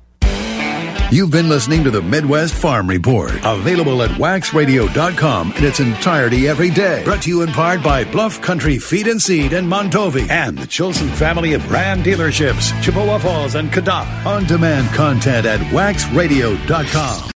You've 1.09 1.31
been 1.31 1.47
listening 1.47 1.85
to 1.85 1.91
the 1.91 2.01
Midwest 2.01 2.53
Farm 2.53 2.89
Report, 2.89 3.31
available 3.45 4.03
at 4.03 4.09
waxradio.com 4.11 5.53
in 5.53 5.63
its 5.63 5.79
entirety 5.79 6.49
every 6.49 6.69
day. 6.69 7.01
Brought 7.05 7.21
to 7.21 7.29
you 7.29 7.43
in 7.43 7.49
part 7.53 7.81
by 7.81 8.03
Bluff 8.03 8.41
Country 8.41 8.77
Feed 8.77 9.07
and 9.07 9.21
Seed 9.21 9.53
in 9.53 9.65
Mondovi 9.65 10.29
and 10.29 10.57
the 10.57 10.67
Chilson 10.67 11.07
family 11.07 11.53
of 11.53 11.71
Ram 11.71 12.03
dealerships, 12.03 12.73
Chippewa 12.83 13.19
Falls 13.19 13.55
and 13.55 13.71
Cadott. 13.71 14.25
On 14.25 14.43
demand 14.43 14.93
content 14.93 15.45
at 15.45 15.61
waxradio.com. 15.71 17.31